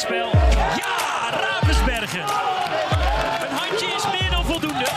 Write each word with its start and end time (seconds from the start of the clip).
Ja, 0.00 1.30
Ravensbergen. 1.30 2.20
Een 2.20 3.56
handje 3.56 3.86
is 3.86 4.20
meer 4.20 4.30
dan 4.30 4.44
voldoende. 4.44 4.88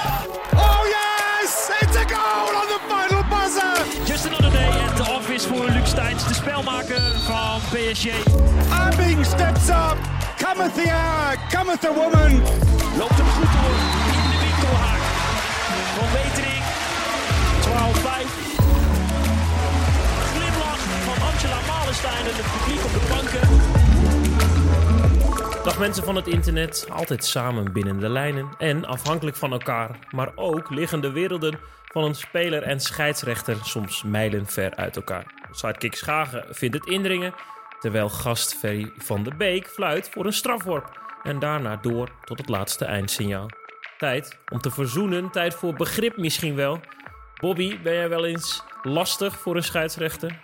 Oh 0.55 0.79
yes! 0.96 1.69
It's 1.81 1.97
a 1.97 2.05
goal 2.07 2.55
on 2.62 2.67
the 2.67 2.79
final 2.87 3.24
buzzer! 3.29 4.03
Just 4.05 4.26
another 4.26 4.51
day 4.51 4.69
at 4.87 4.96
the 4.96 5.12
office 5.12 5.47
voor 5.47 5.69
Luc 5.69 5.87
Steins, 5.87 6.28
de 6.28 6.33
spelmaker 6.33 7.01
van 7.26 7.60
PSG. 7.69 8.08
Abing 8.71 9.26
steps 9.26 9.69
up! 9.69 9.97
Cometh 10.37 10.74
the 10.74 10.89
hour! 10.92 11.38
Cometh 11.56 11.81
the 11.81 11.94
woman! 11.94 12.31
Loopt 12.97 13.17
hem 13.17 13.29
goed 13.38 13.51
door 13.58 13.76
in 14.13 14.22
de 14.31 14.38
winkelhaak. 14.44 15.01
Van 15.97 16.09
Wetering, 16.16 16.63
12-5. 17.62 18.30
Glimlach 20.31 20.81
van 21.08 21.27
Angela 21.30 21.59
Malenstein 21.67 22.26
en 22.30 22.35
het 22.41 22.49
publiek 22.54 22.84
op 22.85 22.94
de 22.94 23.05
banken. 23.09 23.83
Mensen 25.80 26.04
van 26.04 26.16
het 26.16 26.27
internet, 26.27 26.88
altijd 26.90 27.26
samen 27.26 27.73
binnen 27.73 28.00
de 28.00 28.09
lijnen 28.09 28.50
en 28.58 28.86
afhankelijk 28.86 29.38
van 29.38 29.52
elkaar, 29.52 29.99
maar 30.09 30.32
ook 30.36 30.70
liggen 30.70 31.02
de 31.02 31.12
werelden 31.12 31.59
van 31.84 32.04
een 32.04 32.16
speler 32.16 32.63
en 32.63 32.80
scheidsrechter 32.80 33.58
soms 33.63 34.04
mijlen 34.04 34.46
ver 34.46 34.76
uit 34.76 34.96
elkaar. 34.96 35.26
Sidekick 35.52 35.96
Schagen 35.96 36.46
vindt 36.49 36.76
het 36.76 36.86
indringen, 36.86 37.34
terwijl 37.80 38.09
gast 38.09 38.55
Ferry 38.55 38.91
van 38.98 39.23
de 39.23 39.36
Beek 39.36 39.68
fluit 39.68 40.09
voor 40.09 40.26
een 40.26 40.34
strafworp 40.34 40.99
en 41.23 41.40
daarna 41.40 41.76
door 41.76 42.10
tot 42.26 42.38
het 42.38 42.49
laatste 42.49 42.85
eindsignaal. 42.85 43.49
Tijd 43.98 44.38
om 44.52 44.60
te 44.60 44.71
verzoenen, 44.71 45.30
tijd 45.30 45.54
voor 45.54 45.74
begrip 45.74 46.18
misschien 46.18 46.55
wel. 46.55 46.80
Bobby, 47.41 47.82
ben 47.82 47.94
jij 47.94 48.10
wel 48.10 48.26
eens 48.26 48.63
lastig 48.84 49.40
voor 49.40 49.55
een 49.55 49.63
scheidsrechter? 49.63 50.41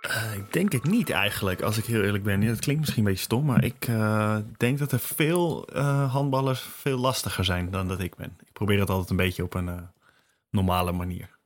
Eh, 0.00 0.34
ik 0.34 0.52
denk 0.52 0.72
het 0.72 0.84
niet 0.84 1.10
eigenlijk, 1.10 1.62
als 1.62 1.78
ik 1.78 1.84
heel 1.84 2.02
eerlijk 2.02 2.24
ben. 2.24 2.42
Ja, 2.42 2.48
dat 2.48 2.60
klinkt 2.60 2.80
misschien 2.80 3.04
een 3.04 3.08
beetje 3.10 3.24
stom, 3.24 3.44
maar 3.44 3.64
ik 3.64 3.88
eh, 3.88 4.38
denk 4.56 4.78
dat 4.78 4.92
er 4.92 4.98
veel 4.98 5.66
eh, 5.66 6.12
handballers 6.12 6.60
veel 6.60 6.98
lastiger 6.98 7.44
zijn 7.44 7.70
dan 7.70 7.88
dat 7.88 8.00
ik 8.00 8.16
ben. 8.16 8.38
Ik 8.40 8.52
probeer 8.52 8.80
het 8.80 8.90
altijd 8.90 9.10
een 9.10 9.16
beetje 9.16 9.42
op 9.42 9.54
een 9.54 9.88
normale 10.50 10.92
manier. 10.92 11.36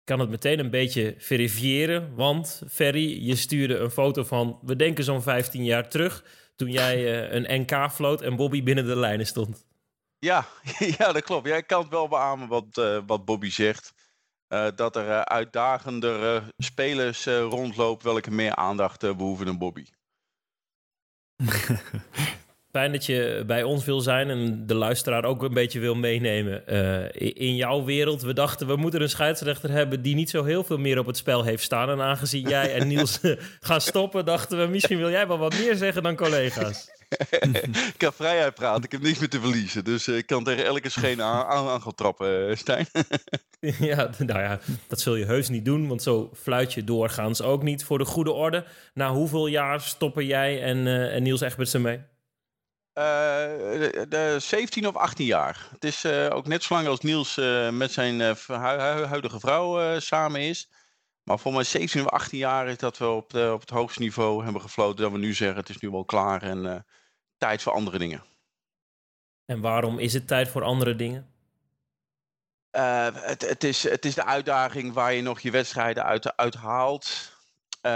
Ik 0.00 0.16
kan 0.16 0.20
het 0.20 0.30
meteen 0.30 0.58
een 0.58 0.70
beetje 0.70 1.14
verifiëren, 1.18 2.14
want 2.14 2.62
Ferry, 2.70 3.26
je 3.26 3.36
stuurde 3.36 3.78
een 3.78 3.90
foto 3.90 4.24
van, 4.24 4.58
we 4.62 4.76
denken 4.76 5.04
zo'n 5.04 5.22
15 5.22 5.64
jaar 5.64 5.88
terug, 5.88 6.24
toen 6.56 6.70
jij 6.70 7.30
een 7.32 7.60
NK 7.60 7.92
floot 7.92 8.20
en 8.22 8.36
Bobby 8.36 8.62
binnen 8.62 8.86
de 8.86 8.96
lijnen 8.96 9.26
stond. 9.26 9.66
Ja, 10.18 10.46
ja 10.98 11.12
dat 11.12 11.22
klopt. 11.22 11.46
Jij 11.46 11.62
kan 11.62 11.80
het 11.80 11.90
wel 11.90 12.08
beamen 12.08 12.48
wat, 12.48 13.02
wat 13.06 13.24
Bobby 13.24 13.50
zegt. 13.50 13.92
Uh, 14.52 14.66
dat 14.74 14.96
er 14.96 15.06
uh, 15.06 15.20
uitdagendere 15.20 16.42
spelers 16.58 17.26
uh, 17.26 17.40
rondlopen 17.40 18.12
welke 18.12 18.30
meer 18.30 18.54
aandacht 18.54 19.16
behoeven 19.16 19.46
dan 19.46 19.58
Bobby. 19.58 19.84
Fijn 22.72 22.92
dat 22.92 23.06
je 23.06 23.44
bij 23.46 23.62
ons 23.62 23.84
wil 23.84 24.00
zijn 24.00 24.30
en 24.30 24.66
de 24.66 24.74
luisteraar 24.74 25.24
ook 25.24 25.42
een 25.42 25.54
beetje 25.54 25.80
wil 25.80 25.94
meenemen 25.94 26.66
in 27.34 27.56
jouw 27.56 27.84
wereld. 27.84 28.22
We 28.22 28.32
dachten, 28.32 28.66
we 28.66 28.76
moeten 28.76 29.02
een 29.02 29.08
scheidsrechter 29.08 29.70
hebben 29.70 30.02
die 30.02 30.14
niet 30.14 30.30
zo 30.30 30.44
heel 30.44 30.64
veel 30.64 30.78
meer 30.78 30.98
op 30.98 31.06
het 31.06 31.16
spel 31.16 31.44
heeft 31.44 31.62
staan. 31.62 31.90
En 31.90 32.00
aangezien 32.00 32.48
jij 32.48 32.74
en 32.74 32.88
Niels 32.88 33.20
gaan 33.60 33.80
stoppen, 33.80 34.24
dachten 34.24 34.58
we, 34.58 34.66
misschien 34.66 34.98
wil 34.98 35.10
jij 35.10 35.26
wel 35.26 35.38
wat 35.38 35.58
meer 35.58 35.74
zeggen 35.74 36.02
dan 36.02 36.16
collega's. 36.16 36.99
ik 37.92 37.94
kan 37.96 38.12
vrijheid 38.12 38.54
praten, 38.54 38.84
ik 38.84 38.92
heb 38.92 39.02
niks 39.02 39.18
meer 39.18 39.28
te 39.28 39.40
verliezen. 39.40 39.84
Dus 39.84 40.08
ik 40.08 40.26
kan 40.26 40.44
tegen 40.44 40.64
elke 40.64 40.88
scheen 40.88 41.22
aan, 41.22 41.46
aan, 41.46 41.68
aan 41.68 41.82
gaan 41.82 41.94
trappen, 41.94 42.58
Stijn. 42.58 42.86
ja, 43.60 44.10
nou 44.18 44.40
ja, 44.40 44.60
dat 44.88 45.00
zul 45.00 45.14
je 45.14 45.24
heus 45.24 45.48
niet 45.48 45.64
doen, 45.64 45.88
want 45.88 46.02
zo 46.02 46.30
fluit 46.34 46.74
je 46.74 46.84
doorgaans 46.84 47.42
ook 47.42 47.62
niet. 47.62 47.84
Voor 47.84 47.98
de 47.98 48.04
goede 48.04 48.32
orde, 48.32 48.64
na 48.94 49.12
hoeveel 49.12 49.46
jaar 49.46 49.80
stoppen 49.80 50.26
jij 50.26 50.62
en, 50.62 50.76
uh, 50.76 51.14
en 51.14 51.22
Niels 51.22 51.40
Egbertsen 51.40 51.82
mee? 51.82 51.96
Uh, 51.96 52.04
de, 52.94 54.06
de 54.08 54.36
17 54.40 54.86
of 54.86 54.96
18 54.96 55.26
jaar. 55.26 55.68
Het 55.70 55.84
is 55.84 56.04
uh, 56.04 56.26
ook 56.30 56.46
net 56.46 56.62
zo 56.62 56.74
lang 56.74 56.86
als 56.86 57.00
Niels 57.00 57.34
met 57.70 57.92
zijn 57.92 58.20
huidige 58.20 59.40
vrouw 59.40 59.98
samen 60.00 60.40
is. 60.40 60.70
Maar 61.22 61.38
voor 61.38 61.52
mij 61.52 61.64
17 61.64 62.00
of 62.00 62.06
18 62.06 62.38
jaar 62.38 62.68
is 62.68 62.76
dat 62.76 62.98
we 62.98 63.08
op, 63.08 63.30
de, 63.30 63.50
op 63.52 63.60
het 63.60 63.70
hoogste 63.70 64.00
niveau 64.00 64.44
hebben 64.44 64.62
gefloten. 64.62 65.02
Dat 65.02 65.12
we 65.12 65.18
nu 65.18 65.34
zeggen, 65.34 65.56
het 65.56 65.68
is 65.68 65.78
nu 65.78 65.90
wel 65.90 66.04
klaar 66.04 66.42
en 66.42 66.84
tijd 67.40 67.62
voor 67.62 67.72
andere 67.72 67.98
dingen. 67.98 68.22
En 69.44 69.60
waarom 69.60 69.98
is 69.98 70.12
het 70.12 70.26
tijd 70.26 70.48
voor 70.48 70.62
andere 70.62 70.96
dingen? 70.96 71.28
Uh, 72.76 73.06
het, 73.12 73.48
het, 73.48 73.64
is, 73.64 73.82
het 73.82 74.04
is 74.04 74.14
de 74.14 74.24
uitdaging 74.24 74.92
waar 74.92 75.12
je 75.12 75.22
nog 75.22 75.40
je 75.40 75.50
wedstrijden 75.50 76.04
uit, 76.04 76.36
uit 76.36 76.54
haalt. 76.54 77.32
Uh, 77.82 77.92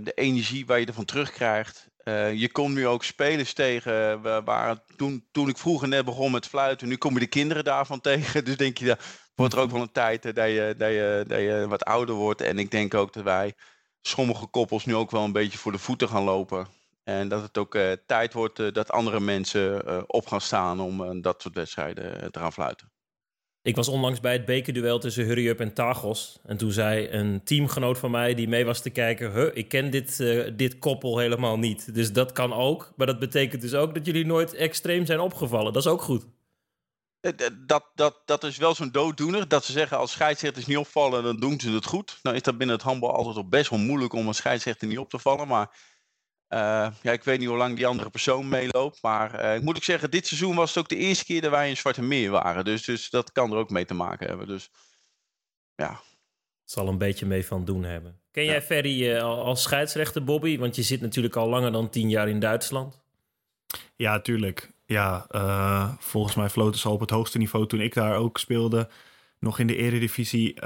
de 0.00 0.12
energie 0.14 0.66
waar 0.66 0.80
je 0.80 0.86
ervan 0.86 1.04
terugkrijgt. 1.04 1.88
Uh, 2.04 2.32
je 2.32 2.52
komt 2.52 2.74
nu 2.74 2.86
ook 2.86 3.04
spelers 3.04 3.52
tegen. 3.52 4.22
Waar, 4.44 4.78
toen, 4.96 5.26
toen 5.32 5.48
ik 5.48 5.58
vroeger 5.58 5.88
net 5.88 6.04
begon 6.04 6.30
met 6.30 6.46
fluiten, 6.46 6.88
nu 6.88 6.96
kom 6.96 7.14
je 7.14 7.20
de 7.20 7.26
kinderen 7.26 7.64
daarvan 7.64 8.00
tegen. 8.10 8.44
Dus 8.44 8.56
denk 8.56 8.78
je, 8.78 8.86
dat 8.86 9.00
wordt 9.34 9.54
er 9.54 9.60
ook 9.60 9.70
wel 9.70 9.80
een 9.80 9.92
tijd 9.92 10.22
dat 10.22 10.34
je, 10.36 10.74
dat, 10.78 10.90
je, 10.90 11.24
dat 11.26 11.38
je 11.38 11.66
wat 11.68 11.84
ouder 11.84 12.14
wordt. 12.14 12.40
En 12.40 12.58
ik 12.58 12.70
denk 12.70 12.94
ook 12.94 13.12
dat 13.12 13.22
wij 13.22 13.54
sommige 14.02 14.46
koppels 14.46 14.84
nu 14.84 14.94
ook 14.94 15.10
wel 15.10 15.24
een 15.24 15.32
beetje 15.32 15.58
voor 15.58 15.72
de 15.72 15.78
voeten 15.78 16.08
gaan 16.08 16.22
lopen. 16.22 16.66
En 17.04 17.28
dat 17.28 17.42
het 17.42 17.58
ook 17.58 17.78
tijd 18.06 18.32
wordt 18.32 18.74
dat 18.74 18.90
andere 18.90 19.20
mensen 19.20 20.08
op 20.08 20.26
gaan 20.26 20.40
staan 20.40 20.80
om 20.80 21.22
dat 21.22 21.42
soort 21.42 21.54
wedstrijden 21.54 22.32
te 22.32 22.38
gaan 22.38 22.52
fluiten. 22.52 22.92
Ik 23.62 23.76
was 23.76 23.88
onlangs 23.88 24.20
bij 24.20 24.32
het 24.32 24.44
bekerduel 24.44 24.98
tussen 24.98 25.24
Hurry 25.24 25.48
Up 25.48 25.60
en 25.60 25.74
Tagos. 25.74 26.40
En 26.44 26.56
toen 26.56 26.72
zei 26.72 27.08
een 27.08 27.44
teamgenoot 27.44 27.98
van 27.98 28.10
mij 28.10 28.34
die 28.34 28.48
mee 28.48 28.64
was 28.64 28.80
te 28.80 28.90
kijken... 28.90 29.32
Huh, 29.32 29.56
ik 29.56 29.68
ken 29.68 29.90
dit, 29.90 30.18
uh, 30.20 30.50
dit 30.56 30.78
koppel 30.78 31.18
helemaal 31.18 31.58
niet. 31.58 31.94
Dus 31.94 32.12
dat 32.12 32.32
kan 32.32 32.52
ook. 32.52 32.92
Maar 32.96 33.06
dat 33.06 33.18
betekent 33.18 33.60
dus 33.60 33.74
ook 33.74 33.94
dat 33.94 34.06
jullie 34.06 34.26
nooit 34.26 34.54
extreem 34.54 35.06
zijn 35.06 35.20
opgevallen. 35.20 35.72
Dat 35.72 35.84
is 35.84 35.90
ook 35.90 36.02
goed. 36.02 36.26
Dat, 37.66 37.84
dat, 37.94 38.22
dat 38.24 38.44
is 38.44 38.56
wel 38.56 38.74
zo'n 38.74 38.90
dooddoener. 38.90 39.48
Dat 39.48 39.64
ze 39.64 39.72
zeggen 39.72 39.98
als 39.98 40.12
scheidsrechters 40.12 40.66
niet 40.66 40.76
opvallen, 40.76 41.22
dan 41.22 41.36
doen 41.36 41.60
ze 41.60 41.70
het 41.70 41.86
goed. 41.86 42.18
Nou 42.22 42.36
is 42.36 42.42
dat 42.42 42.58
binnen 42.58 42.76
het 42.76 42.84
handbal 42.84 43.14
altijd 43.14 43.36
al 43.36 43.48
best 43.48 43.70
wel 43.70 43.78
moeilijk 43.78 44.12
om 44.12 44.28
een 44.28 44.34
scheidsrechter 44.34 44.88
niet 44.88 44.98
op 44.98 45.10
te 45.10 45.18
vallen. 45.18 45.48
Maar 45.48 45.70
uh, 46.48 46.86
ja, 47.02 47.12
ik 47.12 47.24
weet 47.24 47.38
niet 47.38 47.48
hoe 47.48 47.56
lang 47.56 47.76
die 47.76 47.86
andere 47.86 48.10
persoon 48.10 48.48
meeloopt. 48.48 49.02
Maar 49.02 49.44
uh, 49.44 49.54
ik 49.54 49.62
moet 49.62 49.76
ik 49.76 49.84
zeggen, 49.84 50.10
dit 50.10 50.26
seizoen 50.26 50.54
was 50.54 50.68
het 50.68 50.78
ook 50.78 50.88
de 50.88 50.96
eerste 50.96 51.24
keer 51.24 51.40
dat 51.40 51.50
wij 51.50 51.68
in 51.68 51.76
Zwarte 51.76 52.02
Meer 52.02 52.30
waren. 52.30 52.64
Dus, 52.64 52.84
dus 52.84 53.10
dat 53.10 53.32
kan 53.32 53.52
er 53.52 53.58
ook 53.58 53.70
mee 53.70 53.84
te 53.84 53.94
maken 53.94 54.26
hebben. 54.26 54.46
Dus 54.46 54.70
ja. 55.74 55.90
Het 56.62 56.72
zal 56.72 56.88
een 56.88 56.98
beetje 56.98 57.26
mee 57.26 57.46
van 57.46 57.64
doen 57.64 57.84
hebben. 57.84 58.20
Ken 58.30 58.44
jij 58.44 58.54
ja. 58.54 58.60
Ferry 58.60 59.10
uh, 59.10 59.22
als 59.22 59.62
scheidsrechter, 59.62 60.24
Bobby? 60.24 60.58
Want 60.58 60.76
je 60.76 60.82
zit 60.82 61.00
natuurlijk 61.00 61.36
al 61.36 61.48
langer 61.48 61.72
dan 61.72 61.90
tien 61.90 62.08
jaar 62.08 62.28
in 62.28 62.40
Duitsland. 62.40 63.02
Ja, 63.96 64.20
tuurlijk. 64.20 64.72
Ja, 64.86 65.26
volgens 65.98 66.34
mij 66.34 66.48
floten 66.48 66.80
ze 66.80 66.88
al 66.88 66.94
op 66.94 67.00
het 67.00 67.10
hoogste 67.10 67.38
niveau 67.38 67.66
toen 67.66 67.80
ik 67.80 67.94
daar 67.94 68.16
ook 68.16 68.38
speelde. 68.38 68.88
Nog 69.38 69.58
in 69.58 69.66
de 69.66 69.76
eredivisie. 69.76 70.60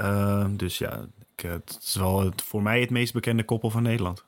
dus 0.49 0.77
ja, 0.77 1.07
ik, 1.35 1.49
het 1.49 1.79
is 1.81 1.95
wel 1.95 2.21
het, 2.21 2.41
voor 2.41 2.61
mij 2.61 2.79
het 2.79 2.89
meest 2.89 3.13
bekende 3.13 3.43
koppel 3.43 3.69
van 3.69 3.83
Nederland. 3.83 4.25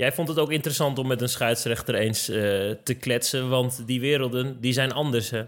Jij 0.00 0.12
vond 0.12 0.28
het 0.28 0.38
ook 0.38 0.50
interessant 0.50 0.98
om 0.98 1.06
met 1.06 1.20
een 1.20 1.28
scheidsrechter 1.28 1.94
eens 1.94 2.30
uh, 2.30 2.36
te 2.84 2.94
kletsen, 3.00 3.48
want 3.48 3.86
die 3.86 4.00
werelden 4.00 4.60
die 4.60 4.72
zijn 4.72 4.92
anders, 4.92 5.30
hè? 5.30 5.44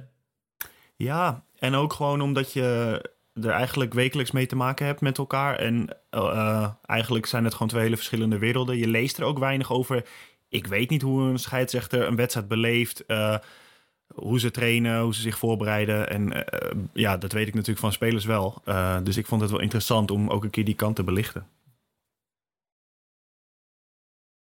Ja, 0.96 1.44
en 1.58 1.74
ook 1.74 1.92
gewoon 1.92 2.20
omdat 2.20 2.52
je 2.52 3.00
er 3.34 3.50
eigenlijk 3.50 3.94
wekelijks 3.94 4.30
mee 4.30 4.46
te 4.46 4.56
maken 4.56 4.86
hebt 4.86 5.00
met 5.00 5.18
elkaar. 5.18 5.58
En 5.58 5.88
uh, 6.10 6.68
eigenlijk 6.86 7.26
zijn 7.26 7.44
het 7.44 7.52
gewoon 7.52 7.68
twee 7.68 7.82
hele 7.82 7.96
verschillende 7.96 8.38
werelden. 8.38 8.76
Je 8.76 8.88
leest 8.88 9.18
er 9.18 9.24
ook 9.24 9.38
weinig 9.38 9.72
over. 9.72 10.04
Ik 10.48 10.66
weet 10.66 10.90
niet 10.90 11.02
hoe 11.02 11.22
een 11.22 11.38
scheidsrechter 11.38 12.06
een 12.06 12.16
wedstrijd 12.16 12.48
beleeft. 12.48 13.04
Uh, 13.06 13.36
hoe 14.14 14.40
ze 14.40 14.50
trainen, 14.50 15.00
hoe 15.00 15.14
ze 15.14 15.20
zich 15.20 15.38
voorbereiden. 15.38 16.08
En 16.08 16.44
ja, 16.92 17.16
dat 17.16 17.32
weet 17.32 17.46
ik 17.46 17.54
natuurlijk 17.54 17.80
van 17.80 17.92
spelers 17.92 18.24
wel. 18.24 18.62
dus 19.02 19.16
ik 19.16 19.26
vond 19.26 19.40
het 19.40 19.50
wel 19.50 19.60
interessant 19.60 20.10
om 20.10 20.30
ook 20.30 20.44
een 20.44 20.50
keer 20.50 20.64
die 20.64 20.74
kant 20.74 20.96
te 20.96 21.02
belichten. 21.02 21.46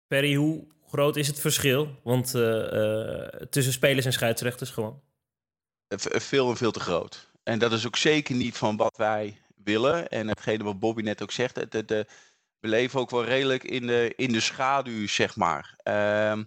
Perry, 0.07 0.35
hoe 0.35 0.67
groot 0.87 1.15
is 1.15 1.27
het 1.27 1.39
verschil? 1.39 1.99
Want 2.03 2.35
uh, 2.35 2.43
uh, 2.43 3.27
tussen 3.49 3.73
spelers 3.73 4.05
en 4.05 4.13
scheidsrechters 4.13 4.69
gewoon. 4.69 5.01
Veel 5.97 6.49
en 6.49 6.57
veel 6.57 6.71
te 6.71 6.79
groot. 6.79 7.31
En 7.43 7.59
dat 7.59 7.71
is 7.71 7.85
ook 7.85 7.95
zeker 7.95 8.35
niet 8.35 8.57
van 8.57 8.77
wat 8.77 8.97
wij 8.97 9.41
willen. 9.63 10.07
En 10.09 10.27
hetgene 10.27 10.63
wat 10.63 10.79
Bobby 10.79 11.01
net 11.01 11.21
ook 11.21 11.31
zegt, 11.31 11.71
de, 11.71 11.85
de, 11.85 12.05
we 12.59 12.67
leven 12.67 12.99
ook 12.99 13.09
wel 13.09 13.23
redelijk 13.23 13.63
in 13.63 13.87
de, 13.87 14.13
in 14.15 14.31
de 14.31 14.39
schaduw, 14.39 15.07
zeg 15.07 15.35
maar. 15.35 15.75
Uh, 15.83 16.43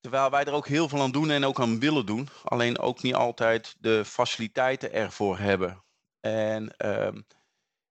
terwijl 0.00 0.30
wij 0.30 0.44
er 0.44 0.52
ook 0.52 0.68
heel 0.68 0.88
veel 0.88 1.00
aan 1.00 1.12
doen 1.12 1.30
en 1.30 1.44
ook 1.44 1.60
aan 1.60 1.80
willen 1.80 2.06
doen. 2.06 2.28
Alleen 2.44 2.78
ook 2.78 3.02
niet 3.02 3.14
altijd 3.14 3.76
de 3.78 4.04
faciliteiten 4.04 4.92
ervoor 4.92 5.38
hebben. 5.38 5.84
En 6.20 6.76
ehm, 6.76 7.20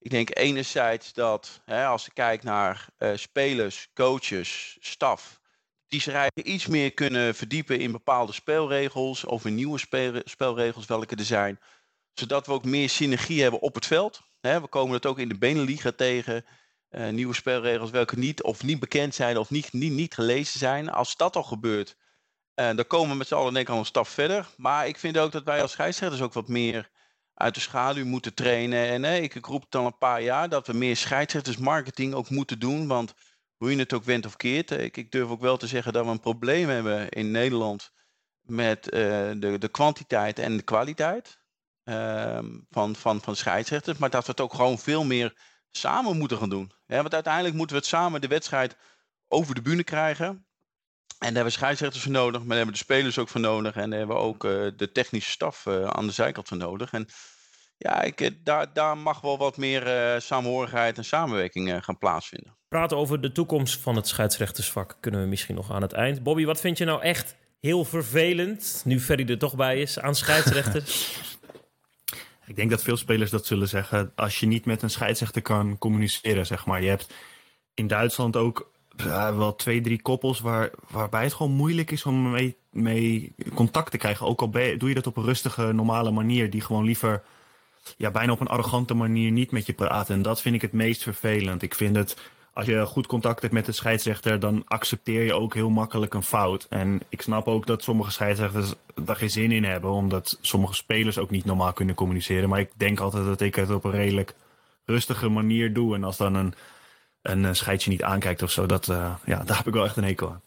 ik 0.07 0.13
denk 0.13 0.37
enerzijds 0.39 1.13
dat 1.13 1.61
hè, 1.65 1.87
als 1.87 2.05
je 2.05 2.11
kijkt 2.13 2.45
naar 2.45 2.87
uh, 2.99 3.17
spelers, 3.17 3.89
coaches, 3.95 4.77
staf, 4.81 5.41
die 5.89 6.01
zich 6.01 6.27
iets 6.35 6.67
meer 6.67 6.93
kunnen 6.93 7.35
verdiepen 7.35 7.79
in 7.79 7.93
bepaalde 7.93 8.33
spelregels 8.33 9.25
of 9.25 9.45
in 9.45 9.55
nieuwe 9.55 9.79
spelregels, 10.25 10.87
welke 10.87 11.17
er 11.17 11.25
zijn, 11.25 11.61
zodat 12.13 12.47
we 12.47 12.53
ook 12.53 12.65
meer 12.65 12.89
synergie 12.89 13.43
hebben 13.43 13.61
op 13.61 13.75
het 13.75 13.87
veld. 13.87 14.23
Hè, 14.41 14.61
we 14.61 14.67
komen 14.67 14.95
het 14.95 15.07
ook 15.07 15.19
in 15.19 15.29
de 15.29 15.39
Beneliga 15.39 15.93
tegen. 15.93 16.45
eh, 16.89 17.09
nieuwe 17.09 17.35
spelregels 17.35 17.91
welke 17.91 18.19
niet 18.19 18.43
of 18.43 18.63
niet 18.63 18.81
bekend 18.81 19.15
zijn 19.15 19.39
of 19.39 19.51
niet, 19.51 19.73
niet, 19.73 19.93
niet 19.93 20.15
gelezen 20.15 20.59
zijn. 20.59 20.91
Als 20.91 21.17
dat 21.17 21.37
al 21.37 21.43
gebeurt, 21.43 21.97
uh, 22.55 22.67
dan 22.75 22.87
komen 22.87 23.11
we 23.11 23.17
met 23.17 23.27
z'n 23.27 23.35
allen 23.35 23.55
denk 23.55 23.67
ik 23.67 23.73
al 23.73 23.79
een 23.79 23.87
stap 23.87 24.07
verder. 24.09 24.47
Maar 24.57 24.89
ik 24.89 24.99
vind 24.99 25.19
ook 25.19 25.33
dat 25.33 25.45
wij 25.45 25.63
als 25.63 25.73
scheidsrechters 25.73 26.23
ook 26.23 26.33
wat 26.33 26.49
meer 26.49 26.91
uit 27.37 27.55
de 27.55 27.61
schaduw 27.61 28.05
moeten 28.05 28.35
trainen. 28.35 28.89
En 28.89 29.23
ik, 29.23 29.35
ik 29.35 29.47
roep 29.47 29.63
het 29.63 29.75
al 29.75 29.87
een 29.87 29.99
paar 29.99 30.23
jaar 30.23 30.49
dat 30.49 30.67
we 30.67 30.73
meer 30.73 30.97
scheidsrechtersmarketing 30.97 32.15
ook 32.15 32.31
moeten 32.31 32.59
doen. 32.59 32.87
Want 32.87 33.15
hoe 33.57 33.71
je 33.71 33.79
het 33.79 33.93
ook 33.93 34.05
went 34.05 34.27
of 34.27 34.37
keert, 34.37 34.71
ik, 34.71 34.97
ik 34.97 35.11
durf 35.11 35.29
ook 35.29 35.41
wel 35.41 35.57
te 35.57 35.67
zeggen 35.67 35.93
dat 35.93 36.05
we 36.05 36.11
een 36.11 36.21
probleem 36.21 36.69
hebben 36.69 37.09
in 37.09 37.31
Nederland 37.31 37.93
met 38.41 38.87
uh, 38.87 39.01
de, 39.37 39.57
de 39.59 39.69
kwantiteit 39.69 40.39
en 40.39 40.57
de 40.57 40.63
kwaliteit 40.63 41.39
ehm, 41.85 42.59
van, 42.71 42.97
van, 42.97 43.21
van 43.21 43.37
scheidsrechters. 43.37 43.99
Maar 43.99 44.11
dat 44.11 44.25
we 44.25 44.31
het 44.31 44.41
ook 44.41 44.55
gewoon 44.55 44.79
veel 44.79 45.05
meer 45.05 45.35
samen 45.71 46.19
moeten 46.19 46.39
gaan 46.39 46.51
doen. 46.51 46.73
Ja, 46.87 47.01
want 47.01 47.15
uiteindelijk 47.15 47.55
moeten 47.55 47.77
we 47.77 47.83
het 47.83 47.91
samen 47.91 48.21
de 48.21 48.29
wedstrijd 48.29 48.77
over 49.29 49.55
de 49.55 49.63
bühne 49.63 49.85
krijgen. 49.85 50.46
En 51.19 51.27
daar 51.27 51.35
hebben 51.35 51.53
we 51.53 51.59
scheidsrechters 51.59 52.03
voor 52.03 52.13
nodig, 52.13 52.39
maar 52.39 52.49
daar 52.49 52.57
hebben 52.57 52.75
we 52.75 52.81
de 52.81 52.93
spelers 52.93 53.19
ook 53.19 53.29
voor 53.29 53.41
nodig. 53.41 53.77
En 53.77 53.91
daar 53.91 53.99
hebben 53.99 54.17
we 54.17 54.23
ook 54.23 54.45
uh, 54.45 54.71
de 54.77 54.93
technische 54.93 55.31
staf 55.31 55.67
uh, 55.67 55.85
aan 55.85 56.07
de 56.07 56.13
zijkant 56.13 56.49
voor 56.49 56.57
nodig. 56.57 56.93
En 56.93 57.09
ja, 57.77 58.03
ik, 58.03 58.45
daar, 58.45 58.73
daar 58.73 58.99
mag 58.99 59.21
wel 59.21 59.39
wat 59.39 59.57
meer 59.57 59.87
uh, 59.87 60.21
samenhorigheid 60.21 60.97
en 60.97 61.05
samenwerking 61.05 61.85
gaan 61.85 61.99
plaatsvinden. 61.99 62.57
Praten 62.69 62.97
over 62.97 63.21
de 63.21 63.33
toekomst 63.33 63.81
van 63.81 63.97
het 63.97 64.09
scheidsrechtersvak 64.09 64.97
kunnen 65.01 65.21
we 65.21 65.27
misschien 65.27 65.55
nog 65.55 65.73
aan 65.73 65.83
het 65.83 65.93
eind. 65.93 66.23
Bobby, 66.23 66.45
wat 66.45 66.61
vind 66.61 66.79
je 66.79 66.85
nou 66.85 67.03
echt 67.03 67.37
heel 67.61 67.85
vervelend, 67.85 68.83
nu 68.85 69.01
Ferry 69.01 69.29
er 69.29 69.39
toch 69.39 69.57
bij 69.57 69.81
is, 69.81 69.99
aan 69.99 70.15
scheidsrechters? 70.15 71.21
Ik 72.47 72.57
denk 72.57 72.71
dat 72.71 72.83
veel 72.83 72.97
spelers 72.97 73.31
dat 73.31 73.47
zullen 73.47 73.69
zeggen. 73.69 74.13
Als 74.15 74.41
je 74.41 74.47
niet 74.47 74.65
met 74.65 74.83
een 74.83 74.91
scheidsrechter 74.91 75.43
kan 75.43 75.79
communiceren, 75.79 76.47
zeg 76.47 76.67
maar. 76.67 76.83
Je 76.83 76.89
hebt 76.89 77.15
in 77.75 77.87
Duitsland 77.87 78.37
ook 78.37 78.71
uh, 79.01 79.37
wel 79.37 79.55
twee, 79.55 79.81
drie 79.81 80.03
koppels 80.03 80.41
waar, 80.41 80.71
waarbij 80.91 81.23
het 81.23 81.35
gewoon 81.35 81.53
moeilijk 81.53 81.91
is 81.91 82.05
om 82.05 82.31
mee, 82.31 82.57
mee 82.71 83.35
contact 83.55 83.91
te 83.91 83.99
krijgen. 83.99 84.27
Ook 84.27 84.41
al 84.41 84.51
doe 84.51 84.89
je 84.89 84.95
dat 84.95 85.07
op 85.07 85.17
een 85.17 85.25
rustige, 85.25 85.73
normale 85.73 86.11
manier, 86.11 86.51
die 86.51 86.61
gewoon 86.61 86.85
liever 86.85 87.23
ja, 87.97 88.11
bijna 88.11 88.33
op 88.33 88.41
een 88.41 88.47
arrogante 88.47 88.95
manier 88.95 89.31
niet 89.31 89.51
met 89.51 89.67
je 89.67 89.73
praten. 89.73 90.15
En 90.15 90.23
dat 90.23 90.41
vind 90.41 90.55
ik 90.55 90.63
het 90.63 90.73
meest 90.73 91.03
vervelend. 91.03 91.63
Ik 91.63 91.75
vind 91.75 91.97
het 91.97 92.17
als 92.57 92.67
je 92.67 92.87
goed 92.87 93.07
contact 93.07 93.41
hebt 93.41 93.55
met 93.55 93.67
de 93.67 93.73
scheidsrechter, 93.73 94.41
dan 94.41 94.63
accepteer 94.67 95.25
je 95.25 95.35
ook 95.35 95.55
heel 95.55 95.71
makkelijk 95.71 96.15
een 96.15 96.23
fout. 96.23 96.67
En 96.71 97.01
ik 97.09 97.23
snap 97.23 97.47
ook 97.47 97.67
dat 97.67 97.83
sommige 97.83 98.11
scheidsrechters 98.11 98.75
daar 98.95 99.17
geen 99.17 99.31
zin 99.31 99.53
in 99.53 99.65
hebben, 99.65 99.91
omdat 99.91 100.39
sommige 100.41 100.75
spelers 100.75 101.19
ook 101.19 101.31
niet 101.31 101.45
normaal 101.45 101.73
kunnen 101.73 101.95
communiceren. 101.95 102.49
Maar 102.49 102.61
ik 102.61 102.71
denk 102.77 103.01
altijd 103.01 103.25
dat 103.25 103.41
ik 103.41 103.55
het 103.55 103.71
op 103.71 103.85
een 103.85 103.91
redelijk 103.91 104.35
rustige 104.85 105.29
manier 105.29 105.73
doe. 105.73 105.95
En 105.95 106.05
als 106.05 106.17
dan 106.17 106.35
een, 106.35 106.55
een 107.31 107.57
scheidsje 107.57 107.89
niet 107.89 108.03
aankijkt 108.03 108.43
of 108.43 108.51
zo, 108.51 108.67
dat, 108.67 108.89
uh, 108.89 109.17
ja, 109.25 109.45
daar 109.45 109.57
heb 109.57 109.67
ik 109.67 109.73
wel 109.73 109.85
echt 109.85 109.97
een 109.97 110.05
hekel 110.05 110.31
aan. 110.31 110.43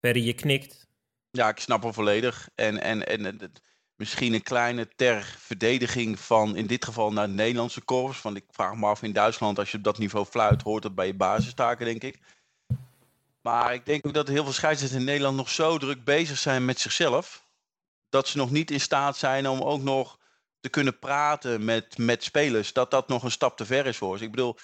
Perry, 0.00 0.26
je 0.26 0.34
knikt. 0.34 0.86
Ja, 1.30 1.48
ik 1.48 1.58
snap 1.58 1.82
hem 1.82 1.92
volledig. 1.92 2.48
En, 2.54 2.80
en, 2.80 3.06
en 3.06 3.52
misschien 3.96 4.34
een 4.34 4.42
kleine 4.42 4.88
ter 4.88 5.36
verdediging 5.38 6.20
van 6.20 6.56
in 6.56 6.66
dit 6.66 6.84
geval 6.84 7.12
naar 7.12 7.24
het 7.24 7.34
Nederlandse 7.34 7.80
korps. 7.80 8.22
Want 8.22 8.36
ik 8.36 8.44
vraag 8.50 8.74
me 8.74 8.86
af 8.86 9.02
in 9.02 9.12
Duitsland, 9.12 9.58
als 9.58 9.70
je 9.70 9.76
op 9.76 9.84
dat 9.84 9.98
niveau 9.98 10.26
fluit, 10.26 10.62
hoort 10.62 10.82
dat 10.82 10.94
bij 10.94 11.06
je 11.06 11.14
basistaken, 11.14 11.86
denk 11.86 12.02
ik. 12.02 12.18
Maar 13.40 13.74
ik 13.74 13.86
denk 13.86 14.06
ook 14.06 14.14
dat 14.14 14.28
heel 14.28 14.44
veel 14.44 14.52
scheidsrechters 14.52 15.00
in 15.00 15.06
Nederland 15.06 15.36
nog 15.36 15.50
zo 15.50 15.78
druk 15.78 16.04
bezig 16.04 16.38
zijn 16.38 16.64
met 16.64 16.80
zichzelf. 16.80 17.46
Dat 18.08 18.28
ze 18.28 18.36
nog 18.36 18.50
niet 18.50 18.70
in 18.70 18.80
staat 18.80 19.16
zijn 19.16 19.48
om 19.48 19.60
ook 19.60 19.82
nog 19.82 20.18
te 20.64 20.70
kunnen 20.70 20.98
praten 20.98 21.64
met, 21.64 21.98
met 21.98 22.24
spelers. 22.24 22.72
Dat 22.72 22.90
dat 22.90 23.08
nog 23.08 23.22
een 23.22 23.30
stap 23.30 23.56
te 23.56 23.66
ver 23.66 23.86
is 23.86 23.96
voor 23.96 24.18
ze. 24.18 24.24
Ik 24.24 24.30
bedoel, 24.30 24.56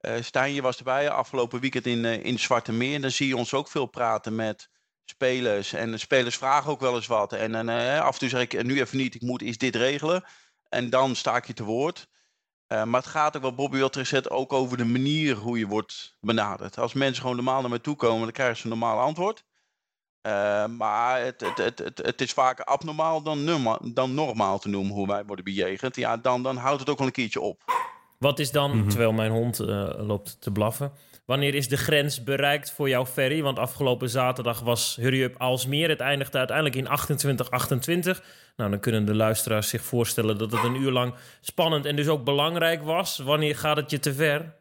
uh, 0.00 0.14
Stijn, 0.20 0.52
je 0.54 0.62
was 0.62 0.78
erbij 0.78 1.10
afgelopen 1.10 1.60
weekend 1.60 1.86
in, 1.86 2.04
uh, 2.04 2.24
in 2.24 2.38
Zwarte 2.38 2.72
Meer. 2.72 2.94
En 2.94 3.00
dan 3.00 3.10
zie 3.10 3.28
je 3.28 3.36
ons 3.36 3.54
ook 3.54 3.68
veel 3.68 3.86
praten 3.86 4.34
met 4.34 4.70
spelers. 5.04 5.72
En 5.72 5.90
de 5.90 5.98
spelers 5.98 6.36
vragen 6.36 6.70
ook 6.70 6.80
wel 6.80 6.94
eens 6.94 7.06
wat. 7.06 7.32
En, 7.32 7.54
en 7.54 7.68
uh, 7.68 8.00
af 8.00 8.12
en 8.12 8.18
toe 8.18 8.28
zeg 8.28 8.40
ik 8.40 8.62
nu 8.62 8.80
even 8.80 8.98
niet, 8.98 9.14
ik 9.14 9.22
moet 9.22 9.42
eens 9.42 9.58
dit 9.58 9.76
regelen. 9.76 10.24
En 10.68 10.90
dan 10.90 11.16
sta 11.16 11.36
ik 11.36 11.46
je 11.46 11.52
te 11.52 11.64
woord. 11.64 12.08
Maar 12.66 13.00
het 13.00 13.06
gaat 13.06 13.36
ook, 13.36 13.42
wat 13.42 13.56
Bobby 13.56 13.82
al 13.82 13.88
teruggezet, 13.88 14.30
ook 14.30 14.52
over 14.52 14.76
de 14.76 14.84
manier 14.84 15.36
hoe 15.36 15.58
je 15.58 15.66
wordt 15.66 16.16
benaderd. 16.20 16.78
Als 16.78 16.92
mensen 16.92 17.20
gewoon 17.20 17.36
normaal 17.36 17.60
naar 17.60 17.70
mij 17.70 17.78
toe 17.78 17.96
komen, 17.96 18.22
dan 18.22 18.32
krijgen 18.32 18.56
ze 18.56 18.62
een 18.62 18.68
normaal 18.68 19.00
antwoord. 19.00 19.44
Uh, 20.26 20.66
maar 20.66 21.24
het, 21.24 21.40
het, 21.40 21.58
het, 21.58 21.78
het, 21.78 21.98
het 22.02 22.20
is 22.20 22.32
vaker 22.32 22.64
abnormaal 22.64 23.22
dan, 23.22 23.44
normaal, 23.44 23.78
dan 23.82 24.14
normaal 24.14 24.58
te 24.58 24.68
noemen 24.68 24.94
hoe 24.94 25.06
wij 25.06 25.24
worden 25.24 25.44
bejegend. 25.44 25.96
Ja, 25.96 26.16
dan, 26.16 26.42
dan 26.42 26.56
houdt 26.56 26.80
het 26.80 26.90
ook 26.90 26.98
wel 26.98 27.06
een 27.06 27.12
keertje 27.12 27.40
op. 27.40 27.62
Wat 28.18 28.38
is 28.38 28.50
dan, 28.50 28.70
mm 28.70 28.80
-hmm. 28.80 28.88
terwijl 28.88 29.12
mijn 29.12 29.30
hond 29.30 29.60
uh, 29.60 29.90
loopt 29.96 30.40
te 30.40 30.50
blaffen, 30.50 30.92
Wanneer 31.26 31.54
is 31.54 31.68
de 31.68 31.76
grens 31.76 32.22
bereikt 32.22 32.72
voor 32.72 32.88
jouw 32.88 33.06
ferry? 33.06 33.42
Want 33.42 33.58
afgelopen 33.58 34.10
zaterdag 34.10 34.60
was 34.60 34.96
Hurry 35.00 35.22
Up 35.22 35.34
Alsmeer. 35.38 35.88
Het 35.88 36.00
eindigde 36.00 36.38
uiteindelijk 36.38 36.76
in 36.76 36.86
28-28. 38.18 38.24
Nou, 38.56 38.70
dan 38.70 38.80
kunnen 38.80 39.04
de 39.04 39.14
luisteraars 39.14 39.68
zich 39.68 39.82
voorstellen 39.82 40.38
dat 40.38 40.52
het 40.52 40.64
een 40.64 40.80
uur 40.80 40.90
lang 40.90 41.14
spannend 41.40 41.84
en 41.84 41.96
dus 41.96 42.08
ook 42.08 42.24
belangrijk 42.24 42.82
was. 42.82 43.18
Wanneer 43.18 43.56
gaat 43.56 43.76
het 43.76 43.90
je 43.90 43.98
te 43.98 44.14
ver? 44.14 44.54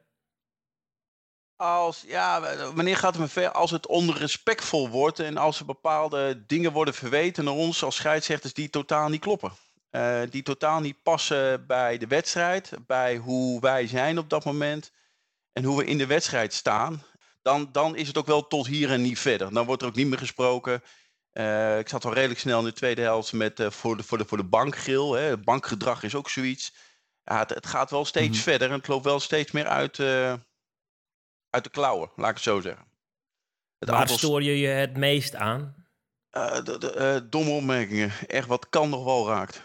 Als, 1.65 2.03
ja, 2.07 2.55
wanneer 2.73 2.97
gaat 2.97 3.13
het 3.13 3.21
me 3.21 3.27
ver? 3.27 3.51
Als 3.51 3.71
het 3.71 3.87
onrespectvol 3.87 4.89
wordt 4.89 5.19
en 5.19 5.37
als 5.37 5.59
er 5.59 5.65
bepaalde 5.65 6.43
dingen 6.45 6.71
worden 6.71 6.93
verweten 6.93 7.43
naar 7.43 7.53
ons 7.53 7.83
als 7.83 7.95
scheidsrechters 7.95 8.53
die 8.53 8.69
totaal 8.69 9.09
niet 9.09 9.21
kloppen. 9.21 9.51
Uh, 9.91 10.21
die 10.29 10.43
totaal 10.43 10.79
niet 10.79 11.03
passen 11.03 11.65
bij 11.65 11.97
de 11.97 12.07
wedstrijd, 12.07 12.71
bij 12.87 13.17
hoe 13.17 13.61
wij 13.61 13.87
zijn 13.87 14.17
op 14.17 14.29
dat 14.29 14.45
moment 14.45 14.91
en 15.53 15.63
hoe 15.63 15.77
we 15.77 15.85
in 15.85 15.97
de 15.97 16.05
wedstrijd 16.05 16.53
staan, 16.53 17.03
dan, 17.41 17.69
dan 17.71 17.95
is 17.95 18.07
het 18.07 18.17
ook 18.17 18.25
wel 18.25 18.47
tot 18.47 18.67
hier 18.67 18.91
en 18.91 19.01
niet 19.01 19.19
verder. 19.19 19.53
Dan 19.53 19.65
wordt 19.65 19.81
er 19.81 19.87
ook 19.87 19.95
niet 19.95 20.07
meer 20.07 20.17
gesproken. 20.17 20.83
Uh, 21.33 21.79
ik 21.79 21.89
zat 21.89 22.05
al 22.05 22.13
redelijk 22.13 22.39
snel 22.39 22.59
in 22.59 22.65
de 22.65 22.73
tweede 22.73 23.01
helft 23.01 23.33
met 23.33 23.59
uh, 23.59 23.69
voor, 23.69 23.97
de, 23.97 24.03
voor, 24.03 24.17
de, 24.17 24.25
voor 24.25 24.37
de 24.37 24.43
bankgril. 24.43 25.13
Hè. 25.13 25.37
Bankgedrag 25.37 26.03
is 26.03 26.15
ook 26.15 26.29
zoiets. 26.29 26.73
Ja, 27.23 27.39
het, 27.39 27.49
het 27.49 27.65
gaat 27.65 27.91
wel 27.91 28.05
steeds 28.05 28.27
mm 28.27 28.33
-hmm. 28.33 28.41
verder 28.41 28.69
en 28.69 28.77
het 28.77 28.87
loopt 28.87 29.05
wel 29.05 29.19
steeds 29.19 29.51
meer 29.51 29.67
uit, 29.67 29.97
uit 31.55 31.63
de 31.63 31.69
klauwen, 31.69 32.09
laat 32.15 32.29
ik 32.29 32.35
het 32.35 32.43
zo 32.43 32.61
zeggen. 32.61 32.85
Het 33.79 33.89
Waar 33.89 33.99
aantal... 33.99 34.17
stoor 34.17 34.43
je 34.43 34.57
je 34.57 34.67
het 34.67 34.97
meest 34.97 35.35
aan? 35.35 35.83
De, 36.29 36.77
de, 36.79 37.27
domme 37.29 37.51
opmerkingen. 37.51 38.11
Echt 38.27 38.47
wat 38.47 38.69
kan 38.69 38.89
nog 38.89 39.03
wel 39.03 39.27
raakt. 39.27 39.61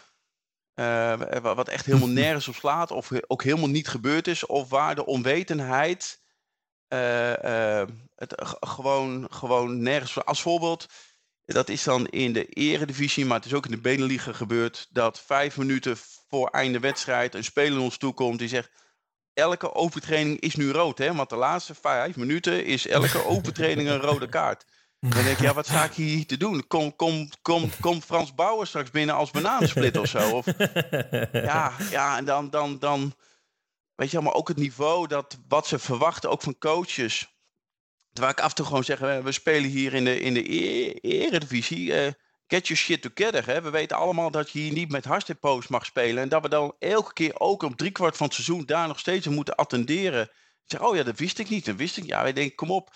Uh, 0.75 1.21
wat 1.41 1.69
echt 1.69 1.87
helemaal 1.87 2.09
nergens 2.25 2.49
op 2.49 2.55
slaat, 2.55 2.91
of 2.91 3.11
ook 3.27 3.43
helemaal 3.43 3.69
niet 3.69 3.89
gebeurd 3.89 4.27
is, 4.27 4.47
of 4.47 4.69
waar 4.69 4.95
de 4.95 5.07
onwetendheid 5.07 6.21
uh, 6.89 7.29
uh, 7.29 7.83
het 8.15 8.35
gewoon, 8.61 9.27
gewoon 9.31 9.83
nergens. 9.83 10.25
Als 10.25 10.43
voorbeeld, 10.43 10.87
dat 11.45 11.69
is 11.69 11.83
dan 11.83 12.07
in 12.07 12.33
de 12.33 12.47
eredivisie, 12.47 13.25
maar 13.25 13.37
het 13.37 13.47
is 13.47 13.55
ook 13.55 13.65
in 13.65 13.71
de 13.71 13.81
Beneliga 13.81 14.33
gebeurd, 14.33 14.87
dat 14.91 15.21
vijf 15.21 15.57
minuten 15.57 15.97
voor 16.29 16.49
einde 16.49 16.81
wedstrijd 16.81 17.35
een 17.35 17.45
speler 17.45 17.81
ons 17.81 17.97
toekomt 17.97 18.39
die 18.39 18.49
zegt. 18.49 18.71
Elke 19.41 19.75
overtraining 19.75 20.41
is 20.41 20.55
nu 20.55 20.71
rood, 20.71 20.99
hè? 20.99 21.15
Want 21.15 21.31
de 21.31 21.37
laatste 21.37 21.75
vijf 21.75 22.17
minuten 22.17 22.65
is 22.65 22.87
elke 22.87 23.25
overtraining 23.35 23.89
een 23.89 24.01
rode 24.01 24.29
kaart. 24.29 24.65
Dan 25.01 25.25
denk 25.25 25.27
ik, 25.27 25.41
ja, 25.41 25.55
wat 25.55 25.67
sta 25.67 25.85
ik 25.85 25.93
hier 25.93 26.27
te 26.27 26.37
doen? 26.37 26.67
Kom, 26.67 26.97
kom, 26.97 27.29
kom, 27.43 27.71
kom 27.81 28.03
Frans 28.03 28.35
Bauer 28.35 28.67
straks 28.67 28.91
binnen 28.91 29.15
als 29.15 29.31
bananensplit 29.31 29.97
of 29.97 30.07
zo. 30.07 30.31
Of, 30.31 30.47
ja, 31.33 31.73
ja, 31.91 32.17
en 32.17 32.25
dan, 32.25 32.51
dan, 32.51 32.79
dan, 32.79 33.15
weet 33.95 34.11
je, 34.11 34.21
maar 34.21 34.35
ook 34.35 34.49
het 34.49 34.57
niveau 34.57 35.07
dat 35.07 35.39
wat 35.49 35.67
ze 35.67 35.79
verwachten, 35.79 36.31
ook 36.31 36.43
van 36.43 36.59
coaches. 36.59 37.39
Terwijl 38.13 38.35
ik 38.35 38.41
af 38.41 38.49
en 38.49 38.55
toe 38.55 38.67
gewoon 38.67 38.85
zeg, 38.85 38.99
we 38.99 39.33
spelen 39.33 39.71
hier 39.71 39.95
in 39.95 40.05
de, 40.05 40.21
in 40.21 40.35
de 40.35 40.53
e 40.53 40.93
eredivisie. 41.01 42.05
Uh, 42.05 42.13
get 42.51 42.67
your 42.67 42.83
shit 42.83 43.03
together. 43.03 43.47
Hè? 43.47 43.63
We 43.63 43.71
weten 43.71 43.97
allemaal 43.97 44.31
dat 44.31 44.51
je 44.51 44.59
hier 44.59 44.73
niet 44.73 44.91
met 44.91 45.05
hartstikke 45.05 45.63
mag 45.69 45.85
spelen. 45.85 46.23
En 46.23 46.29
dat 46.29 46.43
we 46.43 46.49
dan 46.49 46.75
elke 46.79 47.13
keer 47.13 47.41
ook 47.41 47.63
op 47.63 47.77
driekwart 47.77 48.17
van 48.17 48.27
het 48.27 48.35
seizoen 48.35 48.67
daar 48.67 48.89
nog 48.89 48.99
steeds 48.99 49.27
moeten 49.27 49.55
attenderen. 49.55 50.31
Zeg, 50.65 50.81
oh 50.81 50.97
ja, 50.97 51.03
dat 51.03 51.19
wist 51.19 51.39
ik 51.39 51.49
niet. 51.49 51.65
Dat 51.65 51.77
wist 51.77 51.97
ik. 51.97 52.05
Ja, 52.05 52.23
wij 52.23 52.33
denken, 52.33 52.57
kom 52.57 52.71
op 52.71 52.91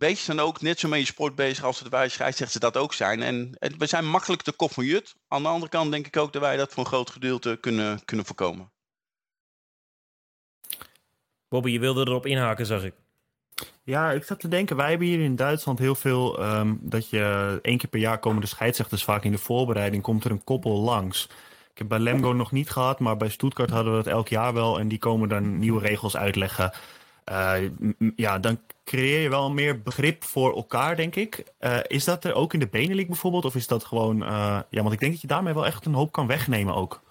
wees 0.00 0.24
dan 0.24 0.40
ook 0.40 0.60
net 0.60 0.80
zo 0.80 0.88
met 0.88 0.98
je 0.98 1.06
sport 1.06 1.34
bezig 1.34 1.64
als 1.64 1.78
de 1.82 1.88
bij 1.88 2.08
scheidsrechters 2.08 2.60
dat 2.60 2.76
ook 2.76 2.94
zijn. 2.94 3.22
En, 3.22 3.54
en, 3.58 3.78
we 3.78 3.86
zijn 3.86 4.06
makkelijk 4.06 4.42
te 4.42 4.52
kop 4.52 4.72
van 4.72 4.84
jut. 4.84 5.14
Aan 5.28 5.42
de 5.42 5.48
andere 5.48 5.70
kant 5.70 5.90
denk 5.90 6.06
ik 6.06 6.16
ook 6.16 6.32
dat 6.32 6.42
wij 6.42 6.56
dat 6.56 6.72
voor 6.72 6.78
een 6.82 6.88
groot 6.88 7.10
gedeelte 7.10 7.58
kunnen, 7.60 8.04
kunnen 8.04 8.26
voorkomen. 8.26 8.72
Bobby, 11.48 11.70
je 11.70 11.78
wilde 11.78 12.00
erop 12.00 12.26
inhaken, 12.26 12.66
zag 12.66 12.84
ik. 12.84 12.94
Ja, 13.90 14.10
ik 14.12 14.24
zat 14.24 14.40
te 14.40 14.48
denken, 14.48 14.76
wij 14.76 14.88
hebben 14.88 15.06
hier 15.06 15.20
in 15.20 15.36
Duitsland 15.36 15.78
heel 15.78 15.94
veel 15.94 16.44
um, 16.44 16.78
dat 16.82 17.08
je 17.08 17.58
één 17.62 17.78
keer 17.78 17.88
per 17.88 18.00
jaar 18.00 18.18
komen 18.18 18.40
de 18.40 18.46
scheidsrechters 18.46 19.04
vaak 19.04 19.24
in 19.24 19.30
de 19.30 19.38
voorbereiding, 19.38 20.02
komt 20.02 20.24
er 20.24 20.30
een 20.30 20.44
koppel 20.44 20.80
langs. 20.80 21.24
Ik 21.72 21.78
heb 21.78 21.88
bij 21.88 21.98
Lemgo 21.98 22.32
nog 22.32 22.52
niet 22.52 22.70
gehad, 22.70 22.98
maar 22.98 23.16
bij 23.16 23.28
Stuttgart 23.28 23.70
hadden 23.70 23.92
we 23.96 24.02
dat 24.02 24.12
elk 24.12 24.28
jaar 24.28 24.54
wel 24.54 24.78
en 24.78 24.88
die 24.88 24.98
komen 24.98 25.28
dan 25.28 25.58
nieuwe 25.58 25.80
regels 25.80 26.16
uitleggen. 26.16 26.72
Uh, 27.30 27.54
ja, 28.16 28.38
dan 28.38 28.60
creëer 28.84 29.20
je 29.20 29.28
wel 29.28 29.50
meer 29.50 29.82
begrip 29.82 30.24
voor 30.24 30.56
elkaar, 30.56 30.96
denk 30.96 31.16
ik. 31.16 31.44
Uh, 31.60 31.78
is 31.86 32.04
dat 32.04 32.24
er 32.24 32.34
ook 32.34 32.52
in 32.52 32.60
de 32.60 32.68
Benelink 32.68 33.08
bijvoorbeeld? 33.08 33.44
Of 33.44 33.54
is 33.54 33.66
dat 33.66 33.84
gewoon... 33.84 34.22
Uh, 34.22 34.58
ja, 34.70 34.82
want 34.82 34.92
ik 34.92 35.00
denk 35.00 35.12
dat 35.12 35.20
je 35.20 35.26
daarmee 35.26 35.54
wel 35.54 35.66
echt 35.66 35.86
een 35.86 35.94
hoop 35.94 36.12
kan 36.12 36.26
wegnemen 36.26 36.74
ook. 36.74 37.02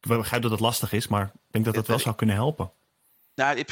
Ik 0.00 0.08
begrijp 0.08 0.42
dat 0.42 0.50
het 0.50 0.60
lastig 0.60 0.92
is, 0.92 1.08
maar 1.08 1.24
ik 1.24 1.32
denk 1.50 1.64
dat 1.64 1.74
dat 1.74 1.86
wel 1.86 1.98
zou 1.98 2.14
kunnen 2.14 2.36
helpen. 2.36 2.70
Nou, 3.34 3.64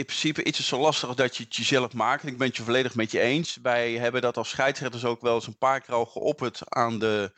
in, 0.00 0.06
in 0.06 0.06
principe 0.06 0.42
is 0.42 0.56
het 0.56 0.66
zo 0.66 0.78
lastig 0.78 1.14
dat 1.14 1.36
je 1.36 1.44
het 1.44 1.56
jezelf 1.56 1.92
maakt. 1.92 2.26
Ik 2.26 2.38
ben 2.38 2.46
het 2.46 2.56
je 2.56 2.62
volledig 2.62 2.94
met 2.94 3.10
je 3.10 3.20
eens. 3.20 3.58
Wij 3.62 3.92
hebben 3.92 4.20
dat 4.20 4.36
als 4.36 4.48
scheidsrechters 4.48 5.04
ook 5.04 5.20
wel 5.20 5.34
eens 5.34 5.46
een 5.46 5.58
paar 5.58 5.80
keer 5.80 5.94
al 5.94 6.06
geopperd 6.06 6.60
aan 6.68 6.98
de 6.98 7.32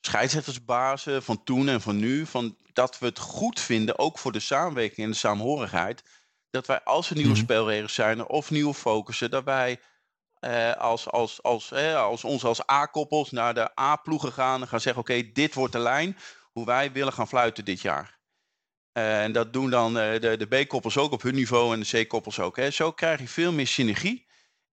scheidsrechtersbazen 0.00 1.22
van 1.22 1.44
toen 1.44 1.68
en 1.68 1.80
van 1.80 1.96
nu. 1.96 2.26
Van 2.26 2.56
dat 2.72 2.98
we 2.98 3.06
het 3.06 3.18
goed 3.18 3.60
vinden, 3.60 3.98
ook 3.98 4.18
voor 4.18 4.32
de 4.32 4.40
samenwerking 4.40 5.06
en 5.06 5.12
de 5.12 5.18
saamhorigheid. 5.18 6.02
Dat 6.50 6.66
wij 6.66 6.80
als 6.82 7.10
er 7.10 7.16
nieuwe 7.16 7.30
mm 7.30 7.36
spelregels 7.36 7.94
zijn 7.94 8.26
of 8.26 8.50
nieuwe 8.50 8.74
focussen, 8.74 9.30
dat 9.30 9.44
wij 9.44 9.80
eh, 10.38 10.72
als, 10.72 11.10
als, 11.10 11.42
als, 11.42 11.72
eh, 11.72 11.96
als 11.96 12.24
ons 12.24 12.44
als 12.44 12.70
A-koppels 12.70 13.30
naar 13.30 13.54
de 13.54 13.80
A-ploegen 13.80 14.32
gaan 14.32 14.60
en 14.60 14.68
gaan 14.68 14.80
zeggen: 14.80 15.02
Oké, 15.02 15.32
dit 15.32 15.54
wordt 15.54 15.72
de 15.72 15.78
lijn 15.78 16.16
hoe 16.52 16.64
wij 16.64 16.92
willen 16.92 17.12
gaan 17.12 17.28
fluiten 17.28 17.64
dit 17.64 17.80
jaar. 17.80 18.15
Uh, 18.96 19.22
en 19.22 19.32
dat 19.32 19.52
doen 19.52 19.70
dan 19.70 19.96
uh, 19.96 20.20
de, 20.20 20.36
de 20.36 20.64
B-koppels 20.64 20.98
ook 20.98 21.12
op 21.12 21.22
hun 21.22 21.34
niveau 21.34 21.74
en 21.74 21.80
de 21.80 22.04
C-koppels 22.04 22.40
ook. 22.40 22.56
Hè. 22.56 22.70
Zo 22.70 22.92
krijg 22.92 23.20
je 23.20 23.28
veel 23.28 23.52
meer 23.52 23.66
synergie. 23.66 24.26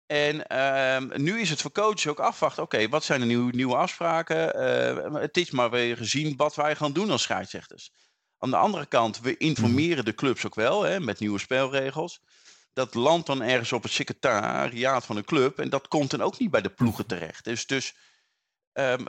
En 0.06 0.46
ehm, 0.46 1.22
nu 1.22 1.40
is 1.40 1.50
het 1.50 1.60
voor 1.60 1.72
coaches 1.72 2.06
ook 2.06 2.18
afwachten. 2.18 2.62
Oké, 2.62 2.88
wat 2.88 3.04
zijn 3.04 3.20
de 3.20 3.26
nieuwe, 3.26 3.52
nieuwe 3.54 3.76
afspraken? 3.76 4.60
Uh, 5.14 5.20
het 5.20 5.36
is 5.36 5.50
maar 5.50 5.70
weer 5.70 5.96
gezien 5.96 6.36
wat 6.36 6.54
wij 6.54 6.76
gaan 6.76 6.92
doen 6.92 7.10
als 7.10 7.22
scheidsrechters. 7.22 7.92
Aan 8.38 8.50
de 8.50 8.56
andere 8.56 8.86
kant, 8.86 9.20
we 9.20 9.36
informeren 9.36 10.04
de 10.04 10.14
clubs 10.14 10.46
ook 10.46 10.54
wel 10.54 10.82
hè, 10.82 11.00
met 11.00 11.18
nieuwe 11.18 11.38
spelregels. 11.38 12.20
Dat 12.72 12.94
landt 12.94 13.26
dan 13.26 13.42
ergens 13.42 13.72
op 13.72 13.82
het 13.82 13.92
secretariaat 13.92 15.04
van 15.04 15.16
een 15.16 15.24
club. 15.24 15.58
En 15.58 15.70
dat 15.70 15.88
komt 15.88 16.10
dan 16.10 16.22
ook 16.22 16.38
niet 16.38 16.50
bij 16.50 16.62
de 16.62 16.70
ploegen 16.70 17.06
terecht. 17.06 17.44
Dus, 17.44 17.66
dus 17.66 17.94
um, 18.72 19.06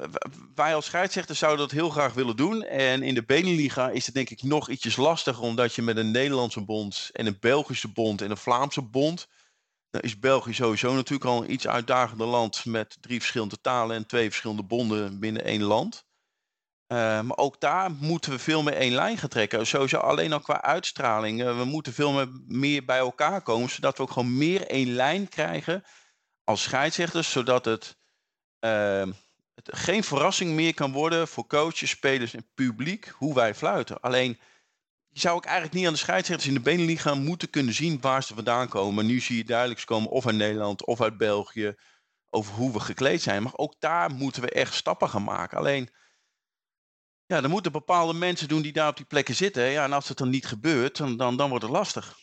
wij 0.55 0.75
als 0.75 0.85
scheidsrechters 0.85 1.39
zouden 1.39 1.67
dat 1.67 1.71
heel 1.71 1.89
graag 1.89 2.13
willen 2.13 2.35
doen. 2.35 2.63
En 2.63 3.03
in 3.03 3.13
de 3.13 3.23
Beneliga 3.23 3.89
is 3.89 4.05
het 4.05 4.15
denk 4.15 4.29
ik 4.29 4.43
nog 4.43 4.69
ietsjes 4.69 4.95
lastiger. 4.95 5.43
Omdat 5.43 5.75
je 5.75 5.81
met 5.81 5.97
een 5.97 6.11
Nederlandse 6.11 6.61
bond 6.61 7.09
en 7.11 7.25
een 7.25 7.37
Belgische 7.39 7.91
bond 7.91 8.21
en 8.21 8.31
een 8.31 8.37
Vlaamse 8.37 8.81
bond 8.81 9.27
nou 9.93 10.05
is 10.05 10.19
België 10.19 10.53
sowieso 10.53 10.93
natuurlijk 10.93 11.29
al 11.29 11.43
een 11.43 11.51
iets 11.51 11.67
uitdagender 11.67 12.27
land 12.27 12.65
met 12.65 12.97
drie 13.01 13.19
verschillende 13.19 13.61
talen 13.61 13.95
en 13.95 14.05
twee 14.05 14.29
verschillende 14.29 14.63
bonden 14.63 15.19
binnen 15.19 15.43
één 15.43 15.63
land. 15.63 16.05
Uh, 16.87 16.97
maar 17.21 17.37
ook 17.37 17.59
daar 17.59 17.91
moeten 17.91 18.31
we 18.31 18.39
veel 18.39 18.63
meer 18.63 18.73
één 18.73 18.93
lijn 18.93 19.17
gaan 19.17 19.29
trekken. 19.29 19.67
Sowieso 19.67 19.97
alleen 19.97 20.33
al 20.33 20.39
qua 20.39 20.61
uitstraling. 20.61 21.41
Uh, 21.41 21.57
we 21.57 21.65
moeten 21.65 21.93
veel 21.93 22.27
meer, 22.47 22.85
bij 22.85 22.97
elkaar 22.97 23.41
komen, 23.41 23.69
zodat 23.69 23.97
we 23.97 24.03
ook 24.03 24.11
gewoon 24.11 24.37
meer 24.37 24.67
één 24.67 24.93
lijn 24.93 25.29
krijgen 25.29 25.83
als 26.43 26.63
scheidsrechters, 26.63 27.31
zodat 27.31 27.65
het, 27.65 27.97
uh, 28.65 29.07
het 29.53 29.69
geen 29.71 30.03
verrassing 30.03 30.51
meer 30.51 30.73
kan 30.73 30.91
worden 30.91 31.27
voor 31.27 31.47
coaches, 31.47 31.89
spelers 31.89 32.33
en 32.33 32.47
publiek 32.53 33.13
hoe 33.17 33.33
wij 33.33 33.55
fluiten. 33.55 33.99
Alleen 33.99 34.39
zou 35.11 35.37
ik 35.37 35.45
eigenlijk 35.45 35.75
niet 35.75 35.85
aan 35.85 35.93
de 35.93 35.99
scheidsrechters 35.99 36.49
in 36.49 36.55
de 36.55 36.61
Beneliga 36.61 37.13
moeten 37.13 37.49
kunnen 37.49 37.73
zien 37.73 38.01
waar 38.01 38.23
ze 38.23 38.33
vandaan 38.33 38.67
komen. 38.67 38.93
Maar 38.93 39.03
nu 39.03 39.19
zie 39.19 39.37
je 39.37 39.43
duidelijk 39.43 39.85
komen 39.85 40.09
of 40.09 40.25
uit 40.25 40.35
Nederland 40.35 40.85
of 40.85 41.01
uit 41.01 41.17
België 41.17 41.75
over 42.29 42.53
hoe 42.53 42.73
we 42.73 42.79
gekleed 42.79 43.21
zijn. 43.21 43.43
Maar 43.43 43.55
ook 43.55 43.75
daar 43.79 44.11
moeten 44.11 44.41
we 44.41 44.49
echt 44.49 44.73
stappen 44.73 45.09
gaan 45.09 45.23
maken. 45.23 45.57
Alleen, 45.57 45.89
ja, 47.25 47.41
dan 47.41 47.49
moeten 47.49 47.71
bepaalde 47.71 48.13
mensen 48.13 48.47
doen 48.47 48.61
die 48.61 48.73
daar 48.73 48.89
op 48.89 48.97
die 48.97 49.05
plekken 49.05 49.35
zitten. 49.35 49.63
Ja, 49.63 49.83
en 49.83 49.93
als 49.93 50.07
het 50.07 50.17
dan 50.17 50.29
niet 50.29 50.45
gebeurt, 50.45 50.97
dan, 50.97 51.17
dan 51.37 51.49
wordt 51.49 51.63
het 51.63 51.73
lastig. 51.73 52.17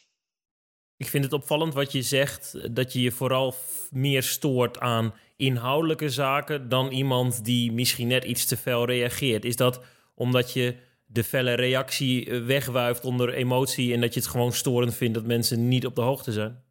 Ik 1.01 1.09
vind 1.09 1.25
het 1.25 1.33
opvallend 1.33 1.75
wat 1.75 1.93
je 1.93 2.03
zegt, 2.03 2.75
dat 2.75 2.93
je 2.93 3.01
je 3.01 3.11
vooral 3.11 3.55
meer 3.91 4.23
stoort 4.23 4.79
aan 4.79 5.15
inhoudelijke 5.37 6.09
zaken 6.09 6.69
dan 6.69 6.91
iemand 6.91 7.45
die 7.45 7.73
misschien 7.73 8.09
net 8.09 8.25
iets 8.25 8.45
te 8.45 8.57
fel 8.57 8.87
reageert. 8.87 9.45
Is 9.45 9.57
dat 9.57 9.81
omdat 10.15 10.53
je 10.53 10.77
de 11.07 11.25
felle 11.25 11.55
reactie 11.55 12.31
eh, 12.31 12.45
wegwuift 12.45 13.05
onder 13.05 13.33
emotie 13.33 13.95
en 13.95 14.01
dat 14.01 14.15
je 14.15 14.21
het 14.21 14.29
gewoon 14.29 14.53
storend 14.53 14.95
vindt 14.95 15.15
dat 15.15 15.25
mensen 15.25 15.69
niet 15.69 15.87
op 15.87 15.95
de 15.95 16.01
hoogte 16.01 16.33
zijn? 16.33 16.65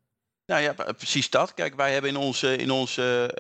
Nou 0.46 0.62
ja, 0.62 0.74
precies 0.74 1.30
dat. 1.30 1.54
Kijk, 1.54 1.76
wij 1.76 1.94
hebben 1.94 2.10
in 2.10 2.18
onze, 2.18 2.56
in 2.56 2.72
onze 2.72 3.36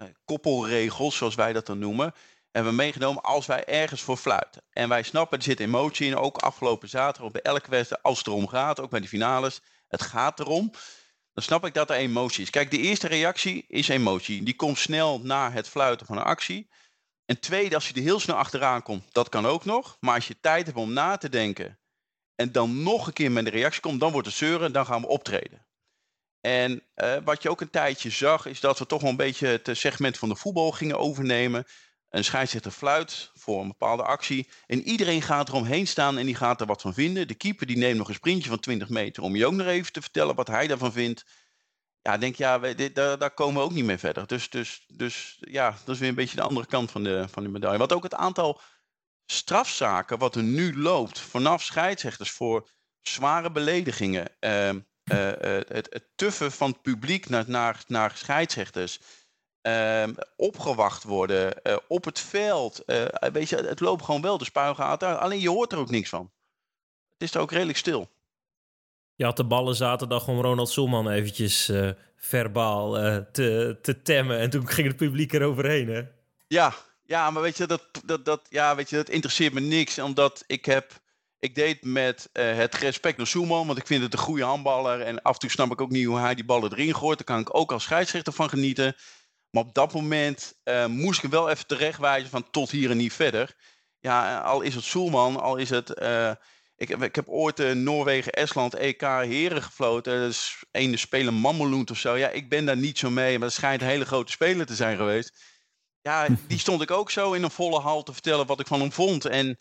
uh, 0.00 0.08
koppelregels, 0.24 1.16
zoals 1.16 1.34
wij 1.34 1.52
dat 1.52 1.66
dan 1.66 1.78
noemen, 1.78 2.12
hebben 2.52 2.72
we 2.72 2.82
meegenomen 2.82 3.22
als 3.22 3.46
wij 3.46 3.64
ergens 3.64 4.02
voor 4.02 4.16
fluiten. 4.16 4.62
En 4.70 4.88
wij 4.88 5.02
snappen, 5.02 5.38
er 5.38 5.44
zit 5.44 5.60
emotie 5.60 6.06
in, 6.06 6.16
ook 6.16 6.38
afgelopen 6.38 6.88
zaterdag 6.88 7.32
bij 7.32 7.42
elke 7.42 7.70
wedstrijd, 7.70 8.02
als 8.02 8.18
het 8.18 8.26
erom 8.26 8.48
gaat, 8.48 8.80
ook 8.80 8.90
bij 8.90 9.00
de 9.00 9.08
finales, 9.08 9.60
het 9.88 10.02
gaat 10.02 10.40
erom. 10.40 10.70
Dan 11.32 11.44
snap 11.44 11.66
ik 11.66 11.74
dat 11.74 11.90
er 11.90 11.96
emotie 11.96 12.42
is. 12.42 12.50
Kijk, 12.50 12.70
de 12.70 12.78
eerste 12.78 13.08
reactie 13.08 13.64
is 13.68 13.88
emotie. 13.88 14.42
Die 14.42 14.56
komt 14.56 14.78
snel 14.78 15.20
na 15.20 15.52
het 15.52 15.68
fluiten 15.68 16.06
van 16.06 16.16
een 16.16 16.22
actie. 16.22 16.70
En 17.24 17.40
tweede, 17.40 17.74
als 17.74 17.88
je 17.88 17.94
er 17.94 18.00
heel 18.00 18.20
snel 18.20 18.36
achteraan 18.36 18.82
komt, 18.82 19.12
dat 19.12 19.28
kan 19.28 19.46
ook 19.46 19.64
nog. 19.64 19.96
Maar 20.00 20.14
als 20.14 20.28
je 20.28 20.40
tijd 20.40 20.66
hebt 20.66 20.78
om 20.78 20.92
na 20.92 21.16
te 21.16 21.28
denken 21.28 21.78
en 22.34 22.52
dan 22.52 22.82
nog 22.82 23.06
een 23.06 23.12
keer 23.12 23.32
met 23.32 23.46
een 23.46 23.52
reactie 23.52 23.80
komt, 23.80 24.00
dan 24.00 24.12
wordt 24.12 24.26
het 24.26 24.36
zeuren, 24.36 24.72
dan 24.72 24.86
gaan 24.86 25.00
we 25.00 25.06
optreden. 25.06 25.66
En 26.40 26.82
uh, 26.96 27.16
wat 27.24 27.42
je 27.42 27.50
ook 27.50 27.60
een 27.60 27.70
tijdje 27.70 28.10
zag, 28.10 28.46
is 28.46 28.60
dat 28.60 28.78
we 28.78 28.86
toch 28.86 29.00
wel 29.00 29.10
een 29.10 29.16
beetje 29.16 29.46
het 29.46 29.68
segment 29.72 30.18
van 30.18 30.28
de 30.28 30.36
voetbal 30.36 30.70
gingen 30.70 30.98
overnemen. 30.98 31.66
Een 32.12 32.24
scheidsrechter 32.24 32.70
fluit 32.70 33.30
voor 33.34 33.60
een 33.60 33.68
bepaalde 33.68 34.02
actie. 34.02 34.48
En 34.66 34.82
iedereen 34.82 35.22
gaat 35.22 35.48
eromheen 35.48 35.86
staan 35.86 36.18
en 36.18 36.26
die 36.26 36.34
gaat 36.34 36.60
er 36.60 36.66
wat 36.66 36.80
van 36.80 36.94
vinden. 36.94 37.28
De 37.28 37.34
keeper 37.34 37.66
die 37.66 37.76
neemt 37.76 37.98
nog 37.98 38.08
een 38.08 38.14
sprintje 38.14 38.48
van 38.48 38.60
20 38.60 38.88
meter 38.88 39.22
om 39.22 39.36
je 39.36 39.46
ook 39.46 39.52
nog 39.52 39.66
even 39.66 39.92
te 39.92 40.00
vertellen 40.00 40.34
wat 40.34 40.48
hij 40.48 40.66
daarvan 40.66 40.92
vindt 40.92 41.24
ja, 42.02 42.18
denk 42.18 42.36
ja, 42.36 42.60
we, 42.60 42.92
daar, 42.92 43.18
daar, 43.18 43.30
komen 43.30 43.54
we 43.54 43.68
ook 43.68 43.72
niet 43.72 43.84
meer 43.84 43.98
verder. 43.98 44.26
Dus, 44.26 44.50
dus, 44.50 44.84
dus 44.88 45.36
ja, 45.40 45.70
dat 45.84 45.94
is 45.94 46.00
weer 46.00 46.08
een 46.08 46.14
beetje 46.14 46.36
de 46.36 46.42
andere 46.42 46.66
kant 46.66 46.90
van 46.90 47.02
de, 47.02 47.28
van 47.30 47.42
de 47.42 47.48
medaille. 47.48 47.78
Wat 47.78 47.92
ook 47.92 48.02
het 48.02 48.14
aantal 48.14 48.60
strafzaken 49.26 50.18
wat 50.18 50.34
er 50.34 50.42
nu 50.42 50.78
loopt 50.78 51.18
vanaf 51.18 51.62
scheidsrechters 51.62 52.30
voor 52.30 52.68
zware 53.02 53.52
beledigingen. 53.52 54.28
Uh, 54.40 54.68
uh, 54.68 54.74
het, 55.04 55.86
het 55.90 56.08
tuffen 56.14 56.52
van 56.52 56.70
het 56.70 56.82
publiek 56.82 57.28
naar, 57.28 57.44
naar, 57.46 57.84
naar 57.86 58.12
scheidsrechters. 58.14 59.00
Ehm, 59.62 60.12
opgewacht 60.36 61.02
worden 61.02 61.54
uh, 61.62 61.76
op 61.88 62.04
het 62.04 62.20
veld. 62.20 62.82
weet 63.32 63.48
je, 63.48 63.56
het 63.56 63.80
loopt 63.80 64.04
gewoon 64.04 64.20
wel 64.22 64.38
de 64.38 64.44
spuigaten. 64.44 65.20
Alleen 65.20 65.40
je 65.40 65.48
hoort 65.48 65.72
er 65.72 65.78
ook 65.78 65.90
niks 65.90 66.08
van. 66.08 66.30
Het 67.12 67.22
is 67.22 67.34
er 67.34 67.40
ook 67.40 67.50
redelijk 67.52 67.78
stil. 67.78 68.10
Je 69.14 69.24
had 69.24 69.36
de 69.36 69.44
ballen 69.44 69.74
zaterdag 69.74 70.28
om 70.28 70.40
Ronald 70.40 70.68
Soelman 70.68 71.10
eventjes 71.10 71.68
uh, 71.68 71.90
verbaal 72.16 72.92
te, 73.32 73.78
te 73.82 74.02
temmen. 74.02 74.38
En 74.38 74.50
toen 74.50 74.68
ging 74.68 74.86
het 74.86 74.96
publiek 74.96 75.32
eroverheen, 75.32 75.88
hè? 75.88 76.02
Ja, 76.46 76.74
ja 77.02 77.30
maar 77.30 77.42
weet 77.42 77.56
je, 77.56 77.66
dat, 77.66 77.82
dat, 78.04 78.24
dat, 78.24 78.40
ja, 78.48 78.74
weet 78.74 78.90
je, 78.90 78.96
dat 78.96 79.08
interesseert 79.08 79.52
me 79.52 79.60
niks. 79.60 79.98
Omdat 79.98 80.44
ik 80.46 80.64
heb... 80.64 81.00
Ik 81.38 81.54
deed 81.54 81.84
met 81.84 82.28
het 82.32 82.74
respect 82.74 83.16
naar 83.16 83.26
Soelman, 83.26 83.66
want 83.66 83.78
ik 83.78 83.86
vind 83.86 84.02
het 84.02 84.12
een 84.12 84.18
goede 84.18 84.44
handballer. 84.44 85.00
En 85.00 85.22
af 85.22 85.32
en 85.32 85.38
toe 85.38 85.50
snap 85.50 85.70
ik 85.72 85.80
ook 85.80 85.90
niet 85.90 86.06
hoe 86.06 86.18
hij 86.18 86.34
die 86.34 86.44
ballen 86.44 86.72
erin 86.72 86.94
gooit. 86.94 87.18
Daar 87.18 87.26
kan 87.26 87.40
ik 87.40 87.54
ook 87.54 87.72
als 87.72 87.82
scheidsrechter 87.82 88.32
van 88.32 88.48
genieten. 88.48 88.96
Maar 89.52 89.62
op 89.62 89.74
dat 89.74 89.92
moment 89.92 90.54
moest 90.88 91.22
ik 91.22 91.30
wel 91.30 91.50
even 91.50 91.66
terechtwijzen 91.66 92.30
van 92.30 92.50
tot 92.50 92.70
hier 92.70 92.90
en 92.90 92.96
niet 92.96 93.12
verder. 93.12 93.56
Ja, 94.00 94.40
al 94.40 94.60
is 94.60 94.74
het 94.74 94.84
Soelman, 94.84 95.40
al 95.40 95.56
is 95.56 95.70
het 95.70 95.90
ik 96.82 96.88
heb, 96.88 97.02
ik 97.02 97.14
heb 97.14 97.28
ooit 97.28 97.60
uh, 97.60 97.72
Noorwegen-Estland 97.72 98.74
EK 98.74 99.00
heren 99.00 99.62
gefloten. 99.62 100.20
Dat 100.20 100.30
is 100.30 100.64
ene 100.70 100.96
speler 100.96 101.32
Mammeloent 101.32 101.90
of 101.90 101.98
zo. 101.98 102.16
Ja, 102.16 102.28
ik 102.28 102.48
ben 102.48 102.64
daar 102.64 102.76
niet 102.76 102.98
zo 102.98 103.10
mee, 103.10 103.38
maar 103.38 103.46
het 103.46 103.56
schijnt 103.56 103.82
een 103.82 103.88
hele 103.88 104.04
grote 104.04 104.32
speler 104.32 104.66
te 104.66 104.74
zijn 104.74 104.96
geweest. 104.96 105.42
Ja, 106.00 106.26
die 106.48 106.58
stond 106.58 106.82
ik 106.82 106.90
ook 106.90 107.10
zo 107.10 107.32
in 107.32 107.42
een 107.42 107.50
volle 107.50 107.80
hal 107.80 108.02
te 108.02 108.12
vertellen 108.12 108.46
wat 108.46 108.60
ik 108.60 108.66
van 108.66 108.80
hem 108.80 108.92
vond. 108.92 109.24
En 109.24 109.58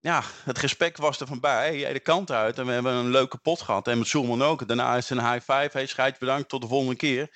ja, 0.00 0.22
het 0.44 0.58
gesprek 0.58 0.96
was 0.96 1.20
er 1.20 1.26
van 1.26 1.40
bij, 1.40 1.92
de 1.92 2.00
kant 2.00 2.30
uit. 2.30 2.58
En 2.58 2.66
we 2.66 2.72
hebben 2.72 2.92
een 2.92 3.10
leuke 3.10 3.38
pot 3.38 3.60
gehad. 3.60 3.88
En 3.88 3.98
met 3.98 4.08
Zoelman 4.08 4.42
ook. 4.42 4.66
Daarna 4.66 4.96
is 4.96 5.08
het 5.08 5.18
een 5.18 5.32
high 5.32 5.52
five. 5.52 5.70
Hey, 5.72 5.86
scheids 5.86 6.18
bedankt, 6.18 6.48
tot 6.48 6.60
de 6.60 6.68
volgende 6.68 6.96
keer. 6.96 7.30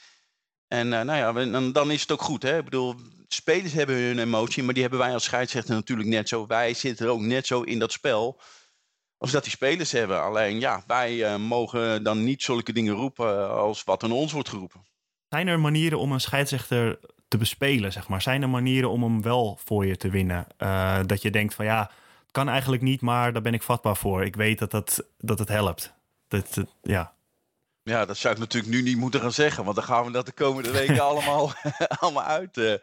En 0.68 0.87
uh, 0.87 1.00
nou 1.00 1.38
ja, 1.38 1.50
dan, 1.50 1.73
dan 1.73 1.90
is 1.90 2.00
het 2.00 2.12
ook 2.12 2.23
goed. 2.23 2.42
Hè? 2.42 2.58
Ik 2.58 2.64
bedoel, 2.64 2.94
spelers 3.28 3.73
hebben 3.73 3.96
hun 3.96 4.18
emotie, 4.18 4.62
maar 4.62 4.75
die 4.75 4.82
hebben 4.82 5.00
wij 5.00 5.12
als 5.12 5.25
scheidsrechter 5.25 5.75
natuurlijk 5.75 6.08
net 6.08 6.28
zo. 6.28 6.46
Wij 6.46 6.75
zitten 6.75 7.08
ook 7.08 7.20
net 7.20 7.46
zo 7.46 7.62
in 7.62 7.78
dat 7.78 7.92
spel 7.92 8.40
als 9.18 9.30
dat 9.30 9.42
die 9.42 9.52
spelers 9.52 9.92
hebben. 9.92 10.23
Alleen 10.23 10.61
ja, 10.61 10.82
wij 10.87 11.14
uh, 11.14 11.37
mogen 11.37 12.02
dan 12.02 12.25
niet 12.25 12.42
zulke 12.42 12.73
dingen 12.73 12.94
roepen 12.94 13.50
als 13.50 13.85
wat 13.85 14.02
aan 14.02 14.12
ons 14.12 14.32
wordt 14.32 14.49
geroepen. 14.49 14.85
Zijn 15.28 15.49
er 15.49 15.61
manieren 15.61 15.99
om 15.99 16.12
een 16.12 16.20
scheidsrechter 16.20 16.99
te 17.28 17.37
bespelen, 17.37 17.92
zeg 17.92 18.08
maar? 18.08 18.23
Zijn 18.23 18.42
er 18.42 18.49
manieren 18.49 18.90
om 18.90 19.02
hem 19.02 19.23
wel 19.23 19.58
voor 19.64 19.87
je 19.87 19.96
te 19.96 20.11
winnen? 20.11 20.46
Uh, 20.58 20.99
dat 21.06 21.23
je 21.23 21.30
denkt 21.30 21.54
van 21.54 21.64
ja, 21.64 21.80
het 22.23 22.32
kan 22.32 22.49
eigenlijk 22.49 22.82
niet, 22.82 23.00
maar 23.00 23.32
daar 23.32 23.42
ben 23.42 23.54
ik 23.54 23.62
vatbaar 23.62 23.96
voor. 23.96 24.25
Ik 24.25 24.37
weet 24.37 24.58
dat, 24.58 24.70
dat, 24.70 25.04
dat 25.18 25.38
het 25.38 25.49
helpt. 25.49 25.94
Dat, 26.28 26.54
dat, 26.54 26.66
ja. 26.82 27.14
Ja, 27.88 28.05
dat 28.05 28.16
zou 28.16 28.35
ik 28.35 28.40
natuurlijk 28.40 28.73
nu 28.73 28.83
niet 28.83 28.97
moeten 28.97 29.21
gaan 29.21 29.33
zeggen, 29.33 29.64
want 29.64 29.76
dan 29.76 29.85
gaan 29.85 30.05
we 30.05 30.11
dat 30.11 30.26
de 30.26 30.33
komende 30.33 30.71
weken 30.71 31.00
allemaal, 31.11 31.52
allemaal 32.00 32.23
uit. 32.23 32.57
Uh, 32.57 32.75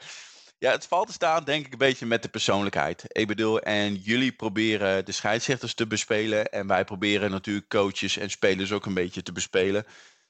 ja, 0.57 0.71
het 0.71 0.87
valt 0.87 1.07
te 1.07 1.13
staan 1.13 1.43
denk 1.43 1.65
ik 1.65 1.71
een 1.71 1.77
beetje 1.77 2.05
met 2.05 2.21
de 2.21 2.29
persoonlijkheid. 2.29 3.03
Ik 3.07 3.27
bedoel, 3.27 3.59
en 3.59 3.95
jullie 3.95 4.31
proberen 4.31 5.05
de 5.05 5.11
scheidsrechters 5.11 5.73
te 5.73 5.87
bespelen. 5.87 6.51
En 6.51 6.67
wij 6.67 6.83
proberen 6.83 7.31
natuurlijk 7.31 7.69
coaches 7.69 8.17
en 8.17 8.29
spelers 8.29 8.71
ook 8.71 8.85
een 8.85 8.93
beetje 8.93 9.23
te 9.23 9.31
bespelen. 9.31 9.85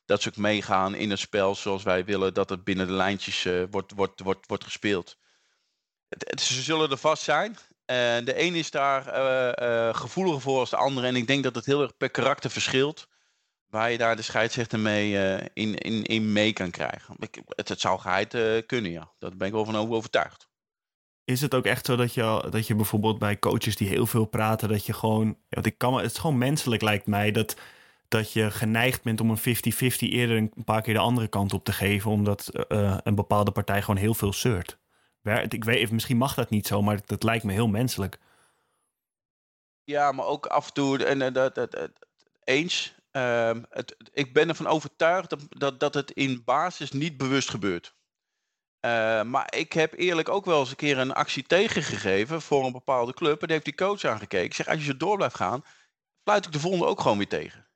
Dat 0.06 0.22
ze 0.22 0.30
ook 0.30 0.36
meegaan 0.36 0.96
in 0.96 1.10
het 1.10 1.20
spel 1.20 1.56
zoals 1.56 1.84
wij 1.84 2.06
willen 2.06 2.34
dat 2.34 2.50
het 2.50 2.63
binnen 2.63 2.88
de 2.88 2.94
lijntjes 2.94 3.46
uh, 3.46 3.63
wordt, 3.72 3.92
wordt, 3.96 4.20
wordt, 4.20 4.48
wordt 4.48 4.63
gespeeld. 4.63 5.18
Het, 6.08 6.42
ze 6.42 6.62
zullen 6.62 6.92
er 6.92 6.98
vast 6.98 7.24
zijn. 7.24 7.58
En 7.86 8.25
de 8.25 8.42
een 8.42 8.56
is 8.56 8.72
daar 8.72 9.08
eh, 9.08 9.88
eh, 9.88 9.96
gevoeliger 9.96 10.42
voor 10.42 10.60
als 10.60 10.70
de 10.70 10.75
andere. 10.75 11.08
En 11.08 11.15
ik 11.15 11.27
denk 11.27 11.44
dat 11.44 11.56
het 11.56 11.65
heel 11.65 11.82
erg 11.82 11.98
per 11.98 12.10
karakter 12.10 12.50
verschilt. 12.50 13.08
Waar 13.74 13.92
je 13.92 13.98
daar 13.98 14.15
de 14.15 14.22
scheidsrechter 14.22 14.80
mee 14.80 15.20
eh, 15.20 15.46
in, 15.53 15.75
in, 15.75 16.03
in 16.03 16.32
mee 16.32 16.53
kan 16.53 16.72
krijgen. 16.72 17.15
Het, 17.48 17.70
het 17.70 17.80
zou 17.80 18.00
geheid 18.00 18.34
eh, 18.34 18.65
kunnen, 18.65 18.92
ja. 18.92 19.12
Daar 19.20 19.36
ben 19.38 19.48
ik 19.48 19.53
wel 19.53 19.65
van 19.65 19.75
over- 19.75 19.96
overtuigd. 19.96 20.48
Is 21.24 21.42
het 21.42 21.53
ook 21.53 21.65
echt 21.65 21.86
zo 21.86 21.96
dat 21.96 22.13
je, 22.13 22.48
dat 22.50 22.68
je 22.68 22.75
bijvoorbeeld 22.75 23.20
bij 23.20 23.39
coaches 23.39 23.75
die 23.75 23.88
heel 23.88 24.06
veel 24.06 24.25
praten, 24.25 24.70
dat 24.70 24.86
je 24.86 24.94
gewoon. 24.94 25.38
Want 25.50 25.65
ik 25.65 25.77
kan, 25.77 25.94
het 25.98 26.12
is 26.12 26.18
gewoon 26.18 26.38
menselijk, 26.38 26.82
lijkt 26.82 27.08
mij, 27.08 27.32
dat, 27.32 27.56
dat 28.08 28.34
je 28.34 28.51
geneigd 28.51 29.03
bent 29.03 29.22
om 29.22 29.30
een 29.30 29.38
50-50 29.38 29.42
eerder 29.98 30.38
een 30.38 30.63
paar 30.65 30.82
keer 30.82 30.94
de 30.94 31.00
andere 31.00 31.27
kant 31.27 31.53
op 31.53 31.63
te 31.63 31.74
geven, 31.74 32.12
omdat 32.12 32.48
eh, 32.48 32.98
een 33.03 33.15
bepaalde 33.15 33.51
partij 33.51 33.82
gewoon 33.82 34.01
heel 34.01 34.13
veel 34.13 34.34
zeurt. 34.34 34.77
Ik 35.48 35.63
weet, 35.63 35.92
misschien 35.92 36.18
mag 36.18 36.34
dat 36.34 36.50
niet 36.50 36.68
zo, 36.68 36.82
maar 36.82 37.00
dat 37.06 37.24
lijkt 37.24 37.44
me 37.44 37.51
heel 37.53 37.68
menselijk. 37.68 38.20
Ja, 39.84 40.12
maar 40.12 40.25
ook 40.25 40.46
af 40.46 40.68
en 40.68 40.74
toe, 40.74 41.06
en 41.06 41.20
dat, 41.20 41.56
dat, 41.56 41.72
dat- 41.72 41.92
eens. 42.44 42.96
Ehm, 43.13 43.63
het, 43.70 43.96
ik 44.12 44.34
ben 44.34 44.50
ervan 44.50 44.67
overtuigd 44.67 45.29
dat, 45.29 45.39
dat, 45.50 45.79
dat 45.79 45.93
het 45.93 46.12
in 46.12 46.41
basis 46.43 46.91
niet 46.91 47.17
bewust 47.17 47.50
gebeurt. 47.50 47.96
Eh, 48.79 49.24
maar 49.24 49.53
ik 49.55 49.74
heb 49.74 49.93
eerlijk 49.93 50.29
ook 50.29 50.46
wel 50.46 50.60
eens 50.60 50.70
een 50.70 50.75
keer 50.75 50.98
een 50.98 51.13
actie 51.13 51.43
tegengegeven 51.43 52.41
voor 52.41 52.65
een 52.65 52.72
bepaalde 52.72 53.13
club. 53.13 53.34
En 53.34 53.48
daar 53.48 53.50
heeft 53.50 53.65
die 53.77 53.88
coach 53.88 54.03
aangekeken. 54.03 54.46
Ik 54.46 54.53
zeg, 54.53 54.67
als 54.67 54.77
je 54.79 54.84
zo 54.86 54.98
door 54.98 55.15
blijft 55.17 55.36
gaan, 55.36 55.62
fluit 56.24 56.46
ik 56.46 56.51
de 56.51 56.60
volgende 56.60 56.86
ook 56.86 57.01
gewoon 57.01 57.17
weer 57.17 57.27
tegen. 57.27 57.67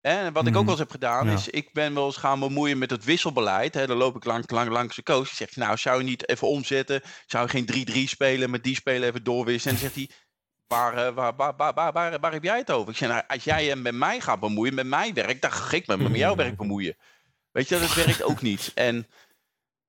En 0.00 0.32
wat 0.32 0.46
ik 0.46 0.48
ook 0.48 0.54
Mhm. 0.54 0.60
wel 0.62 0.70
eens 0.70 0.78
heb 0.78 0.90
gedaan, 0.90 1.26
Ja. 1.26 1.32
is 1.32 1.48
ik 1.48 1.72
ben 1.72 1.94
wel 1.94 2.06
eens 2.06 2.16
gaan 2.16 2.40
bemoeien 2.40 2.78
met 2.78 2.90
het 2.90 3.04
wisselbeleid. 3.04 3.74
Hè. 3.74 3.86
Dan 3.86 3.96
loop 3.96 4.16
ik 4.16 4.24
lang, 4.24 4.50
lang, 4.50 4.70
langs 4.70 4.96
de 4.96 5.02
coach. 5.02 5.26
Die 5.26 5.36
zegt, 5.36 5.56
nou, 5.56 5.76
zou 5.76 5.98
je 5.98 6.04
niet 6.04 6.28
even 6.28 6.48
omzetten? 6.48 7.02
Zou 7.26 7.44
je 7.44 7.50
geen 7.50 7.66
3-3 7.66 8.08
spelen, 8.08 8.50
met 8.50 8.62
die 8.64 8.74
speler 8.74 9.08
even 9.08 9.24
doorwisselen? 9.24 9.76
En 9.76 9.82
dan 9.82 9.90
zegt 9.90 10.08
hij, 10.08 10.16
waar, 10.72 11.06
eh, 11.06 11.14
waar, 11.14 11.54
waar, 11.56 11.92
waar, 11.92 12.20
waar, 12.20 12.32
heb 12.32 12.42
jij 12.42 12.58
het 12.58 12.70
over? 12.70 12.92
Ik 12.92 13.00
nou, 13.00 13.22
als 13.26 13.44
jij 13.44 13.64
je 13.64 13.76
met 13.76 13.94
mij 13.94 14.20
gaat 14.20 14.40
bemoeien, 14.40 14.74
met 14.74 14.86
mijn 14.86 15.14
werk, 15.14 15.40
dan 15.40 15.52
ga 15.52 15.76
ik 15.76 15.86
me 15.86 15.96
met 15.96 16.16
jouw 16.16 16.34
werk 16.34 16.56
bemoeien. 16.56 16.96
Weet 17.50 17.68
je, 17.68 17.78
dat 17.78 17.94
werkt 17.94 18.22
ook 18.22 18.42
niet. 18.42 18.72
En 18.74 19.06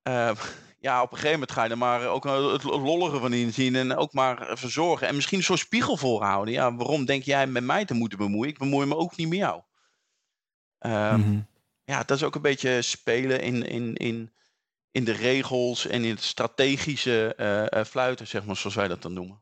eh, 0.02 0.32
ja, 0.80 1.02
op 1.02 1.12
een 1.12 1.18
gegeven 1.18 1.40
moment 1.40 1.52
ga 1.52 1.64
je 1.64 1.70
er 1.70 1.78
maar 1.78 2.08
ook 2.08 2.24
het 2.24 2.64
lollige 2.64 3.20
van 3.20 3.34
inzien 3.34 3.76
en 3.76 3.96
ook 3.96 4.14
maar 4.14 4.58
verzorgen. 4.58 5.08
En 5.08 5.16
misschien 5.16 5.44
zo'n 5.44 5.58
spiegel 5.58 5.98
voorhouden. 5.98 6.54
Ja, 6.54 6.76
waarom 6.76 7.06
denk 7.06 7.24
jij 7.24 7.48
met 7.48 7.64
mij 7.64 7.86
te 7.86 7.94
moeten 7.94 8.18
bemoeien? 8.18 8.52
Ik 8.52 8.58
bemoei 8.58 8.86
me 8.86 8.96
ook 8.96 9.16
niet 9.16 9.30
met 9.30 9.38
jou. 9.38 9.62
Ehm, 10.80 11.20
Mhm. 11.20 11.40
ja, 11.84 12.04
dat 12.04 12.18
is 12.18 12.24
ook 12.24 12.36
een 12.36 12.42
beetje 12.42 12.82
spelen 12.82 13.42
in, 13.42 13.68
in, 13.68 13.96
in, 13.96 14.34
in 14.92 15.04
de 15.04 15.12
regels 15.12 15.88
en 15.88 16.04
in 16.04 16.10
het 16.10 16.24
strategische 16.24 17.36
eh, 17.38 17.72
eh, 17.80 17.86
fluiten, 17.86 18.28
zeg 18.28 18.46
maar, 18.46 18.56
zoals 18.56 18.76
wij 18.76 18.88
dat 18.88 19.02
dan 19.02 19.14
noemen. 19.14 19.42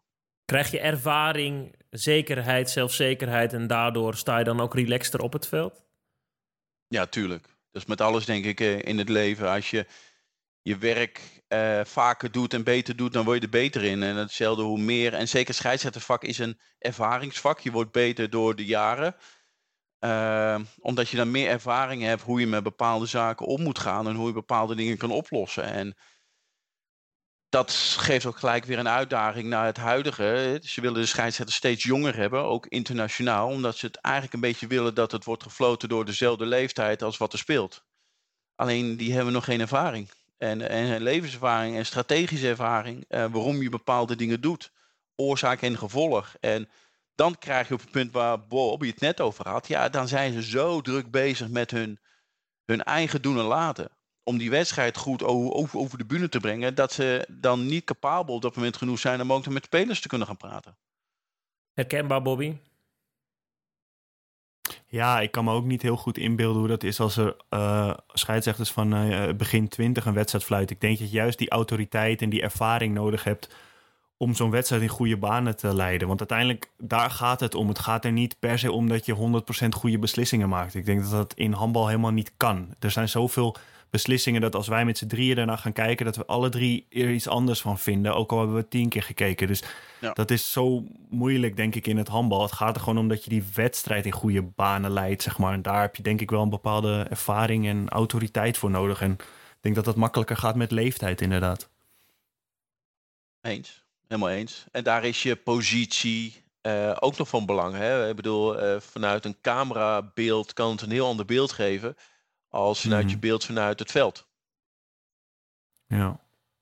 Krijg 0.52 0.72
je 0.72 0.80
ervaring, 0.80 1.76
zekerheid, 1.90 2.70
zelfzekerheid 2.70 3.54
en 3.54 3.68
daardoor 3.68 4.16
sta 4.16 4.38
je 4.38 4.44
dan 4.44 4.60
ook 4.60 4.74
relaxter 4.74 5.22
op 5.22 5.34
het 5.34 5.48
veld? 5.48 5.84
Ja, 6.88 7.06
tuurlijk. 7.06 7.48
Is 7.72 7.86
met 7.86 8.02
alles, 8.02 8.26
denk 8.26 8.46
ik, 8.46 8.60
eh, 8.60 8.80
in 8.80 8.98
het 8.98 9.10
leven. 9.10 9.50
Als 9.50 9.70
je 9.70 9.86
je 10.62 10.78
werk 10.78 11.44
eh, 11.48 11.82
vaker 11.84 12.32
doet 12.32 12.54
en 12.54 12.64
beter 12.64 12.96
doet, 12.96 13.14
dan 13.14 13.26
word 13.26 13.38
je 13.38 13.44
er 13.44 13.50
beter 13.50 13.84
in. 13.84 14.04
En 14.04 14.16
hetzelfde 14.16 14.64
hoe 14.64 14.80
meer. 14.80 15.14
En 15.14 15.28
zeker 15.28 15.54
scheidsrechtervak 15.54 16.24
is 16.24 16.38
een 16.38 16.60
ervaringsvak. 16.78 17.60
Je 17.60 17.72
wordt 17.72 17.92
beter 17.92 18.30
door 18.30 18.56
de 18.56 18.66
jaren. 18.66 19.16
Eh, 20.00 20.60
omdat 20.80 21.10
je 21.10 21.18
dan 21.18 21.32
meer 21.32 21.50
ervaring 21.50 22.02
hebt 22.02 22.22
hoe 22.22 22.40
je 22.40 22.48
met 22.48 22.64
bepaalde 22.64 23.06
zaken 23.06 23.46
om 23.46 23.62
moet 23.62 23.80
gaan 23.80 24.08
en 24.08 24.16
hoe 24.16 24.28
je 24.28 24.34
bepaalde 24.34 24.76
dingen 24.76 24.98
kan 24.98 25.12
oplossen. 25.12 25.64
En 25.64 25.96
dat 27.52 27.72
geeft 27.98 28.26
ook 28.26 28.38
gelijk 28.38 28.66
weer 28.66 28.80
een 28.80 28.88
uitdaging 28.88 29.48
naar 29.48 29.66
het 29.66 29.78
huidige. 29.78 30.60
Ze 30.64 30.82
willen 30.82 31.02
de 31.02 31.08
scheidsrechter 31.08 31.56
steeds 31.56 31.84
jonger 31.84 32.16
hebben, 32.16 32.44
ook 32.44 32.66
internationaal, 32.66 33.48
omdat 33.48 33.78
ze 33.78 33.86
het 33.86 33.96
eigenlijk 33.96 34.34
een 34.34 34.40
beetje 34.40 34.68
willen 34.68 34.94
dat 34.94 35.12
het 35.12 35.24
wordt 35.24 35.44
gefloten 35.44 35.90
door 35.90 36.06
dezelfde 36.06 36.46
leeftijd 36.46 37.02
als 37.02 37.18
wat 37.18 37.34
er 37.34 37.40
speelt. 37.40 37.84
Alleen 38.56 38.98
die 38.98 39.14
hebben 39.14 39.34
nog 39.34 39.44
geen 39.44 39.60
ervaring. 39.60 40.10
En, 40.38 40.70
en 40.70 41.02
levenservaring 41.02 41.76
en 41.76 41.86
strategische 41.86 42.48
ervaring, 42.48 43.06
eh, 43.08 43.26
waarom 43.32 43.62
je 43.62 43.70
bepaalde 43.70 44.16
dingen 44.16 44.42
doet. 44.42 44.72
Oorzaak 45.16 45.62
en 45.62 45.78
gevolg. 45.78 46.36
En 46.40 46.70
dan 47.16 47.38
krijg 47.38 47.68
je 47.68 47.74
op 47.74 47.80
het 47.80 47.92
punt 47.92 48.12
waar 48.12 48.48
Bobby 48.48 48.88
het 48.88 49.00
net 49.00 49.22
over 49.22 49.48
had. 49.48 49.68
Ja, 49.68 49.90
dan 49.90 50.08
zijn 50.08 50.34
ze 50.34 50.44
zo 50.44 50.82
druk 50.82 51.12
bezig 51.12 51.50
met 51.50 51.72
hun, 51.72 52.00
hun 52.66 52.84
eigen 52.84 53.22
doen 53.22 53.38
en 53.38 53.46
laten. 53.46 53.92
Om 54.24 54.38
die 54.38 54.50
wedstrijd 54.50 54.98
goed 54.98 55.24
over, 55.24 55.80
over, 55.80 55.98
de 55.98 56.06
bühne 56.06 56.30
te 56.30 56.40
brengen. 56.40 56.76
Dat 56.76 56.94
ze 56.94 57.28
dan 57.30 57.66
niet 57.66 57.84
capabel 57.84 58.36
op 58.36 58.42
dat 58.42 58.56
moment 58.56 58.78
genoeg 58.78 59.00
zijn 59.00 59.22
om 59.22 59.34
ook 59.34 59.48
met 59.48 59.66
spelers 59.66 60.02
te 60.02 60.08
kunnen 60.08 60.28
gaan 60.28 60.38
praten. 60.38 60.78
Herkenbaar, 61.74 62.22
Bobby? 62.22 62.56
Ja, 64.88 65.20
ik 65.20 65.32
kan 65.32 65.44
me 65.44 65.54
ook 65.54 65.66
niet 65.66 65.82
heel 65.82 65.98
goed 65.98 66.18
inbeelden 66.18 66.60
hoe 66.60 66.68
dat 66.68 66.84
is 66.84 67.00
als 67.00 67.18
er 67.18 67.36
eh, 67.50 67.94
scheidsrechters 68.08 68.72
van 68.72 68.94
eh, 68.94 69.34
begin 69.34 69.68
20 69.68 70.06
een 70.06 70.14
wedstrijd 70.14 70.44
fluiten. 70.44 70.76
Ik 70.76 70.82
denk 70.82 71.00
dat 71.00 71.10
je 71.10 71.16
juist 71.16 71.38
die 71.38 71.50
autoriteit 71.50 72.22
en 72.22 72.30
die 72.30 72.42
ervaring 72.42 72.94
nodig 72.94 73.24
hebt 73.24 73.56
om 74.22 74.36
zo'n 74.36 74.50
wedstrijd 74.50 74.82
in 74.82 74.88
goede 74.88 75.18
banen 75.18 75.56
te 75.56 75.76
leiden. 75.76 76.08
Want 76.08 76.20
uiteindelijk, 76.20 76.72
daar 76.78 77.10
gaat 77.10 77.40
het 77.40 77.56
om. 77.56 77.68
Het 77.68 77.80
gaat 77.80 78.06
er 78.06 78.12
niet 78.12 78.40
per 78.40 78.60
se 78.60 78.72
om 78.72 78.88
dat 78.88 79.06
je 79.06 79.42
100% 79.66 79.68
goede 79.70 80.00
beslissingen 80.00 80.50
maakt. 80.50 80.76
Ik 80.76 80.86
denk 80.86 81.02
dat 81.02 81.12
dat 81.12 81.34
in 81.34 81.52
handbal 81.52 81.88
helemaal 81.88 82.12
niet 82.12 82.32
kan. 82.38 82.76
Er 82.80 82.92
zijn 82.92 83.10
zoveel 83.10 83.56
beslissingen 83.92 84.42
dat 84.42 84.56
als 84.56 84.68
wij 84.68 84.86
met 84.86 84.98
z'n 84.98 85.08
drieën 85.08 85.36
daarna 85.36 85.56
gaan 85.56 85.74
kijken, 85.74 86.06
dat 86.06 86.16
we 86.16 86.26
alle 86.26 86.50
drie 86.50 86.86
er 86.90 87.12
iets 87.12 87.28
anders 87.28 87.62
van 87.62 87.80
vinden. 87.80 88.16
Ook 88.16 88.32
al 88.32 88.38
hebben 88.38 88.56
we 88.56 88.68
tien 88.68 88.90
keer 88.90 89.04
gekeken. 89.04 89.48
Dus 89.48 89.64
Ja. 90.00 90.14
dat 90.14 90.32
is 90.32 90.52
zo 90.52 90.84
moeilijk, 91.10 91.56
denk 91.56 91.76
ik, 91.76 91.88
in 91.88 91.98
het 91.98 92.08
handbal. 92.08 92.42
Het 92.42 92.52
gaat 92.52 92.76
er 92.76 92.82
gewoon 92.82 92.98
om 92.98 93.08
dat 93.08 93.24
je 93.24 93.30
die 93.30 93.44
wedstrijd 93.54 94.06
in 94.06 94.12
goede 94.12 94.42
banen 94.42 94.92
leidt, 94.92 95.24
zeg 95.24 95.38
maar. 95.38 95.54
En 95.54 95.62
daar 95.62 95.82
heb 95.82 95.96
je 95.96 96.04
denk 96.04 96.22
ik 96.22 96.30
wel 96.30 96.42
een 96.42 96.50
bepaalde 96.50 97.06
ervaring 97.10 97.68
en 97.68 97.90
autoriteit 97.90 98.58
voor 98.58 98.70
nodig. 98.70 99.02
En 99.02 99.12
ik 99.12 99.28
denk 99.62 99.76
dat 99.76 99.86
dat 99.86 99.96
makkelijker 99.96 100.38
gaat 100.38 100.56
met 100.56 100.72
leeftijd, 100.72 101.22
inderdaad. 101.22 101.70
Eens, 103.42 103.84
helemaal 104.08 104.30
eens. 104.30 104.66
En 104.72 104.84
daar 104.84 105.04
is 105.04 105.24
je 105.24 105.36
positie 105.36 106.44
eh, 106.62 106.96
ook 107.00 107.18
nog 107.18 107.28
van 107.28 107.46
belang. 107.46 107.76
Hè? 107.76 108.10
Ik 108.10 108.16
bedoel, 108.16 108.60
eh, 108.60 108.80
vanuit 108.80 109.26
een 109.26 109.38
camerabeeld 109.42 110.54
kan 110.54 110.72
het 110.72 110.82
een 110.82 110.92
heel 110.92 111.08
ander 111.08 111.26
beeld 111.26 111.52
geven 111.52 111.96
als 112.52 112.82
vanuit 112.82 113.04
Mhm. 113.04 113.12
je 113.14 113.20
beeld 113.20 113.46
vanuit 113.46 113.80
het 113.80 113.92
veld. 113.92 114.26
Ja. 115.88 116.20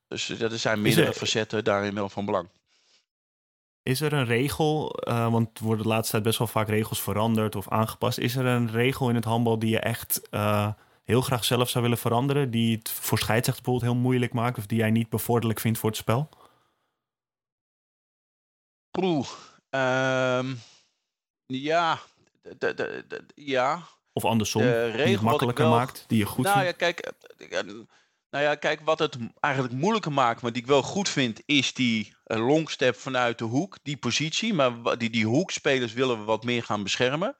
Dus 0.08 0.28
eh, 0.28 0.38
dat 0.38 0.52
zijn 0.52 0.82
meerdere 0.82 1.06
er- 1.06 1.12
facetten 1.12 1.64
daarin 1.64 1.94
wel 1.94 2.08
van 2.08 2.24
belang. 2.24 2.48
Is 3.82 4.00
er 4.00 4.12
een 4.12 4.24
regel, 4.24 4.94
eh, 4.94 5.30
want 5.32 5.58
er 5.58 5.64
worden 5.64 5.82
de 5.82 5.88
laatste 5.90 6.10
tijd 6.10 6.22
best 6.22 6.38
wel 6.38 6.46
vaak 6.46 6.68
regels 6.68 7.02
veranderd 7.02 7.56
of 7.56 7.68
aangepast. 7.68 8.18
Is 8.18 8.36
er 8.36 8.46
een 8.46 8.70
regel 8.70 9.08
in 9.08 9.14
het 9.14 9.24
handbal 9.24 9.58
die 9.58 9.70
je 9.70 9.80
echt 9.80 10.28
eh, 10.30 10.72
heel 11.04 11.20
graag 11.20 11.44
zelf 11.44 11.68
zou 11.68 11.82
willen 11.84 11.98
veranderen? 11.98 12.50
Die 12.50 12.76
het 12.76 12.90
voor 12.90 13.18
bijvoorbeeld 13.26 13.82
heel 13.82 13.94
moeilijk 13.94 14.32
maakt 14.32 14.58
of 14.58 14.66
die 14.66 14.78
jij 14.78 14.90
niet 14.90 15.08
bevorderlijk 15.08 15.60
vindt 15.60 15.78
voor 15.78 15.88
het 15.90 15.98
spel? 15.98 16.28
Poeh, 18.90 19.28
ehm, 19.70 20.54
ja, 21.46 21.98
ja. 23.34 23.82
Of 24.12 24.24
andersom, 24.24 24.62
De 24.62 24.92
die 24.96 25.12
het 25.12 25.20
makkelijker 25.20 25.64
wel- 25.64 25.74
maakt, 25.74 26.04
die 26.06 26.18
je 26.18 26.24
goed 26.24 26.44
nou 26.44 26.60
vindt? 26.60 26.80
ja, 26.80 26.86
kijk, 26.92 26.98
eh, 26.98 27.58
eh, 27.58 27.64
nou 28.30 28.44
ja, 28.44 28.54
kijk, 28.54 28.80
wat 28.84 28.98
het 28.98 29.16
eigenlijk 29.40 29.74
moeilijker 29.74 30.12
maakt, 30.12 30.42
maar 30.42 30.52
die 30.52 30.62
ik 30.62 30.68
wel 30.68 30.82
goed 30.82 31.08
vind, 31.08 31.42
is 31.46 31.74
die 31.74 32.14
eh, 32.24 32.46
longstep 32.46 32.96
vanuit 32.96 33.38
de 33.38 33.44
hoek, 33.44 33.78
die 33.82 33.96
positie. 33.96 34.54
Maar 34.54 34.98
die, 34.98 35.10
die 35.10 35.26
hoekspelers 35.26 35.92
willen 35.92 36.18
we 36.18 36.24
wat 36.24 36.44
meer 36.44 36.62
gaan 36.62 36.82
beschermen. 36.82 37.36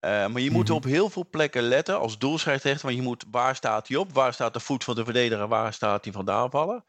Maar 0.00 0.40
je 0.40 0.50
moet 0.50 0.66
Mhm. 0.68 0.76
op 0.76 0.84
heel 0.84 1.10
veel 1.10 1.26
plekken 1.30 1.62
letten 1.62 1.98
als 1.98 2.18
doelscheidsrechter. 2.18 2.84
Want 2.86 2.96
je 2.98 3.02
moet, 3.02 3.24
waar 3.30 3.56
staat 3.56 3.88
hij 3.88 3.96
op? 3.96 4.12
Waar 4.12 4.32
staat 4.32 4.52
de 4.52 4.60
voet 4.60 4.84
van 4.84 4.94
de 4.94 5.04
verdediger? 5.04 5.48
Waar 5.48 5.72
staat 5.72 6.04
hij 6.04 6.12
van 6.12 6.24
de 6.24 6.30
aanvaller? 6.32 6.82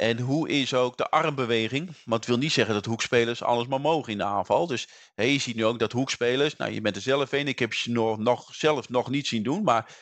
En 0.00 0.18
hoe 0.18 0.48
is 0.48 0.74
ook 0.74 0.96
de 0.96 1.10
armbeweging? 1.10 1.86
Want 2.04 2.20
het 2.20 2.26
wil 2.26 2.38
niet 2.38 2.52
zeggen 2.52 2.74
dat 2.74 2.84
hoekspelers 2.84 3.42
alles 3.42 3.66
maar 3.66 3.80
mogen 3.80 4.12
in 4.12 4.18
de 4.18 4.24
aanval. 4.24 4.66
Dus 4.66 4.88
je 5.14 5.38
ziet 5.38 5.56
nu 5.56 5.64
ook 5.64 5.78
dat 5.78 5.92
hoekspelers, 5.92 6.56
nou 6.56 6.72
je 6.72 6.80
bent 6.80 6.96
er 6.96 7.02
zelf 7.02 7.32
een, 7.32 7.48
ik 7.48 7.58
heb 7.58 7.72
je 7.72 7.90
nog, 7.90 8.18
nog, 8.18 8.54
zelf 8.54 8.88
nog 8.88 9.10
niet 9.10 9.26
zien 9.26 9.42
doen, 9.42 9.62
maar 9.62 9.96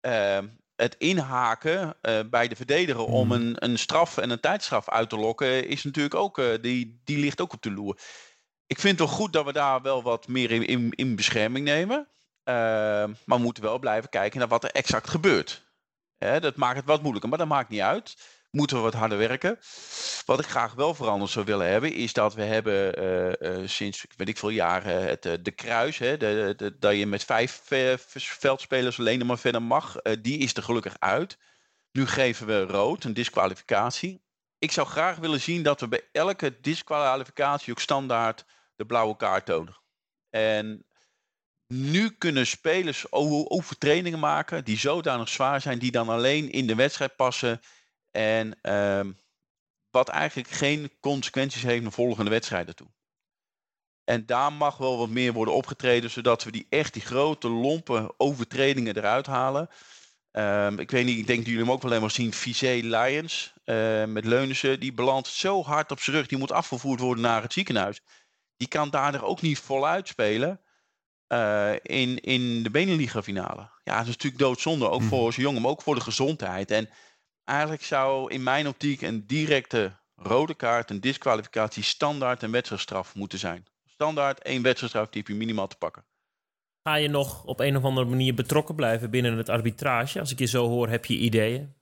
ehm, 0.00 0.48
het 0.76 0.94
inhaken 0.98 1.96
eh, 2.00 2.20
bij 2.30 2.48
de 2.48 2.56
verdediger 2.56 3.04
om 3.04 3.28
Mhm. 3.28 3.40
een, 3.40 3.54
een 3.58 3.78
straf 3.78 4.18
en 4.18 4.30
een 4.30 4.40
tijdstraf 4.40 4.88
uit 4.88 5.08
te 5.08 5.16
lokken, 5.16 5.68
is 5.68 5.84
natuurlijk 5.84 6.14
ook, 6.14 6.38
eh, 6.38 6.46
die, 6.60 7.00
die 7.04 7.18
ligt 7.18 7.40
ook 7.40 7.52
op 7.52 7.62
de 7.62 7.70
loer. 7.70 7.98
Ik 8.66 8.78
vind 8.78 8.98
het 8.98 9.08
wel 9.08 9.18
goed 9.18 9.32
dat 9.32 9.44
we 9.44 9.52
daar 9.52 9.82
wel 9.82 10.02
wat 10.02 10.28
meer 10.28 10.50
in, 10.50 10.66
in, 10.66 10.90
in 10.90 11.16
bescherming 11.16 11.64
nemen. 11.64 12.08
Ehm, 12.44 13.12
maar 13.24 13.38
we 13.38 13.44
moeten 13.44 13.62
wel 13.62 13.78
blijven 13.78 14.10
kijken 14.10 14.38
naar 14.38 14.48
wat 14.48 14.64
er 14.64 14.70
exact 14.70 15.08
gebeurt. 15.08 15.70
Hè, 16.18 16.40
dat 16.40 16.56
maakt 16.56 16.76
het 16.76 16.86
wat 16.86 17.00
moeilijker, 17.00 17.28
maar 17.30 17.38
dat 17.38 17.48
maakt 17.48 17.68
niet 17.68 17.80
uit. 17.80 18.16
Moeten 18.56 18.76
we 18.76 18.82
wat 18.82 18.94
harder 18.94 19.18
werken. 19.18 19.58
Wat 20.26 20.40
ik 20.40 20.46
graag 20.46 20.74
wel 20.74 20.94
veranderd 20.94 21.30
zou 21.30 21.44
willen 21.44 21.66
hebben, 21.68 21.92
is 21.92 22.12
dat 22.12 22.34
we 22.34 22.42
hebben 22.42 22.96
eh, 22.96 23.60
eh, 23.60 23.68
sinds 23.68 24.04
weet 24.16 24.28
ik 24.28 24.38
veel 24.38 24.48
jaren 24.48 25.02
het, 25.02 25.26
eh, 25.26 25.32
de 25.42 25.50
kruis. 25.50 25.98
Hè, 25.98 26.16
de, 26.16 26.54
de- 26.56 26.78
dat 26.78 26.96
je 26.96 27.06
met 27.06 27.24
vijf 27.24 27.62
veldspelers 28.14 28.98
alleen 28.98 29.26
maar 29.26 29.38
verder 29.38 29.62
mag. 29.62 29.96
Die 30.20 30.38
is 30.38 30.54
er 30.54 30.62
gelukkig 30.62 30.96
uit. 30.98 31.38
Nu 31.92 32.06
geven 32.06 32.46
we 32.46 32.62
rood, 32.62 33.04
een 33.04 33.14
disqualificatie. 33.14 34.22
ik 34.58 34.72
zou 34.72 34.86
graag 34.86 35.16
willen 35.16 35.40
zien 35.40 35.62
dat 35.62 35.80
we 35.80 35.88
bij 35.88 36.08
elke 36.12 36.60
disqualificatie 36.60 37.72
ook 37.72 37.80
standaard 37.80 38.44
de 38.76 38.86
blauwe 38.86 39.16
kaart 39.16 39.46
tonen. 39.46 39.76
En 40.30 40.86
nu 41.66 42.10
kunnen 42.10 42.46
spelers 42.46 43.06
overtrainingen 43.10 44.18
maken 44.18 44.64
die 44.64 44.78
zodanig 44.78 45.28
zwaar 45.28 45.60
zijn, 45.60 45.78
die 45.78 45.90
dan 45.90 46.08
alleen 46.08 46.50
in 46.50 46.66
de 46.66 46.74
wedstrijd 46.74 47.16
passen. 47.16 47.60
En 48.12 48.58
ehm, 48.62 49.12
wat 49.90 50.08
eigenlijk 50.08 50.48
geen 50.48 50.90
consequenties 51.00 51.62
heeft 51.62 51.82
naar 51.82 51.92
volgende 51.92 52.30
wedstrijden 52.30 52.74
toe. 52.74 52.88
En 54.04 54.26
daar 54.26 54.52
mag 54.52 54.76
wel 54.76 54.98
wat 54.98 55.08
meer 55.08 55.32
worden 55.32 55.54
opgetreden, 55.54 56.10
zodat 56.10 56.44
we 56.44 56.50
die 56.50 56.66
echt 56.68 56.92
die 56.92 57.02
grote 57.02 57.48
lompe 57.48 58.14
overtredingen 58.16 58.96
eruit 58.96 59.26
halen. 59.26 59.68
Ehm, 60.30 60.78
ik 60.78 60.90
weet 60.90 61.04
niet, 61.04 61.18
ik 61.18 61.26
denk 61.26 61.38
dat 61.38 61.46
jullie 61.46 61.62
hem 61.62 61.72
ook 61.72 61.82
wel 61.82 61.90
helemaal 61.90 62.14
zien. 62.14 62.32
Vizé 62.32 62.80
Lions 62.82 63.52
uh, 63.64 64.04
met 64.04 64.24
Leunissen. 64.24 64.80
Die 64.80 64.92
belandt 64.92 65.28
zo 65.28 65.62
hard 65.62 65.90
op 65.90 66.00
zijn 66.00 66.16
rug. 66.16 66.26
Die 66.26 66.38
moet 66.38 66.52
afgevoerd 66.52 67.00
worden 67.00 67.22
naar 67.22 67.42
het 67.42 67.52
ziekenhuis. 67.52 68.00
Die 68.56 68.68
kan 68.68 68.90
daar 68.90 69.22
ook 69.22 69.40
niet 69.40 69.58
voluit 69.58 70.08
spelen 70.08 70.60
uh, 71.28 71.72
in, 71.82 72.20
in 72.20 72.62
de 72.62 72.70
Beneliga 72.70 73.22
finale. 73.22 73.70
Ja, 73.84 73.96
dat 73.96 74.06
is 74.06 74.12
natuurlijk 74.12 74.42
doodzonde. 74.42 74.90
Ook 74.90 75.02
voor 75.02 75.22
mhm. 75.22 75.32
zijn 75.32 75.46
jongen, 75.46 75.62
maar 75.62 75.70
ook 75.70 75.82
voor 75.82 75.94
de 75.94 76.00
gezondheid. 76.00 76.70
En 76.70 76.88
eigenlijk 77.52 77.82
zou 77.82 78.32
in 78.32 78.42
mijn 78.42 78.68
optiek 78.68 79.00
een 79.00 79.26
directe 79.26 79.96
rode 80.16 80.54
kaart, 80.54 80.90
een 80.90 81.00
disqualificatie, 81.00 81.82
standaard 81.82 82.42
een 82.42 82.50
wedstrijdstraf 82.50 83.14
moeten 83.14 83.38
zijn. 83.38 83.66
Standaard 83.84 84.42
één 84.42 84.62
wedstrijdstraf 84.62 85.08
die 85.08 85.20
heb 85.20 85.30
je 85.30 85.36
minimaal 85.36 85.66
te 85.66 85.76
pakken. 85.76 86.04
Ga 86.82 86.94
je 86.94 87.08
nog 87.08 87.44
op 87.44 87.60
een 87.60 87.76
of 87.76 87.84
andere 87.84 88.06
manier 88.06 88.34
betrokken 88.34 88.74
blijven 88.74 89.10
binnen 89.10 89.36
het 89.36 89.48
arbitrage? 89.48 90.20
Als 90.20 90.30
ik 90.30 90.38
je 90.38 90.46
zo 90.46 90.68
hoor, 90.68 90.88
heb 90.88 91.04
je 91.04 91.16
ideeën? 91.16 91.74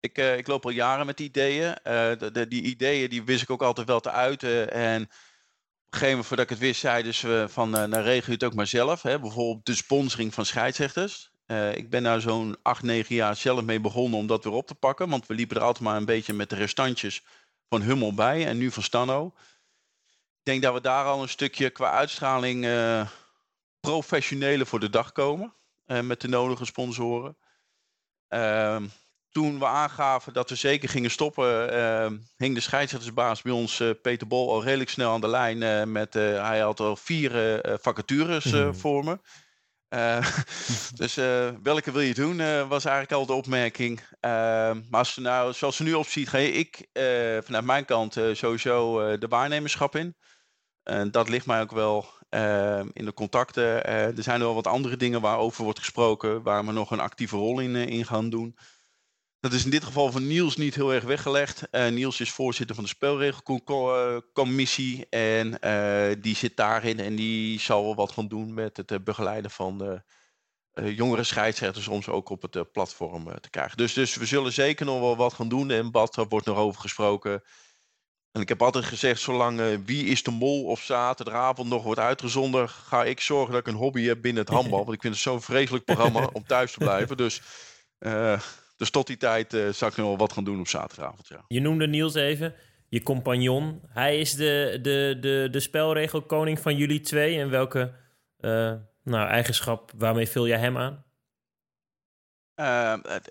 Ik, 0.00 0.18
uh, 0.18 0.36
ik 0.36 0.46
loop 0.46 0.64
al 0.64 0.70
jaren 0.70 1.06
met 1.06 1.20
ideeën. 1.20 1.68
Uh, 1.68 1.74
de, 2.18 2.30
de, 2.32 2.48
die 2.48 2.62
ideeën 2.62 3.10
die 3.10 3.24
wist 3.24 3.42
ik 3.42 3.50
ook 3.50 3.62
altijd 3.62 3.86
wel 3.86 4.00
te 4.00 4.10
uiten. 4.10 4.72
En 4.72 5.02
op 5.02 5.08
een 5.08 5.98
gegeven 5.98 6.08
moment, 6.08 6.26
voordat 6.26 6.44
ik 6.44 6.50
het 6.50 6.58
wist, 6.58 6.80
zeiden 6.80 7.14
ze 7.14 7.46
van, 7.48 7.68
uh, 7.76 7.84
nou 7.84 8.02
regel 8.02 8.26
je 8.26 8.32
het 8.32 8.44
ook 8.44 8.54
maar 8.54 8.66
zelf. 8.66 9.02
Hè? 9.02 9.20
Bijvoorbeeld 9.20 9.66
de 9.66 9.74
sponsoring 9.74 10.34
van 10.34 10.46
scheidsrechters. 10.46 11.31
Ik 11.74 11.90
ben 11.90 12.02
daar 12.02 12.20
zo'n 12.20 12.56
8, 12.62 12.82
9 12.82 13.14
jaar 13.14 13.36
zelf 13.36 13.62
mee 13.62 13.80
begonnen 13.80 14.18
om 14.18 14.26
dat 14.26 14.44
weer 14.44 14.52
op 14.52 14.66
te 14.66 14.74
pakken. 14.74 15.08
Want 15.08 15.26
we 15.26 15.34
liepen 15.34 15.56
er 15.56 15.62
altijd 15.62 15.84
maar 15.84 15.96
een 15.96 16.04
beetje 16.04 16.32
met 16.32 16.50
de 16.50 16.56
restantjes 16.56 17.22
van 17.68 17.82
Hummel 17.82 18.14
bij 18.14 18.46
en 18.46 18.58
nu 18.58 18.70
van 18.70 18.82
Stano. 18.82 19.32
Ik 20.10 20.42
denk 20.42 20.62
dat 20.62 20.74
we 20.74 20.80
daar 20.80 21.04
al 21.04 21.22
een 21.22 21.28
stukje 21.28 21.70
qua 21.70 21.90
uitstraling 21.90 22.66
professioneler 23.80 24.66
voor 24.66 24.80
de 24.80 24.90
dag 24.90 25.12
komen. 25.12 25.54
Uh, 25.86 26.00
met 26.00 26.20
de 26.20 26.28
nodige 26.28 26.64
sponsoren. 26.64 27.36
Uh, 28.28 28.80
toen 29.30 29.58
we 29.58 29.66
aangaven 29.66 30.32
dat 30.32 30.50
we 30.50 30.54
zeker 30.54 30.88
gingen 30.88 31.10
stoppen, 31.10 31.74
uh, 31.74 32.10
hing 32.36 32.54
de 32.54 32.60
scheidsrechtersbaas 32.60 33.42
bij 33.42 33.52
ons, 33.52 33.82
Peter 34.02 34.26
Bol, 34.26 34.50
al 34.52 34.62
redelijk 34.62 34.90
snel 34.90 35.12
aan 35.12 35.20
de 35.20 35.28
lijn. 35.28 35.92
met, 35.92 36.14
hij 36.14 36.60
had 36.60 36.80
al 36.80 36.96
vier 36.96 37.60
vacatures 37.80 38.44
mm. 38.44 38.74
voor 38.74 39.04
me. 39.04 39.18
dus 41.00 41.14
welke 41.62 41.92
wil 41.92 42.00
je 42.00 42.14
doen, 42.14 42.36
was 42.68 42.84
eigenlijk 42.84 43.12
al 43.12 43.26
de 43.26 43.32
opmerking. 43.32 44.00
Ehm, 44.20 44.80
maar 44.90 44.98
als 44.98 45.16
nou, 45.16 45.52
zoals 45.52 45.76
ze 45.76 45.82
nu 45.82 45.94
opziet, 45.94 46.28
ga 46.28 46.38
ik 46.38 46.88
vanuit 47.44 47.64
mijn 47.64 47.84
kant 47.84 48.12
sowieso 48.32 48.96
de 49.18 49.28
waarnemerschap 49.28 49.96
in. 49.96 50.16
En 50.82 51.10
dat 51.10 51.28
ligt 51.28 51.46
mij 51.46 51.60
ook 51.60 51.72
wel 51.72 52.06
Ehm, 52.32 52.88
in 52.92 53.04
de 53.04 53.12
contacten. 53.12 53.84
Er 53.84 54.22
zijn 54.22 54.40
wel 54.40 54.54
wat 54.54 54.66
andere 54.66 54.96
dingen 54.96 55.20
waarover 55.20 55.64
wordt 55.64 55.78
gesproken, 55.78 56.42
waar 56.42 56.66
we 56.66 56.72
nog 56.72 56.90
een 56.90 57.00
actieve 57.00 57.36
rol 57.36 57.60
in, 57.60 57.76
in 57.76 58.04
gaan 58.04 58.30
doen. 58.30 58.56
Dat 59.42 59.52
is 59.52 59.64
in 59.64 59.70
dit 59.70 59.84
geval 59.84 60.12
van 60.12 60.26
Niels 60.26 60.56
niet 60.56 60.74
heel 60.74 60.92
erg 60.92 61.04
weggelegd. 61.04 61.62
Uh, 61.70 61.88
Niels 61.88 62.20
is 62.20 62.30
voorzitter 62.30 62.74
van 62.74 62.84
de 62.84 62.90
spelregelcommissie 62.90 65.06
en 65.08 65.58
die 66.20 66.36
zit 66.36 66.56
daarin 66.56 67.00
en 67.00 67.16
die 67.16 67.60
zal 67.60 67.82
wel 67.82 67.94
wat 67.94 68.12
gaan 68.12 68.28
doen 68.28 68.54
met 68.54 68.76
het 68.76 69.04
begeleiden 69.04 69.50
van 69.50 69.78
de 69.78 70.02
jongere 70.94 71.24
scheidsrechters 71.24 71.88
om 71.88 72.02
ze 72.02 72.10
ook 72.10 72.28
op 72.28 72.42
het 72.42 72.72
platform 72.72 73.40
te 73.40 73.50
krijgen. 73.50 73.76
Dus, 73.76 73.92
dus 73.92 74.16
we 74.16 74.26
zullen 74.26 74.52
zeker 74.52 74.86
nog 74.86 75.00
wel 75.00 75.16
wat 75.16 75.32
gaan 75.32 75.48
doen 75.48 75.70
en 75.70 75.90
Bad, 75.90 76.14
daar 76.14 76.28
wordt 76.28 76.46
nog 76.46 76.58
over 76.58 76.80
gesproken. 76.80 77.42
En 78.32 78.40
ik 78.40 78.48
heb 78.48 78.62
altijd 78.62 78.84
gezegd, 78.84 79.20
zolang 79.20 79.60
uh, 79.60 79.78
Wie 79.84 80.04
is 80.04 80.22
de 80.22 80.30
Mol 80.30 80.64
of 80.64 80.80
zaterdagavond 80.80 81.68
nog 81.68 81.82
wordt 81.82 82.00
uitgezonden, 82.00 82.68
ga 82.68 83.04
ik 83.04 83.20
zorgen 83.20 83.52
dat 83.52 83.60
ik 83.60 83.66
een 83.66 83.80
hobby 83.80 84.02
heb 84.02 84.22
binnen 84.22 84.42
het 84.42 84.52
handbal. 84.52 84.78
Want 84.84 84.92
ik 84.92 85.00
vind 85.00 85.14
het 85.14 85.22
zo'n 85.22 85.42
vreselijk 85.42 85.84
programma 85.84 86.28
om 86.32 86.46
thuis 86.46 86.72
te 86.72 86.78
blijven. 86.78 87.16
Dus, 87.16 87.42
uh, 87.98 88.40
dus 88.82 88.90
tot 88.90 89.06
die 89.06 89.16
tijd 89.16 89.54
uh, 89.54 89.68
zal 89.68 89.88
ik 89.88 89.96
nog 89.96 90.06
wel 90.06 90.16
wat 90.16 90.32
gaan 90.32 90.44
doen 90.44 90.60
op 90.60 90.68
zaterdagavond. 90.68 91.28
Ja. 91.28 91.44
Je 91.48 91.60
noemde 91.60 91.86
Niels 91.86 92.14
even, 92.14 92.54
je 92.88 93.02
compagnon. 93.02 93.80
Hij 93.88 94.20
is 94.20 94.34
de, 94.34 94.78
de, 94.82 95.16
de, 95.20 95.48
de 95.50 95.60
spelregelkoning 95.60 96.58
van 96.58 96.76
jullie 96.76 97.00
twee. 97.00 97.38
En 97.38 97.50
welke 97.50 97.92
nou, 99.04 99.28
eigenschap, 99.28 99.92
waarmee 99.96 100.28
vul 100.28 100.46
jij 100.46 100.58
hem 100.58 100.78
aan? 100.78 101.04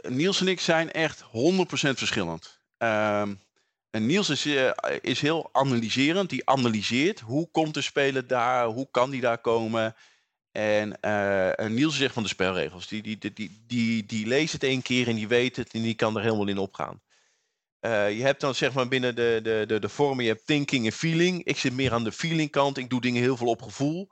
Niels 0.08 0.42
en 0.42 0.48
ik 0.48 0.60
zijn 0.60 0.92
echt 0.92 1.24
100% 1.24 1.28
verschillend. 1.72 2.60
Ehm, 2.78 3.34
en 3.90 4.06
Niels 4.06 4.30
is, 4.30 4.46
uh, 4.46 4.72
is 5.02 5.22
heel 5.22 5.50
analyserend. 5.52 6.30
Die 6.30 6.50
analyseert 6.50 7.20
hoe 7.20 7.50
komt 7.52 7.74
de 7.74 7.82
speler 7.82 8.28
daar, 8.28 8.66
hoe 8.66 8.88
kan 8.92 9.10
die 9.10 9.22
daar 9.22 9.38
komen. 9.38 9.96
En, 10.52 10.98
uh, 11.02 11.68
Niels 11.68 11.98
zegt 11.98 12.14
van 12.14 12.24
de 12.24 12.30
spelregels. 12.30 12.88
Die, 12.88 13.02
die, 13.02 13.18
die, 13.18 13.64
die, 13.68 14.06
die, 14.06 14.28
leest 14.28 14.54
het 14.54 14.64
één 14.64 14.82
keer 14.82 15.08
en 15.08 15.16
die 15.16 15.28
weet 15.28 15.56
het 15.56 15.74
en 15.74 15.82
die 15.82 15.96
kan 15.96 16.16
er 16.16 16.24
helemaal 16.24 16.48
in 16.48 16.58
opgaan. 16.58 17.02
Uh, 17.82 18.18
je 18.18 18.24
hebt 18.24 18.42
dan 18.42 18.56
zeg 18.56 18.74
maar 18.74 18.88
binnen 18.88 19.16
de, 19.16 19.40
de, 19.44 19.64
de, 19.68 19.80
de 19.80 19.90
vormen, 19.90 20.24
je 20.24 20.32
hebt 20.32 20.46
thinking 20.46 20.86
en 20.86 20.92
feeling. 20.92 21.44
Ik 21.44 21.58
zit 21.58 21.74
meer 21.74 21.94
aan 21.94 22.04
de 22.04 22.12
feeling 22.12 22.52
kant. 22.52 22.78
Ik 22.78 22.90
doe 22.90 23.02
dingen 23.02 23.22
heel 23.22 23.38
veel 23.38 23.48
op 23.48 23.62
gevoel. 23.62 24.12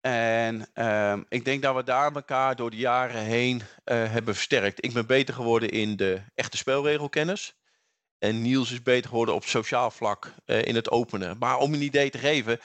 En 0.00 0.66
uh, 0.74 1.16
ik 1.28 1.44
denk 1.44 1.62
dat 1.62 1.74
we 1.74 1.84
daar 1.84 2.14
elkaar 2.14 2.56
door 2.56 2.70
de 2.70 2.76
jaren 2.76 3.22
heen 3.22 3.62
hebben 3.84 4.34
versterkt. 4.34 4.84
Ik 4.84 4.92
ben 4.92 5.06
beter 5.06 5.34
geworden 5.34 5.68
in 5.68 5.96
de 5.96 6.20
echte 6.34 6.56
spelregelkennis. 6.56 7.56
En 8.18 8.42
Niels 8.42 8.72
is 8.72 8.82
beter 8.82 9.08
geworden 9.08 9.34
op 9.34 9.44
sociaal 9.44 9.90
vlak 9.90 10.34
in 10.44 10.74
het 10.74 10.90
openen. 10.90 11.38
Maar 11.38 11.58
om 11.58 11.74
een 11.74 11.82
idee 11.82 12.10
te 12.10 12.18
geven, 12.18 12.60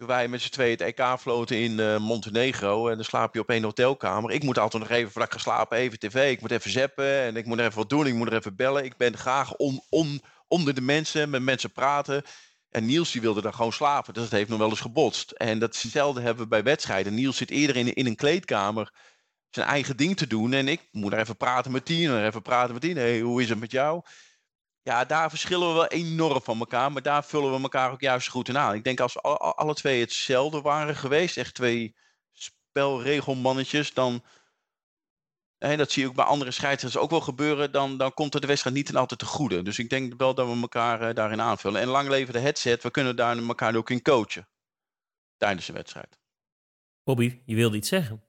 toen 0.00 0.08
wij 0.08 0.28
met 0.28 0.40
z'n 0.40 0.50
tweeën 0.50 0.70
het 0.70 0.80
EK 0.80 1.18
floten 1.18 1.56
in 1.56 1.78
uh, 1.78 1.98
Montenegro. 1.98 2.88
En 2.88 2.94
dan 2.94 3.04
slaap 3.04 3.34
je 3.34 3.40
op 3.40 3.48
één 3.48 3.62
hotelkamer. 3.62 4.30
Ik 4.30 4.42
moet 4.42 4.58
altijd 4.58 4.82
nog 4.82 4.92
even, 4.92 5.12
voordat 5.12 5.34
ik 5.34 5.40
slapen, 5.40 5.78
even 5.78 5.98
tv. 5.98 6.30
Ik 6.30 6.40
moet 6.40 6.50
even 6.50 6.70
zappen 6.70 7.20
en 7.20 7.36
ik 7.36 7.46
moet 7.46 7.58
er 7.58 7.64
even 7.64 7.78
wat 7.78 7.88
doen. 7.88 8.06
Ik 8.06 8.14
moet 8.14 8.26
er 8.26 8.36
even 8.36 8.56
bellen. 8.56 8.84
Ik 8.84 8.96
ben 8.96 9.16
graag 9.16 9.56
on, 9.56 9.82
on, 9.88 10.22
onder 10.48 10.74
de 10.74 10.80
mensen, 10.80 11.30
met 11.30 11.42
mensen 11.42 11.72
praten. 11.72 12.22
En 12.70 12.86
Niels 12.86 13.12
die 13.12 13.20
wilde 13.20 13.40
dan 13.40 13.54
gewoon 13.54 13.72
slapen. 13.72 14.14
Dus 14.14 14.22
dat 14.22 14.32
heeft 14.32 14.48
nog 14.48 14.58
wel 14.58 14.68
eens 14.68 14.80
gebotst. 14.80 15.30
En 15.30 15.58
datzelfde 15.58 16.20
hebben 16.20 16.42
we 16.42 16.48
bij 16.48 16.62
wedstrijden. 16.62 17.14
Niels 17.14 17.36
zit 17.36 17.50
eerder 17.50 17.76
in, 17.76 17.94
in 17.94 18.06
een 18.06 18.16
kleedkamer 18.16 18.92
zijn 19.50 19.66
eigen 19.66 19.96
ding 19.96 20.16
te 20.16 20.26
doen. 20.26 20.52
En 20.52 20.68
ik 20.68 20.88
moet 20.90 21.12
er 21.12 21.18
even 21.18 21.36
praten 21.36 21.72
met 21.72 21.84
Tien. 21.84 22.10
En 22.10 22.26
even 22.26 22.42
praten 22.42 22.72
met 22.72 22.82
Tien. 22.82 22.96
Hey, 22.96 23.20
hoe 23.20 23.42
is 23.42 23.48
het 23.48 23.60
met 23.60 23.70
jou? 23.70 24.02
Ja, 24.82 25.04
daar 25.04 25.30
verschillen 25.30 25.68
we 25.68 25.74
wel 25.74 25.86
enorm 25.86 26.42
van 26.42 26.58
elkaar, 26.58 26.92
maar 26.92 27.02
daar 27.02 27.24
vullen 27.24 27.52
we 27.52 27.62
elkaar 27.62 27.90
ook 27.92 28.00
juist 28.00 28.28
goed 28.28 28.48
in 28.48 28.58
aan. 28.58 28.74
Ik 28.74 28.84
denk 28.84 29.00
als 29.00 29.14
we 29.14 29.20
alle 29.20 29.74
twee 29.74 30.00
hetzelfde 30.00 30.60
waren 30.60 30.96
geweest, 30.96 31.36
echt 31.36 31.54
twee 31.54 31.96
spelregelmannetjes, 32.32 33.94
dan, 33.94 34.24
en 35.58 35.78
dat 35.78 35.90
zie 35.90 36.02
je 36.02 36.08
ook 36.08 36.14
bij 36.14 36.24
andere 36.24 36.50
scheidsrechters 36.50 37.02
ook 37.02 37.10
wel 37.10 37.20
gebeuren, 37.20 37.72
dan, 37.72 37.96
dan 37.96 38.14
komt 38.14 38.34
er 38.34 38.40
de 38.40 38.46
wedstrijd 38.46 38.76
niet 38.76 38.88
en 38.88 38.96
altijd 38.96 39.20
te 39.20 39.26
goede. 39.26 39.62
Dus 39.62 39.78
ik 39.78 39.90
denk 39.90 40.14
wel 40.16 40.34
dat 40.34 40.46
we 40.46 40.60
elkaar 40.60 41.08
uh, 41.08 41.14
daarin 41.14 41.40
aanvullen. 41.40 41.80
En 41.80 41.88
lang 41.88 42.08
leven 42.08 42.32
de 42.32 42.40
headset, 42.40 42.82
we 42.82 42.90
kunnen 42.90 43.16
daar 43.16 43.38
elkaar 43.38 43.74
ook 43.74 43.90
in 43.90 44.02
coachen 44.02 44.48
tijdens 45.36 45.66
de 45.66 45.72
wedstrijd. 45.72 46.18
Bobby, 47.04 47.40
je 47.44 47.54
wilde 47.54 47.76
iets 47.76 47.88
zeggen? 47.88 48.24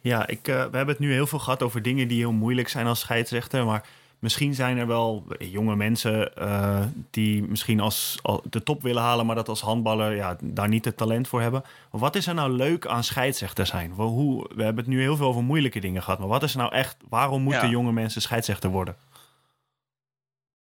Ja, 0.00 0.26
ik, 0.26 0.48
uh, 0.48 0.54
we 0.54 0.76
hebben 0.76 0.86
het 0.86 0.98
nu 0.98 1.12
heel 1.12 1.26
veel 1.26 1.38
gehad 1.38 1.62
over 1.62 1.82
dingen 1.82 2.08
die 2.08 2.18
heel 2.18 2.32
moeilijk 2.32 2.68
zijn 2.68 2.86
als 2.86 3.00
scheidsrechter, 3.00 3.64
maar 3.64 3.88
Misschien 4.22 4.54
zijn 4.54 4.78
er 4.78 4.86
wel 4.86 5.26
jonge 5.38 5.76
mensen 5.76 6.32
uh, 6.38 6.82
die 7.10 7.42
misschien 7.42 7.80
als, 7.80 8.18
de 8.44 8.62
top 8.62 8.82
willen 8.82 9.02
halen, 9.02 9.26
maar 9.26 9.34
dat 9.34 9.48
als 9.48 9.60
handballer 9.60 10.14
ja, 10.14 10.36
daar 10.42 10.68
niet 10.68 10.84
het 10.84 10.96
talent 10.96 11.28
voor 11.28 11.40
hebben. 11.40 11.62
wat 11.90 12.16
is 12.16 12.26
er 12.26 12.34
nou 12.34 12.50
leuk 12.50 12.86
aan 12.86 13.04
scheidsrechter 13.04 13.66
zijn? 13.66 13.90
Hoe, 13.90 14.50
we 14.54 14.62
hebben 14.62 14.84
het 14.84 14.92
nu 14.92 15.00
heel 15.00 15.16
veel 15.16 15.26
over 15.26 15.42
moeilijke 15.42 15.80
dingen 15.80 16.02
gehad, 16.02 16.18
maar 16.18 16.28
wat 16.28 16.42
is 16.42 16.52
er 16.52 16.58
nou 16.58 16.72
echt, 16.72 16.96
waarom 17.08 17.42
moeten 17.42 17.68
jonge 17.68 17.92
mensen 17.92 18.22
scheidsrechter 18.22 18.70
worden? 18.70 18.96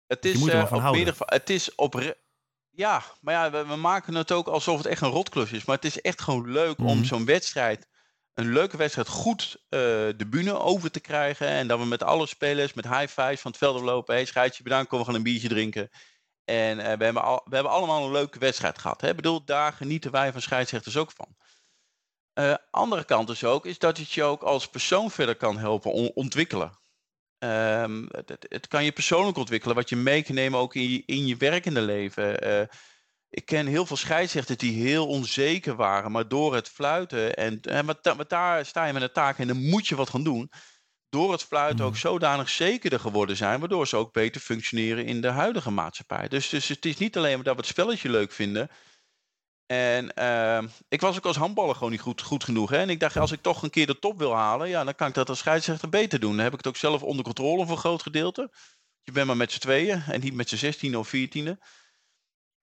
Het 0.06 0.24
is, 0.24 0.46
uh, 0.46 0.72
op 0.72 0.92
meerdere, 0.92 1.16
het 1.18 1.50
is 1.50 1.74
op. 1.74 2.14
Ja, 2.70 3.02
maar 3.20 3.34
ja, 3.34 3.50
we, 3.50 3.66
we, 3.66 3.76
maken 3.76 4.14
het 4.14 4.32
ook 4.32 4.46
alsof 4.46 4.76
het 4.76 4.86
echt 4.86 5.00
een 5.00 5.08
rotklus 5.08 5.52
is. 5.52 5.64
Maar 5.64 5.76
het 5.76 5.84
is 5.84 6.00
echt 6.00 6.22
gewoon 6.22 6.52
leuk 6.52 6.78
om 6.78 6.96
mhm. 6.96 7.04
zo'n 7.04 7.24
wedstrijd 7.24 7.86
een 8.34 8.52
leuke 8.52 8.76
wedstrijd 8.76 9.08
goed 9.08 9.56
uh, 9.56 9.80
de 10.16 10.26
bühne 10.28 10.58
over 10.58 10.90
te 10.90 11.00
krijgen. 11.00 11.46
En 11.48 11.66
dat 11.68 11.78
we 11.78 11.84
met 11.84 12.02
alle 12.02 12.26
spelers, 12.26 12.72
met 12.72 12.88
high 12.88 13.20
fives 13.20 13.40
van 13.40 13.50
het 13.50 13.60
veld 13.60 13.80
lopen. 13.80 14.14
Hey, 14.14 14.24
scheidsje 14.24 14.62
bedankt, 14.62 14.88
kom 14.88 14.98
we 14.98 15.04
gaan 15.04 15.14
een 15.14 15.22
biertje 15.22 15.48
drinken. 15.48 15.90
En 16.44 16.78
uh, 16.78 16.84
we, 16.84 17.04
hebben 17.04 17.22
al, 17.22 17.42
we 17.44 17.54
hebben 17.54 17.72
allemaal 17.72 18.04
een 18.04 18.12
leuke 18.12 18.38
wedstrijd 18.38 18.78
gehad. 18.78 19.00
Hè? 19.00 19.08
Ik 19.08 19.16
bedoel, 19.16 19.44
daar 19.44 19.72
genieten 19.72 20.10
wij 20.10 20.32
van 20.32 20.40
scheidsrechters 20.40 20.96
ook 20.96 21.12
van. 21.12 21.36
Uh, 22.34 22.54
andere 22.70 23.04
kant 23.04 23.26
dus 23.26 23.44
ook, 23.44 23.66
is 23.66 23.78
dat 23.78 23.96
het 23.96 24.12
je 24.12 24.22
ook 24.22 24.42
als 24.42 24.68
persoon 24.68 25.10
verder 25.10 25.36
kan 25.36 25.58
helpen 25.58 26.14
ontwikkelen. 26.14 26.78
Ehm, 27.38 28.06
het, 28.08 28.46
het, 28.48 28.68
kan 28.68 28.84
je 28.84 28.92
persoonlijk 28.92 29.36
ontwikkelen, 29.36 29.76
wat 29.76 29.88
je 29.88 29.96
mee 29.96 30.24
nemen 30.28 30.58
ook 30.58 30.74
in 30.74 30.90
je, 30.90 31.02
in 31.06 31.26
je 31.26 31.36
werkende 31.36 31.80
leven. 31.80 32.40
Ik 33.34 33.44
ken 33.44 33.66
heel 33.66 33.86
veel 33.86 33.96
scheidsrechters 33.96 34.58
die 34.58 34.84
heel 34.84 35.06
onzeker 35.06 35.74
waren, 35.74 36.12
maar 36.12 36.28
door 36.28 36.54
het 36.54 36.68
fluiten 36.68 37.34
en, 37.34 37.60
en 37.60 37.84
maar, 37.84 38.26
daar 38.28 38.66
sta 38.66 38.84
je 38.84 38.92
met 38.92 39.02
een 39.02 39.12
taak 39.12 39.38
en 39.38 39.46
dan 39.46 39.68
moet 39.68 39.86
je 39.86 39.94
wat 39.94 40.10
gaan 40.10 40.24
doen. 40.24 40.50
Door 41.08 41.32
het 41.32 41.42
fluiten 41.42 41.84
ook 41.84 41.92
mm. 41.92 41.98
zodanig 41.98 42.48
zekerder 42.48 43.00
geworden 43.00 43.36
zijn, 43.36 43.60
waardoor 43.60 43.86
ze 43.86 43.96
ook 43.96 44.12
beter 44.12 44.40
functioneren 44.40 45.04
in 45.04 45.20
de 45.20 45.28
huidige 45.28 45.70
maatschappij. 45.70 46.28
Dus, 46.28 46.48
dus 46.48 46.68
het 46.68 46.84
is 46.84 46.96
niet 46.96 47.16
alleen 47.16 47.34
maar 47.34 47.44
dat 47.44 47.54
we 47.54 47.60
het 47.60 47.70
spelletje 47.70 48.10
leuk 48.10 48.32
vinden. 48.32 48.70
En 49.66 50.12
uh, 50.18 50.62
ik 50.88 51.00
was 51.00 51.16
ook 51.16 51.26
als 51.26 51.36
handballer 51.36 51.74
gewoon 51.74 51.90
niet 51.90 52.00
goed, 52.00 52.20
goed 52.22 52.44
genoeg. 52.44 52.70
Hè? 52.70 52.78
En 52.78 52.90
ik 52.90 53.00
dacht, 53.00 53.16
als 53.16 53.32
ik 53.32 53.42
toch 53.42 53.62
een 53.62 53.70
keer 53.70 53.86
de 53.86 53.98
top 53.98 54.18
wil 54.18 54.34
halen, 54.34 54.68
ja, 54.68 54.84
dan 54.84 54.94
kan 54.94 55.08
ik 55.08 55.14
dat 55.14 55.28
als 55.28 55.38
scheidsrechter 55.38 55.88
beter 55.88 56.20
doen. 56.20 56.34
Dan 56.34 56.44
heb 56.44 56.52
ik 56.52 56.58
het 56.58 56.66
ook 56.66 56.76
zelf 56.76 57.02
onder 57.02 57.24
controle 57.24 57.64
voor 57.64 57.74
een 57.74 57.80
groot 57.80 58.02
gedeelte. 58.02 58.50
Je 59.02 59.12
bent 59.12 59.26
maar 59.26 59.36
met 59.36 59.52
z'n 59.52 59.58
tweeën 59.58 60.02
en 60.02 60.20
niet 60.20 60.34
met 60.34 60.48
z'n 60.48 60.56
zestien 60.56 60.96
of 60.96 61.08
veertiende. 61.08 61.58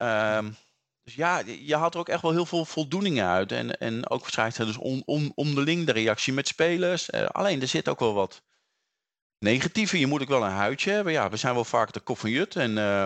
Um, 0.02 0.56
dus 1.04 1.16
ja, 1.16 1.44
je 1.62 1.76
haalt 1.76 1.94
er 1.94 2.00
ook 2.00 2.10
echt 2.10 2.22
wel 2.22 2.32
heel 2.32 2.46
veel 2.46 2.66
voldoeningen 2.66 3.28
uit. 3.28 3.52
En, 3.52 3.78
en 3.78 4.10
ook 4.10 4.30
scheidsrechters 4.30 4.78
dus 4.78 4.88
on, 4.88 5.02
on, 5.06 5.32
onderling 5.36 5.86
de 5.86 5.92
reactie 5.92 6.34
met 6.34 6.48
spelers. 6.48 7.10
Uh, 7.10 7.26
alleen, 7.26 7.62
er 7.62 7.68
zit 7.68 7.90
ook 7.90 8.00
wel 8.00 8.14
wat 8.14 8.44
negatieve. 9.40 10.00
Je 10.00 10.08
moet 10.08 10.22
ook 10.22 10.28
wel 10.28 10.44
een 10.44 10.52
huidje 10.52 10.92
hebben. 10.92 11.14
Ja, 11.14 11.30
we 11.30 11.38
zijn 11.38 11.54
wel 11.54 11.64
vaak 11.64 11.94
de 11.94 12.00
kop 12.00 12.18
van 12.18 12.30
jut. 12.30 12.56
En 12.56 12.72
uh, 12.72 13.06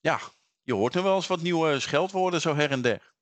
ja, 0.00 0.20
je 0.62 0.74
hoort 0.74 0.94
nu 0.94 1.02
wel 1.02 1.14
eens 1.14 1.26
wat 1.26 1.42
nieuwe 1.42 1.80
scheldwoorden 1.80 2.40
zo 2.40 2.54
her 2.54 2.70
en 2.70 2.82
der. 2.82 3.14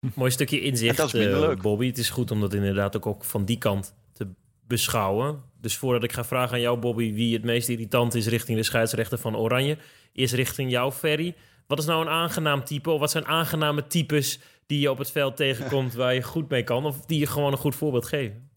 Mooi 0.14 0.30
stukje 0.30 0.60
inzicht, 0.60 0.96
dat 0.96 1.14
is 1.14 1.26
uh, 1.26 1.54
Bobby. 1.54 1.86
Het 1.86 1.98
is 1.98 2.10
goed 2.10 2.30
om 2.30 2.40
dat 2.40 2.54
inderdaad 2.54 2.96
ook, 2.96 3.06
ook 3.06 3.24
van 3.24 3.44
die 3.44 3.58
kant 3.58 3.94
te 4.12 4.28
beschouwen. 4.66 5.42
Dus 5.60 5.76
voordat 5.76 6.02
ik 6.02 6.12
ga 6.12 6.24
vragen 6.24 6.54
aan 6.54 6.60
jou, 6.60 6.78
Bobby, 6.78 7.12
wie 7.12 7.34
het 7.34 7.44
meest 7.44 7.68
irritant 7.68 8.14
is 8.14 8.26
richting 8.26 8.58
de 8.58 8.64
scheidsrechter 8.64 9.18
van 9.18 9.36
Oranje, 9.36 9.78
is 10.12 10.32
richting 10.32 10.70
jou, 10.70 10.92
Ferry. 10.92 11.34
Wat 11.70 11.78
is 11.78 11.84
nou 11.84 12.00
een 12.00 12.12
aangenaam 12.12 12.64
type? 12.64 12.90
Of 12.90 13.00
wat 13.00 13.10
zijn 13.10 13.26
aangename 13.26 13.86
types 13.86 14.38
die 14.66 14.80
je 14.80 14.90
op 14.90 14.98
het 14.98 15.10
veld 15.10 15.36
tegenkomt 15.36 15.94
waar 15.94 16.14
je 16.14 16.22
goed 16.22 16.48
mee 16.48 16.64
kan? 16.64 16.84
Of 16.84 16.96
die 17.06 17.18
je 17.18 17.26
gewoon 17.26 17.52
een 17.52 17.58
goed 17.58 17.74
voorbeeld 17.74 18.06
geven? 18.06 18.50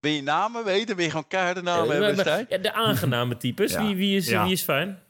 Wil 0.00 0.12
je 0.12 0.22
namen 0.22 0.64
weten? 0.64 0.96
Wil 0.96 1.04
je 1.04 1.10
gewoon 1.10 1.28
kaartennamen 1.28 2.00
uh, 2.00 2.06
hebben, 2.06 2.46
ja, 2.48 2.58
De 2.58 2.72
aangename 2.72 3.36
types. 3.36 3.76
Wie, 3.76 3.96
wie, 3.96 4.16
is, 4.16 4.28
wie 4.28 4.52
is 4.52 4.62
fijn? 4.62 5.02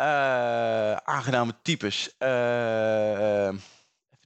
Uh, 0.00 0.92
aangename 0.92 1.54
types. 1.62 2.14
Uh, 2.18 2.28
even 3.46 3.62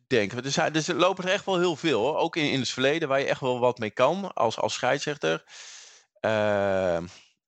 denken. 0.07 0.45
Er, 0.45 0.51
zijn, 0.51 0.75
er 0.75 0.95
lopen 0.95 1.25
er 1.25 1.31
echt 1.31 1.45
wel 1.45 1.59
heel 1.59 1.77
veel. 1.77 2.01
Hoor. 2.01 2.17
Ook 2.17 2.37
in, 2.37 2.51
in 2.51 2.61
het 2.61 2.69
verleden 2.69 3.09
waar 3.09 3.21
je 3.21 3.27
echt 3.27 3.41
wel 3.41 3.59
wat 3.59 3.79
mee 3.79 3.91
kan 3.91 4.33
als, 4.35 4.59
als 4.59 4.75
scheidsrechter. 4.75 5.45
Uh, 6.21 6.99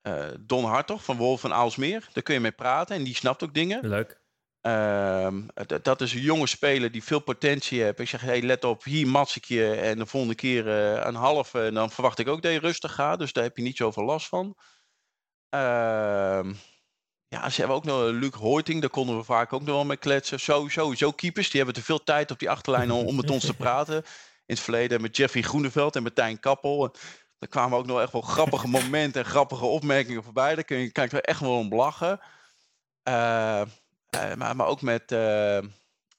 uh, 0.03 0.25
Don 0.41 0.65
Hartog 0.65 1.05
van 1.05 1.17
Wolf 1.17 1.41
van 1.41 1.53
Aalsmeer. 1.53 2.09
Daar 2.13 2.23
kun 2.23 2.35
je 2.35 2.41
mee 2.41 2.53
praten 2.53 2.97
en 2.97 3.05
die 3.05 3.15
snapt 3.15 3.43
ook 3.43 3.55
dingen. 3.55 3.89
Leuk. 3.89 4.21
Uh, 4.63 5.29
dat 5.83 6.01
is 6.01 6.15
een 6.15 6.21
jonge 6.21 6.47
speler 6.47 6.93
die 6.93 7.05
veel 7.05 7.21
potentie 7.21 7.83
heeft. 7.83 7.99
Ik 7.99 8.09
zeg, 8.09 8.21
hey, 8.21 8.43
let 8.43 8.65
op, 8.65 8.85
hier 8.85 9.07
mats 9.09 9.37
ik 9.37 9.45
je. 9.45 9.75
En 9.75 9.99
de 9.99 10.07
volgende 10.07 10.35
keer 10.35 10.67
uh, 10.67 11.05
een 11.07 11.15
half. 11.15 11.55
En 11.55 11.75
dan 11.75 11.91
verwacht 11.91 12.19
ik 12.19 12.29
ook 12.29 12.43
dat 12.43 12.53
je 12.53 12.59
rustig 12.59 12.95
gaat. 12.95 13.19
Dus 13.19 13.33
daar 13.33 13.45
heb 13.45 13.57
je 13.57 13.63
niet 13.63 13.77
zoveel 13.77 14.05
last 14.05 14.29
van. 14.29 14.57
Ehm, 15.49 16.53
ja, 17.29 17.51
ze 17.51 17.59
hebben 17.61 17.77
ook 17.77 17.85
nog 17.85 18.11
Luc 18.11 18.35
Hoiting. 18.35 18.81
Daar 18.81 18.91
konden 18.91 19.17
we 19.17 19.25
vaak 19.25 19.53
ook 19.53 19.63
nog 19.63 19.75
wel 19.75 19.85
mee 19.85 19.97
kletsen. 19.97 20.41
Zo, 20.41 20.69
sowieso 20.69 21.11
keepers. 21.11 21.51
Die 21.51 21.63
hebben 21.63 21.81
te 21.81 21.87
veel 21.87 22.03
tijd 22.03 22.31
op 22.31 22.39
die 22.39 22.51
achterlijn 22.51 22.91
om, 22.91 23.07
om 23.07 23.17
met 23.17 23.31
ons 23.31 23.47
te 23.47 23.55
praten. 23.65 23.97
In 23.97 24.57
het 24.57 24.61
verleden 24.61 25.01
met 25.01 25.17
Jeffrey 25.17 25.43
Groeneveld 25.43 25.97
en 25.97 26.03
Martijn 26.03 26.41
Kappel. 26.41 26.95
Er 27.41 27.49
kwamen 27.49 27.79
ook 27.79 27.87
nog 27.87 28.01
echt 28.01 28.13
wel 28.13 28.21
grappige 28.21 28.69
momenten 28.79 29.25
en 29.25 29.31
grappige 29.31 29.65
opmerkingen 29.65 30.23
voorbij. 30.23 30.55
Daar 30.55 30.65
kun 30.65 30.79
je, 30.79 30.93
kan 30.93 31.05
ik 31.05 31.13
er 31.13 31.21
echt 31.21 31.41
wel 31.41 31.57
om 31.57 31.75
lachen. 31.75 32.21
Uh, 33.09 33.63
uh, 34.15 34.35
maar, 34.35 34.57
maar 34.57 34.67
ook 34.67 34.83
met. 34.83 35.13
Uh, 35.13 35.59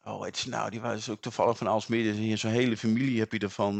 oh, 0.03 0.23
het 0.23 0.35
is 0.35 0.45
nou, 0.45 0.69
die 0.69 0.81
was 0.81 1.09
ook 1.09 1.21
toevallig 1.21 1.57
van 1.57 1.67
Alsmeer. 1.67 2.03
Dus 2.03 2.17
hier 2.17 2.37
zo'n 2.37 2.51
hele 2.51 2.77
familie 2.77 3.19
heb 3.19 3.31
je 3.31 3.39
ervan. 3.39 3.77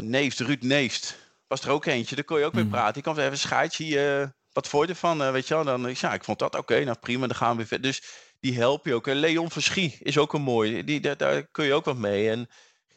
Neest, 0.00 0.40
Ruud 0.40 0.62
Neest. 0.62 1.18
Was 1.46 1.62
er 1.62 1.70
ook 1.70 1.84
eentje, 1.84 2.14
daar 2.14 2.24
kon 2.24 2.38
je 2.38 2.44
ook 2.44 2.52
mee 2.52 2.62
hmm. 2.62 2.72
praten. 2.72 2.92
Die 2.92 3.02
kwam 3.02 3.18
even 3.18 3.38
scheidje. 3.38 4.34
wat 4.52 4.68
vond 4.68 4.86
je 4.86 4.92
ervan? 4.92 5.32
weet 5.32 5.48
je 5.48 5.54
wel? 5.54 5.64
Dan, 5.64 5.94
ja, 5.94 6.14
ik 6.14 6.24
vond 6.24 6.38
dat 6.38 6.54
oké. 6.54 6.84
nou 6.84 6.98
prima, 6.98 7.26
dan 7.26 7.36
gaan 7.36 7.50
we 7.50 7.56
weer 7.56 7.66
verder. 7.66 7.90
Dus 7.90 8.02
die 8.40 8.56
help 8.56 8.86
je 8.86 8.94
ook. 8.94 9.06
Leon 9.06 9.50
Verschie 9.50 9.96
is 10.00 10.18
ook 10.18 10.32
een 10.32 10.42
mooi. 10.42 10.84
Die, 10.84 11.00
daar, 11.00 11.16
daar 11.16 11.46
kun 11.46 11.64
je 11.64 11.74
ook 11.74 11.84
wat 11.84 11.96
mee. 11.96 12.30
En 12.30 12.48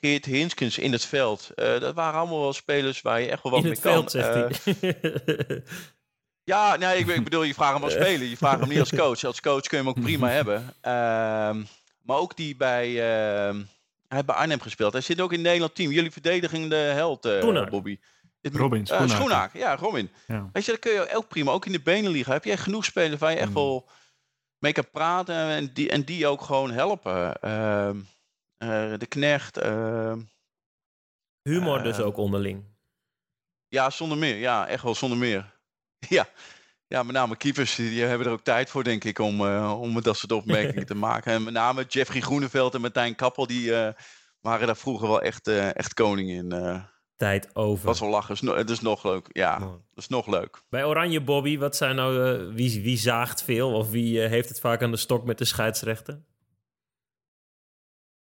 Geert 0.01 0.25
Hinskens 0.25 0.77
in 0.77 0.91
het 0.91 1.05
veld. 1.05 1.51
Uh, 1.55 1.79
dat 1.79 1.95
waren 1.95 2.19
allemaal 2.19 2.39
wel 2.39 2.53
spelers 2.53 3.01
waar 3.01 3.21
je 3.21 3.29
echt 3.29 3.43
wel 3.43 3.51
wat 3.51 3.63
in 3.63 3.67
mee 3.67 3.79
kan. 3.79 3.91
Veld, 3.91 4.11
zegt 4.11 4.67
uh, 4.81 5.57
ja, 6.43 6.75
nee, 6.75 6.97
ik, 6.97 7.07
ik, 7.07 7.23
bedoel, 7.23 7.43
je 7.43 7.53
vraagt 7.53 7.73
hem 7.73 7.83
als 7.83 7.93
speler. 8.03 8.27
Je 8.27 8.37
vraagt 8.37 8.59
hem 8.59 8.69
niet 8.69 8.79
als 8.79 8.95
coach. 8.95 9.23
Als 9.23 9.41
coach 9.41 9.61
kun 9.61 9.77
je 9.77 9.83
hem 9.83 9.93
ook 9.93 10.01
prima 10.01 10.29
hebben. 10.39 10.61
Uh, 10.61 11.63
maar 12.01 12.17
ook 12.17 12.35
die 12.35 12.55
bij, 12.55 12.87
ehm, 12.87 13.55
hij 13.55 13.65
heeft 14.07 14.25
bij 14.25 14.35
Arnhem 14.35 14.61
gespeeld. 14.61 14.93
Hij 14.93 15.01
zit 15.01 15.21
ook 15.21 15.31
in 15.31 15.37
het 15.37 15.45
Nederland 15.45 15.75
team. 15.75 15.91
Jullie 15.91 16.11
verdedigende 16.11 16.75
held, 16.75 17.25
uh, 17.25 17.69
Bobby. 17.69 17.99
Robin, 18.41 18.85
Schoenaak. 18.85 19.53
ja, 19.57 19.75
Robin. 19.75 20.09
Ja. 20.27 20.49
Weet 20.53 20.65
je, 20.65 20.71
dat 20.71 20.79
kun 20.79 20.91
je 20.91 21.15
ook 21.15 21.27
prima. 21.27 21.51
Ook 21.51 21.65
in 21.65 21.71
de 21.71 21.81
benenliga 21.81 22.31
heb 22.31 22.43
je 22.43 22.51
echt 22.51 22.63
genoeg 22.63 22.85
spelers 22.85 23.19
waar 23.19 23.31
je 23.31 23.37
echt 23.37 23.47
mm. 23.47 23.53
wel 23.53 23.89
mee 24.57 24.71
kan 24.71 24.89
praten. 24.91 25.35
En 25.35 25.73
die, 25.73 25.89
en 25.89 26.03
die 26.03 26.27
ook 26.27 26.41
gewoon 26.41 26.71
helpen. 26.71 27.41
Ehm, 27.41 27.97
eh, 27.97 28.05
de 28.97 29.05
knecht. 29.07 29.57
Ehm, 29.57 30.21
Humor 31.43 31.83
dus 31.83 31.97
ehm, 31.97 32.05
ook 32.05 32.17
onderling. 32.17 32.63
Ja, 33.67 33.89
zonder 33.89 34.17
meer. 34.17 34.35
Ja, 34.35 34.67
echt 34.67 34.83
wel 34.83 34.95
zonder 34.95 35.17
meer. 35.17 35.59
ja. 36.09 36.27
Ja, 36.87 37.03
met 37.03 37.15
name 37.15 37.35
keepers, 37.35 37.75
die 37.75 38.01
hebben 38.03 38.27
er 38.27 38.33
ook 38.33 38.43
tijd 38.43 38.69
voor, 38.69 38.83
denk 38.83 39.03
ik, 39.03 39.19
om, 39.19 39.41
uh, 39.41 39.81
om 39.81 40.01
dat 40.01 40.17
soort 40.17 40.31
opmerkingen 40.31 40.85
te 40.85 40.95
maken. 41.07 41.33
En 41.33 41.43
met 41.43 41.53
name 41.53 41.85
Jeffrey 41.87 42.21
Groeneveld 42.21 42.73
en 42.73 42.81
Martijn 42.81 43.15
Kappel, 43.15 43.47
die 43.47 43.69
uh, 43.69 43.87
waren 44.39 44.67
daar 44.67 44.77
vroeger 44.77 45.07
wel 45.07 45.21
echt, 45.21 45.47
uh, 45.47 45.75
echt 45.75 45.93
koning 45.93 46.29
in. 46.29 46.49
tijd 47.17 47.55
over. 47.55 47.85
Dat 47.85 47.95
is 47.95 48.01
wel 48.01 48.09
lachen. 48.09 48.55
Het 48.55 48.69
is 48.69 48.81
nog 48.81 49.03
leuk. 49.03 49.27
Ja, 49.31 49.59
dat 49.59 49.79
is 49.95 50.07
nog 50.07 50.27
leuk. 50.27 50.61
Bij 50.69 50.85
Oranje 50.85 51.21
Bobby, 51.21 51.57
wat 51.57 51.75
zijn 51.75 51.95
nou, 51.95 52.53
wie, 52.53 52.81
wie 52.81 52.97
zaagt 52.97 53.43
veel 53.43 53.73
of 53.73 53.89
wie 53.89 54.19
heeft 54.19 54.49
het 54.49 54.59
vaak 54.59 54.81
aan 54.81 54.91
de 54.91 54.97
stok 54.97 55.25
met 55.25 55.37
de 55.37 55.45
scheidsrechten? 55.45 56.25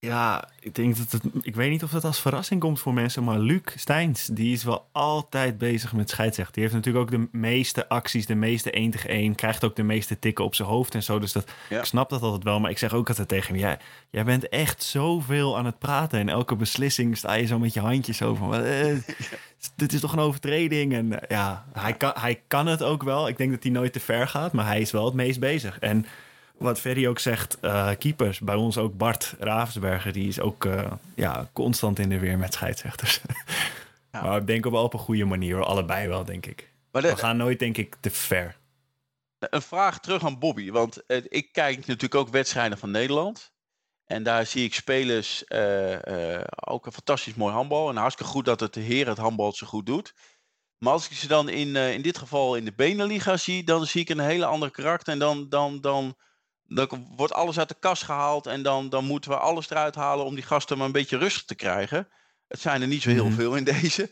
Ja, 0.07 0.49
ik 0.61 0.75
denk 0.75 0.97
dat 0.97 1.13
het. 1.13 1.23
Ik 1.43 1.55
weet 1.55 1.71
niet 1.71 1.83
of 1.83 1.91
dat 1.91 2.05
als 2.05 2.21
verrassing 2.21 2.61
komt 2.61 2.81
voor 2.81 2.95
mensen, 2.95 3.25
maar 3.25 3.39
Luc 3.39 3.61
Steins, 3.75 4.27
die 4.27 4.53
is 4.53 4.65
wel 4.65 4.89
altijd 4.93 5.59
bezig 5.59 5.93
met 5.93 6.11
scheidsrechten. 6.11 6.55
Die 6.55 6.63
heeft 6.63 6.75
natuurlijk 6.75 7.05
ook 7.05 7.21
de 7.21 7.39
meeste 7.39 7.89
acties, 7.89 8.27
de 8.27 8.35
meeste 8.35 8.71
1 8.71 8.91
tegen 8.91 9.11
1, 9.11 9.35
krijgt 9.35 9.65
ook 9.65 9.77
de 9.77 9.83
meeste 9.83 10.19
tikken 10.19 10.45
op 10.45 10.55
zijn 10.55 10.69
hoofd 10.69 10.95
en 10.95 11.03
zo. 11.03 11.19
Dus 11.19 11.33
dat, 11.33 11.51
ik 11.69 11.85
snap 11.85 12.11
dat 12.11 12.23
altijd 12.23 12.45
wel, 12.45 12.61
maar 12.61 12.71
ik 12.71 12.79
zeg 12.79 12.93
ook 12.95 13.09
altijd 13.09 13.29
tegen 13.29 13.53
hem: 13.53 13.63
jij, 13.63 13.79
jij 14.11 14.25
bent 14.25 14.49
echt 14.49 14.83
zoveel 14.83 15.59
aan 15.59 15.67
het 15.67 15.79
praten. 15.79 16.19
En 16.19 16.29
elke 16.29 16.57
beslissing 16.57 17.17
sta 17.17 17.35
je 17.35 17.47
zo 17.47 17.59
met 17.59 17.75
je 17.75 17.81
handjes 17.81 18.17
zo 18.17 18.35
van. 18.35 18.55
Eh, 18.55 18.97
dit 19.77 19.93
is 19.93 20.01
toch 20.01 20.13
een 20.13 20.19
overtreding? 20.19 20.95
En 20.95 21.21
eh, 21.21 21.29
ja, 21.37 21.67
hij 21.73 21.93
kan, 21.93 22.13
hij 22.15 22.43
kan 22.47 22.67
het 22.67 22.83
ook 22.83 23.03
wel. 23.03 23.29
Ik 23.29 23.37
denk 23.37 23.51
dat 23.51 23.63
hij 23.63 23.73
nooit 23.73 23.93
te 23.93 24.01
ver 24.01 24.29
gaat, 24.29 24.53
maar 24.53 24.67
hij 24.67 24.81
is 24.81 24.91
wel 24.91 25.05
het 25.05 25.15
meest 25.15 25.41
bezig. 25.41 25.79
En 25.79 26.07
wat 26.59 26.81
Ferry 26.81 27.07
ook 27.07 27.19
zegt, 27.19 27.59
uh, 27.63 27.91
keepers. 27.99 28.41
Bij 28.41 28.55
ons 28.55 28.79
ook 28.79 28.97
Bart 28.97 29.35
Ravensberger. 29.39 30.13
Die 30.13 30.29
is 30.29 30.41
ook 30.41 30.65
uh, 30.65 30.93
ja, 31.15 31.49
constant 31.53 31.99
in 31.99 32.09
de 32.09 32.19
weer 32.19 32.39
met 32.39 32.53
scheidsrechters. 32.53 33.21
ja. 34.13 34.23
Maar 34.23 34.41
ik 34.41 34.47
denk 34.47 34.65
wel 34.65 34.83
op 34.83 34.93
een 34.93 34.99
goede 34.99 35.25
manier. 35.25 35.65
Allebei 35.65 36.09
wel, 36.09 36.25
denk 36.25 36.47
ik. 36.47 36.71
We 36.91 37.17
gaan 37.17 37.37
nooit, 37.37 37.59
denk 37.59 37.77
ik, 37.77 37.97
te 38.01 38.11
ver. 38.11 38.57
Een 39.39 39.63
vraag 39.63 40.01
terug 40.01 40.25
aan 40.25 40.39
Bobby. 40.39 40.71
Want 40.71 41.03
uh, 41.07 41.25
ik 41.29 41.53
kijk 41.53 41.77
natuurlijk 41.79 42.15
ook 42.15 42.29
wedstrijden 42.29 42.79
van 42.79 42.91
Nederland. 42.91 43.53
En 44.05 44.23
daar 44.23 44.47
zie 44.47 44.65
ik 44.65 44.75
spelers 44.75 45.45
ook 46.67 46.87
een 46.87 46.93
fantastisch 46.93 47.35
mooi 47.35 47.55
handbal. 47.55 47.89
En 47.89 47.97
hartstikke 47.97 48.33
goed 48.33 48.45
dat 48.45 48.61
het 48.61 48.75
de 48.75 48.81
heer 48.81 49.09
het 49.09 49.19
handbal 49.19 49.53
zo 49.53 49.67
goed 49.67 49.87
doet. 49.87 50.15
Maar 50.79 50.93
als 50.93 51.09
ik 51.09 51.17
ze 51.17 51.27
dan 51.27 51.49
in, 51.49 51.77
in 51.77 52.03
dit 52.03 52.19
geval 52.19 52.57
in 52.57 52.65
de 52.65 52.73
Beneliga 52.73 53.37
zie, 53.37 53.65
dan 53.65 53.87
zie 53.87 54.01
ik 54.01 54.09
een 54.09 54.19
hele 54.19 54.45
andere 54.45 54.71
karakter. 54.71 55.13
En 55.13 55.19
dan, 55.19 55.49
dan, 55.49 55.81
dan 55.81 56.17
dan 56.69 57.07
wordt 57.17 57.33
alles 57.33 57.59
uit 57.59 57.69
de 57.69 57.77
kast 57.81 58.03
gehaald 58.03 58.47
en 58.47 58.63
dan, 58.63 58.89
dan 58.89 59.05
moeten 59.05 59.31
we 59.31 59.37
alles 59.37 59.71
eruit 59.71 59.95
halen 59.95 60.25
om 60.25 60.35
die 60.35 60.45
gasten 60.45 60.77
maar 60.77 60.87
een 60.87 60.93
beetje 60.93 61.19
rustig 61.19 61.45
te 61.45 61.55
krijgen. 61.55 62.09
Het 62.49 62.61
zijn 62.61 62.83
er 62.83 62.89
niet 62.89 63.03
zo 63.03 63.11
heel 63.11 63.27
mhm. 63.27 63.35
veel 63.35 63.55
in 63.55 63.65
deze. 63.65 64.11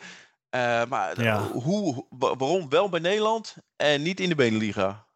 Uh, 0.51 0.85
maar 0.85 1.17
hoe, 1.53 2.07
waarom 2.11 2.69
wel 2.69 2.89
bij 2.89 3.01
Nederland 3.01 3.57
en 3.77 4.03
niet 4.03 4.21
in 4.21 4.29
de 4.29 4.35
Beneliga? 4.35 5.07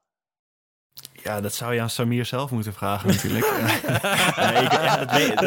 Ja, 1.13 1.41
dat 1.41 1.55
zou 1.55 1.75
je 1.75 1.81
aan 1.81 1.91
Samir 1.91 2.25
zelf 2.25 2.51
moeten 2.51 2.73
vragen 2.73 3.09
natuurlijk. 3.09 3.47
nee, 4.37 4.63
ik, 4.63 4.73
ja, 4.73 5.05
dat, 5.05 5.11
weet, 5.11 5.41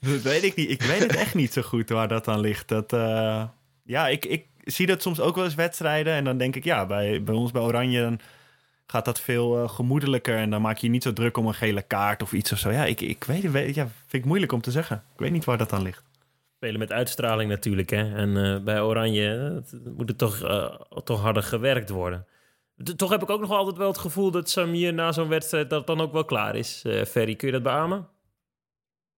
dat, 0.00 0.22
weet, 0.22 0.42
ik 0.42 0.56
niet. 0.56 0.70
Ik 0.70 0.82
weet 0.82 1.00
het 1.00 1.16
echt 1.16 1.34
niet 1.34 1.52
zo 1.52 1.62
goed 1.62 1.88
waar 1.88 2.08
dat 2.08 2.28
aan 2.28 2.40
ligt. 2.40 2.68
Dat, 2.68 2.92
uh, 2.92 3.44
ja, 3.84 4.08
ik, 4.08 4.24
ik 4.24 4.46
zie 4.60 4.86
dat 4.86 5.02
soms 5.02 5.20
ook 5.20 5.34
wel 5.34 5.44
eens 5.44 5.54
wedstrijden. 5.54 6.14
En 6.14 6.24
dan 6.24 6.38
denk 6.38 6.56
ik, 6.56 6.64
ja, 6.64 6.86
bij, 6.86 7.22
bij 7.22 7.34
ons 7.34 7.50
bij 7.50 7.62
Oranje... 7.62 8.00
Dan, 8.00 8.20
gaat 8.86 9.04
dat 9.04 9.20
veel 9.20 9.62
uh, 9.62 9.68
gemoedelijker 9.68 10.36
en 10.36 10.50
dan 10.50 10.62
maak 10.62 10.76
je 10.76 10.86
je 10.86 10.92
niet 10.92 11.02
zo 11.02 11.12
druk 11.12 11.36
om 11.36 11.46
een 11.46 11.54
gele 11.54 11.82
kaart 11.82 12.22
of 12.22 12.32
iets 12.32 12.52
of 12.52 12.58
zo. 12.58 12.70
Ja, 12.70 12.84
ik, 12.84 13.00
ik 13.00 13.24
weet 13.24 13.42
het, 13.42 13.74
ja, 13.74 13.88
vind 14.06 14.22
ik 14.22 14.24
moeilijk 14.24 14.52
om 14.52 14.60
te 14.60 14.70
zeggen. 14.70 14.96
Ik 15.12 15.20
weet 15.20 15.30
niet 15.30 15.44
waar 15.44 15.58
dat 15.58 15.72
aan 15.72 15.82
ligt. 15.82 16.02
Spelen 16.56 16.78
met 16.78 16.92
uitstraling 16.92 17.50
natuurlijk. 17.50 17.90
Hè? 17.90 18.14
En 18.14 18.28
uh, 18.28 18.58
bij 18.58 18.80
Oranje 18.80 19.62
moet 19.96 20.08
het 20.08 20.18
toch, 20.18 20.38
toch 21.04 21.20
harder 21.20 21.42
gewerkt 21.42 21.90
worden. 21.90 22.26
Toch 22.96 23.10
heb 23.10 23.22
ik 23.22 23.30
ook 23.30 23.40
nog 23.40 23.50
altijd 23.50 23.76
wel 23.76 23.88
het 23.88 23.98
gevoel 23.98 24.30
dat 24.30 24.50
Samir 24.50 24.94
na 24.94 25.12
zo'n 25.12 25.28
wedstrijd 25.28 25.70
dat 25.70 25.86
dan 25.86 26.00
ook 26.00 26.12
wel 26.12 26.24
klaar 26.24 26.56
is. 26.56 26.84
Ferry, 27.06 27.34
kun 27.34 27.46
je 27.46 27.52
dat 27.52 27.62
beamen? 27.62 28.08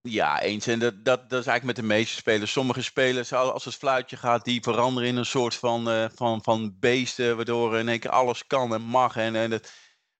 Ja, 0.08 0.40
eens. 0.40 0.66
En 0.66 0.78
dat, 0.78 1.04
dat, 1.04 1.30
dat 1.30 1.40
is 1.40 1.46
eigenlijk 1.46 1.64
met 1.64 1.76
de 1.76 1.94
meeste 1.94 2.16
spelers. 2.16 2.52
Sommige 2.52 2.82
spelers, 2.82 3.32
als 3.32 3.64
het 3.64 3.74
fluitje 3.74 4.16
gaat, 4.16 4.44
die 4.44 4.62
veranderen 4.62 5.08
in 5.08 5.16
een 5.16 5.26
soort 5.26 5.54
van, 5.54 5.88
uh, 5.88 6.04
van, 6.14 6.42
van 6.42 6.76
beesten. 6.80 7.36
Waardoor 7.36 7.78
in 7.78 7.88
één 7.88 7.98
keer 7.98 8.10
alles 8.10 8.46
kan 8.46 8.74
en 8.74 8.82
mag. 8.82 9.16
En, 9.16 9.36
en 9.36 9.50
dat, 9.50 9.72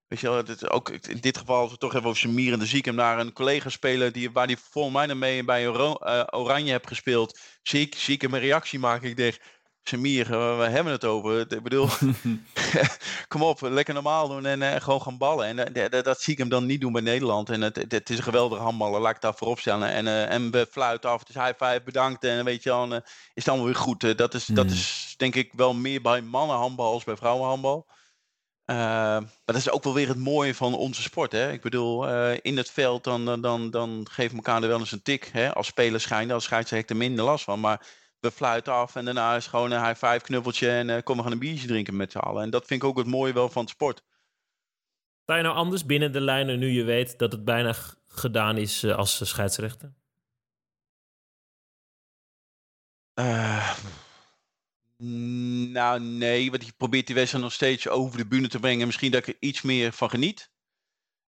weet 0.07 0.19
je 0.19 0.27
wel, 0.27 0.37
het, 0.37 0.69
ook 0.69 0.89
in 0.89 1.19
dit 1.19 1.37
geval, 1.37 1.61
als 1.61 1.71
we 1.71 1.77
toch 1.77 1.93
even 1.93 2.07
over 2.07 2.19
Samir 2.19 2.53
en 2.53 2.59
de 2.59 2.65
Ziek. 2.65 2.91
naar 2.91 3.19
een 3.19 3.33
collega 3.33 3.69
spelen 3.69 4.13
die, 4.13 4.31
waar 4.31 4.47
die 4.47 4.57
volgens 4.57 4.95
mij 4.95 5.15
mee 5.15 5.43
bij 5.43 5.67
Oranje 6.29 6.71
hebt 6.71 6.87
gespeeld. 6.87 7.39
Ziek, 7.63 7.95
ziek 7.95 8.21
hem 8.21 8.33
een 8.33 8.39
reactie 8.39 8.79
maken. 8.79 9.09
Ik 9.09 9.17
denk, 9.17 9.37
Samir, 9.87 10.29
we 10.57 10.67
hebben 10.69 10.93
het 10.93 11.05
over. 11.05 11.39
Ik 11.39 11.63
bedoel, 11.63 11.87
kom 13.27 13.43
op, 13.43 13.61
lekker 13.61 13.93
normaal 13.93 14.27
doen 14.27 14.45
en 14.45 14.61
uh, 14.61 14.75
gewoon 14.75 15.01
gaan 15.01 15.17
ballen. 15.17 15.57
En 15.57 15.77
uh, 15.77 16.01
dat 16.03 16.21
zie 16.21 16.33
ik 16.33 16.39
hem 16.39 16.49
dan 16.49 16.65
niet 16.65 16.81
doen 16.81 16.91
bij 16.91 17.01
Nederland. 17.01 17.49
En 17.49 17.61
het, 17.61 17.75
het 17.89 18.09
is 18.09 18.17
een 18.17 18.23
geweldige 18.23 18.61
handballer, 18.61 19.01
laat 19.01 19.15
ik 19.15 19.21
daar 19.21 19.35
voorop 19.35 19.59
stellen. 19.59 19.89
En, 19.89 20.05
uh, 20.05 20.31
en 20.31 20.51
we 20.51 20.67
fluiten 20.71 21.09
af, 21.09 21.23
is 21.27 21.35
high 21.35 21.63
five, 21.63 21.81
bedankt. 21.85 22.23
En 22.23 22.45
weet 22.45 22.63
je 22.63 22.69
dan, 22.69 23.01
is 23.33 23.43
dan 23.43 23.63
weer 23.63 23.75
goed. 23.75 24.17
dat, 24.17 24.33
is, 24.33 24.47
mm. 24.47 24.55
dat 24.55 24.71
is 24.71 25.13
denk 25.17 25.35
ik 25.35 25.53
wel 25.55 25.73
meer 25.73 26.01
bij 26.01 26.21
mannenhandbal 26.21 26.91
als 26.91 27.03
bij 27.03 27.15
vrouwenhandbal. 27.15 27.87
maar 28.65 29.23
dat 29.45 29.55
is 29.55 29.69
ook 29.69 29.83
wel 29.83 29.93
weer 29.93 30.07
het 30.07 30.17
mooie 30.17 30.55
van 30.55 30.75
onze 30.75 31.01
sport. 31.01 31.31
Hè? 31.31 31.51
Ik 31.51 31.61
bedoel, 31.61 32.07
in 32.31 32.57
het 32.57 32.71
veld 32.71 33.03
dan, 33.03 33.25
dan, 33.25 33.41
dan, 33.41 33.69
dan 33.71 34.07
geven 34.11 34.35
elkaar 34.35 34.61
er 34.61 34.67
wel 34.67 34.79
eens 34.79 34.91
een 34.91 35.01
tik. 35.01 35.29
Hè? 35.31 35.53
Als 35.53 35.67
speler 35.67 35.99
schijnt, 35.99 36.31
als 36.31 36.43
scheidsrechter 36.43 36.95
minder 36.95 37.25
last 37.25 37.43
van. 37.43 37.59
Maar 37.59 37.85
we 38.19 38.31
fluiten 38.31 38.73
af 38.73 38.95
en 38.95 39.05
daarna 39.05 39.35
is 39.35 39.47
gewoon 39.47 39.71
een 39.71 39.85
high 39.85 40.05
five 40.05 40.19
knuppeltje 40.19 40.69
en 40.69 40.89
uh, 40.89 40.97
kom 41.03 41.17
we 41.17 41.23
gaan 41.23 41.31
een 41.31 41.39
biertje 41.39 41.67
drinken 41.67 41.95
met 41.95 42.11
z'n 42.11 42.17
allen. 42.17 42.43
En 42.43 42.49
dat 42.49 42.65
vind 42.65 42.81
ik 42.81 42.87
ook 42.87 42.97
het 42.97 43.07
mooie 43.07 43.33
wel 43.33 43.49
van 43.49 43.61
het 43.61 43.71
sport. 43.71 44.03
Sta 45.21 45.35
je 45.35 45.43
nou 45.43 45.55
anders 45.55 45.85
binnen 45.85 46.11
de 46.11 46.21
lijnen 46.21 46.59
nu 46.59 46.67
je 46.67 46.83
weet 46.83 47.19
dat 47.19 47.31
het 47.31 47.45
bijna 47.45 47.75
gedaan 48.07 48.57
is 48.57 48.83
uh, 48.83 48.95
als 48.95 49.29
scheidsrechter? 49.29 49.93
Uh, 53.19 53.77
nou, 55.71 55.99
nee, 55.99 56.51
want 56.51 56.65
je 56.65 56.71
probeert 56.77 57.05
die 57.05 57.15
wedstrijd 57.15 57.43
nog 57.43 57.53
steeds 57.53 57.87
over 57.87 58.17
de 58.17 58.27
bühne 58.27 58.47
te 58.47 58.59
brengen. 58.59 58.85
Misschien 58.85 59.11
dat 59.11 59.27
ik 59.27 59.35
er 59.35 59.47
iets 59.47 59.61
meer 59.61 59.91
van 59.91 60.09
geniet. 60.09 60.51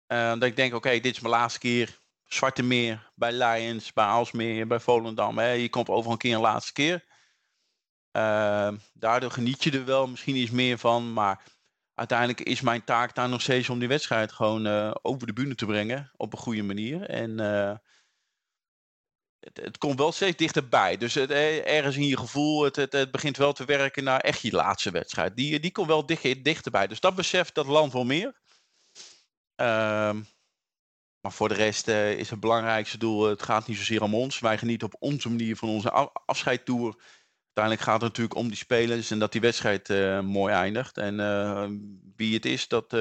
dat 0.06 0.42
ik 0.42 0.56
denk, 0.56 0.74
oké, 0.74 0.90
dit 0.90 1.14
is 1.14 1.20
mijn 1.20 1.34
laatste 1.34 1.58
keer. 1.58 1.99
Zwarte 2.32 2.62
Meer, 2.62 3.10
bij 3.14 3.32
Lions, 3.32 3.92
bij 3.92 4.04
Aalsmeer, 4.04 4.66
bij 4.66 4.80
Volendam. 4.80 5.40
Je 5.40 5.68
komt 5.68 5.88
overal 5.88 6.12
een 6.12 6.18
keer 6.18 6.34
een 6.34 6.40
laatste 6.40 6.72
keer. 6.72 7.04
Uh, 8.16 8.72
daardoor 8.92 9.30
geniet 9.30 9.64
je 9.64 9.70
er 9.70 9.84
wel 9.84 10.06
misschien 10.06 10.36
iets 10.36 10.50
meer 10.50 10.78
van. 10.78 11.12
Maar 11.12 11.44
uiteindelijk 11.94 12.40
is 12.40 12.60
mijn 12.60 12.84
taak 12.84 13.14
daar 13.14 13.28
nog 13.28 13.40
steeds 13.40 13.68
om 13.68 13.78
die 13.78 13.88
wedstrijd 13.88 14.32
gewoon 14.32 14.66
uh, 14.66 14.94
over 15.02 15.26
de 15.26 15.32
bühne 15.32 15.54
te 15.54 15.66
brengen. 15.66 16.10
Op 16.16 16.32
een 16.32 16.38
goede 16.38 16.62
manier. 16.62 17.02
En 17.02 17.40
uh, 17.40 17.74
het, 19.40 19.56
het, 19.56 19.78
komt 19.78 19.98
wel 19.98 20.12
steeds 20.12 20.36
dichterbij. 20.36 20.96
Dus 20.96 21.14
het, 21.14 21.30
ergens 21.30 21.96
in 21.96 22.06
je 22.06 22.16
gevoel, 22.16 22.62
het, 22.62 22.76
het, 22.76 23.10
begint 23.10 23.36
wel 23.36 23.52
te 23.52 23.64
werken 23.64 24.04
naar 24.04 24.20
echt 24.20 24.40
je 24.40 24.52
laatste 24.52 24.90
wedstrijd. 24.90 25.36
Die, 25.36 25.60
die 25.60 25.72
komt 25.72 25.86
wel 25.86 26.06
dicht, 26.06 26.44
dichterbij. 26.44 26.86
Dus 26.86 27.00
dat 27.00 27.14
beseft 27.14 27.54
dat 27.54 27.66
land 27.66 27.92
wel 27.92 28.04
meer. 28.04 28.38
Maar 31.20 31.32
voor 31.32 31.48
de 31.48 31.54
rest 31.54 31.88
uh, 31.88 32.18
is 32.18 32.30
het 32.30 32.40
belangrijkste 32.40 32.98
doel, 32.98 33.22
het 33.22 33.42
gaat 33.42 33.66
niet 33.66 33.76
zozeer 33.76 34.02
om 34.02 34.14
ons. 34.14 34.38
Wij 34.38 34.58
genieten 34.58 34.86
op 34.86 34.96
onze 34.98 35.28
manier 35.28 35.56
van 35.56 35.68
onze 35.68 35.90
afscheidtour. 36.26 36.94
Uiteindelijk 37.44 37.84
gaat 37.84 38.00
het 38.00 38.10
natuurlijk 38.10 38.36
om 38.36 38.48
die 38.48 38.56
spelers 38.56 39.10
en 39.10 39.18
dat 39.18 39.32
die 39.32 39.40
wedstrijd 39.40 39.88
uh, 39.88 40.20
mooi 40.20 40.54
eindigt. 40.54 40.98
En 40.98 41.14
uh, 41.14 41.68
wie 42.16 42.34
het 42.34 42.44
is, 42.44 42.68
dat 42.68 42.96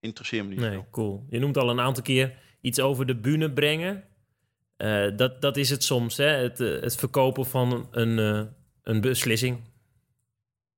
interesseert 0.00 0.44
me 0.44 0.50
niet. 0.50 0.60
Nee, 0.60 0.84
cool. 0.90 1.26
Je 1.30 1.38
noemt 1.38 1.56
al 1.56 1.70
een 1.70 1.80
aantal 1.80 2.02
keer 2.02 2.38
iets 2.60 2.80
over 2.80 3.06
de 3.06 3.16
bühne 3.16 3.52
brengen. 3.52 4.04
dat, 5.16 5.40
dat 5.40 5.56
is 5.56 5.70
het 5.70 5.84
soms, 5.84 6.16
hè? 6.16 6.26
Het, 6.26 6.58
het 6.58 6.96
verkopen 6.96 7.46
van 7.46 7.88
een, 7.90 8.18
een 8.82 9.00
beslissing. 9.00 9.60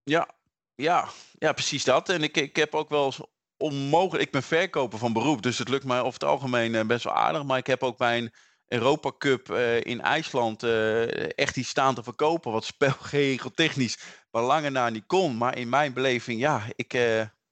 Ja, 0.02 0.28
ja, 0.74 1.08
ja, 1.38 1.52
precies 1.52 1.84
dat. 1.84 2.08
En 2.08 2.22
ik, 2.22 2.36
ik 2.36 2.56
heb 2.56 2.74
ook 2.74 2.88
wel 2.88 3.04
eens 3.04 3.20
onmogelijk. 3.60 4.24
Ik 4.24 4.32
ben 4.32 4.42
verkoper 4.42 4.98
van 4.98 5.12
beroep, 5.12 5.42
dus 5.42 5.58
het 5.58 5.68
lukt 5.68 5.84
mij 5.84 5.98
over 5.98 6.12
het 6.12 6.24
algemeen 6.24 6.74
eh, 6.74 6.86
best 6.86 7.04
wel 7.04 7.14
aardig. 7.14 7.44
Maar 7.44 7.58
ik 7.58 7.66
heb 7.66 7.82
ook 7.82 7.98
bij 7.98 8.18
een 8.18 8.32
Europa 8.66 9.12
Cup 9.18 9.50
uh, 9.50 9.80
in 9.80 10.00
IJsland 10.00 10.62
uh, 10.62 11.38
echt 11.38 11.56
iets 11.56 11.68
staan 11.68 11.94
te 11.94 12.02
verkopen. 12.02 12.52
Wat 12.52 12.64
spelregeltechnisch 12.74 13.98
maar 14.30 14.42
lange 14.42 14.70
na 14.70 14.88
niet 14.88 15.06
kon. 15.06 15.36
Maar 15.36 15.58
in 15.58 15.68
mijn 15.68 15.92
beleving, 15.92 16.40
ja, 16.40 16.62
ik, 16.76 16.92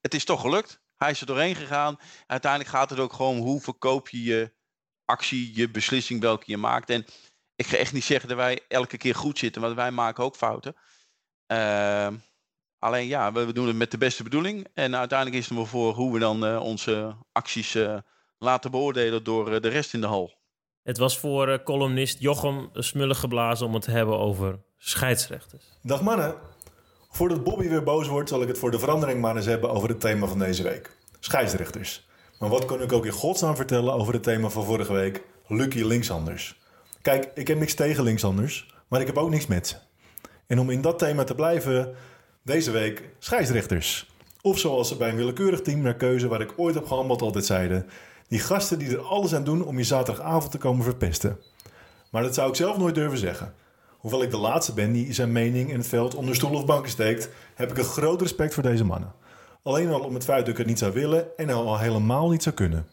het 0.01 0.13
is 0.13 0.25
toch 0.25 0.41
gelukt. 0.41 0.81
Hij 0.95 1.11
is 1.11 1.21
er 1.21 1.25
doorheen 1.25 1.55
gegaan. 1.55 1.97
Uiteindelijk 2.27 2.71
gaat 2.71 2.89
het 2.89 2.99
ook 2.99 3.13
gewoon 3.13 3.37
hoe 3.37 3.61
verkoop 3.61 4.09
je 4.09 4.23
je 4.23 4.53
actie, 5.05 5.55
je 5.55 5.69
beslissing 5.69 6.21
welke 6.21 6.43
je 6.45 6.57
maakt. 6.57 6.89
En 6.89 7.05
ik 7.55 7.67
ga 7.67 7.77
echt 7.77 7.93
niet 7.93 8.03
zeggen 8.03 8.29
dat 8.29 8.37
wij 8.37 8.59
elke 8.67 8.97
keer 8.97 9.15
goed 9.15 9.37
zitten, 9.37 9.61
want 9.61 9.75
wij 9.75 9.91
maken 9.91 10.23
ook 10.23 10.35
fouten. 10.35 10.75
Alleen 12.79 13.07
ja, 13.07 13.31
we, 13.31 13.53
doen 13.53 13.67
het 13.67 13.75
met 13.75 13.91
de 13.91 13.97
beste 13.97 14.23
bedoeling. 14.23 14.67
En 14.73 14.95
uiteindelijk 14.95 15.39
is 15.39 15.49
het 15.49 15.57
maar 15.57 15.67
voor 15.67 15.93
hoe 15.93 16.13
we 16.13 16.19
dan 16.19 16.45
uh, 16.45 16.61
onze 16.61 17.15
acties 17.31 17.75
uh, 17.75 17.97
laten 18.37 18.71
beoordelen 18.71 19.23
door 19.23 19.53
uh, 19.53 19.61
de 19.61 19.67
rest 19.67 19.93
in 19.93 20.01
de 20.01 20.07
hal. 20.07 20.37
Het 20.83 20.97
was 20.97 21.17
voor 21.17 21.63
columnist 21.63 22.19
Jochem 22.19 22.69
Smullig 22.73 23.19
geblazen 23.19 23.67
om 23.67 23.73
het 23.73 23.83
te 23.83 23.91
hebben 23.91 24.17
over 24.17 24.59
scheidsrechters. 24.77 25.63
Dag 25.81 26.01
mannen. 26.01 26.35
Voordat 27.09 27.43
Bobby 27.43 27.67
weer 27.67 27.83
boos 27.83 28.07
wordt, 28.07 28.29
zal 28.29 28.41
ik 28.41 28.47
het 28.47 28.57
voor 28.57 28.71
de 28.71 28.79
verandering 28.79 29.21
maar 29.21 29.35
eens 29.35 29.45
hebben 29.45 29.69
over 29.69 29.89
het 29.89 29.99
thema 29.99 30.27
van 30.27 30.39
deze 30.39 30.63
week. 30.63 30.97
Scheidsrechters. 31.19 32.07
Maar 32.39 32.49
wat 32.49 32.65
kan 32.65 32.81
ik 32.81 32.91
ook 32.91 33.05
in 33.05 33.11
godsnaam 33.11 33.55
vertellen 33.55 33.93
over 33.93 34.13
het 34.13 34.23
thema 34.23 34.49
van 34.49 34.65
vorige 34.65 34.93
week? 34.93 35.23
Lucky 35.47 35.83
linkshanders. 35.83 36.59
Kijk, 37.01 37.31
ik 37.33 37.47
heb 37.47 37.57
niks 37.59 37.73
tegen 37.73 38.03
linkshanders, 38.03 38.73
maar 38.87 39.01
ik 39.01 39.07
heb 39.07 39.17
ook 39.17 39.29
niks 39.29 39.47
met 39.47 39.67
ze. 39.67 39.75
En 40.47 40.59
om 40.59 40.69
in 40.69 40.81
dat 40.81 40.99
thema 40.99 41.23
te 41.23 41.35
blijven, 41.35 41.95
deze 42.49 42.71
week 42.71 43.03
scheidsrechters. 43.19 44.09
Of 44.41 44.59
zoals 44.59 44.87
ze 44.87 44.97
bij 44.97 45.09
een 45.09 45.15
willekeurig 45.15 45.61
team 45.61 45.81
naar 45.81 45.95
keuze 45.95 46.27
waar 46.27 46.41
ik 46.41 46.53
ooit 46.55 46.75
heb 46.75 46.87
gehandeld 46.87 47.21
altijd 47.21 47.45
zeiden. 47.45 47.85
Die 48.27 48.39
gasten 48.39 48.79
die 48.79 48.89
er 48.89 49.01
alles 49.01 49.35
aan 49.35 49.43
doen 49.43 49.63
om 49.63 49.77
je 49.77 49.83
zaterdagavond 49.83 50.51
te 50.51 50.57
komen 50.57 50.83
verpesten. 50.83 51.39
Maar 52.11 52.23
dat 52.23 52.33
zou 52.33 52.49
ik 52.49 52.55
zelf 52.55 52.77
nooit 52.77 52.95
durven 52.95 53.17
zeggen. 53.17 53.53
Hoewel 53.97 54.23
ik 54.23 54.31
de 54.31 54.37
laatste 54.37 54.73
ben 54.73 54.91
die 54.91 55.13
zijn 55.13 55.31
mening 55.31 55.69
in 55.69 55.77
het 55.77 55.87
veld 55.87 56.15
onder 56.15 56.35
stoel 56.35 56.53
of 56.53 56.65
banken 56.65 56.91
steekt, 56.91 57.29
heb 57.55 57.71
ik 57.71 57.77
een 57.77 57.83
groot 57.83 58.21
respect 58.21 58.53
voor 58.53 58.63
deze 58.63 58.85
mannen. 58.85 59.13
Alleen 59.63 59.89
al 59.89 59.99
om 59.99 60.13
het 60.13 60.23
feit 60.23 60.39
dat 60.39 60.49
ik 60.49 60.57
het 60.57 60.67
niet 60.67 60.79
zou 60.79 60.93
willen 60.93 61.37
en 61.37 61.49
al 61.49 61.79
helemaal 61.79 62.29
niet 62.29 62.43
zou 62.43 62.55
kunnen. 62.55 62.87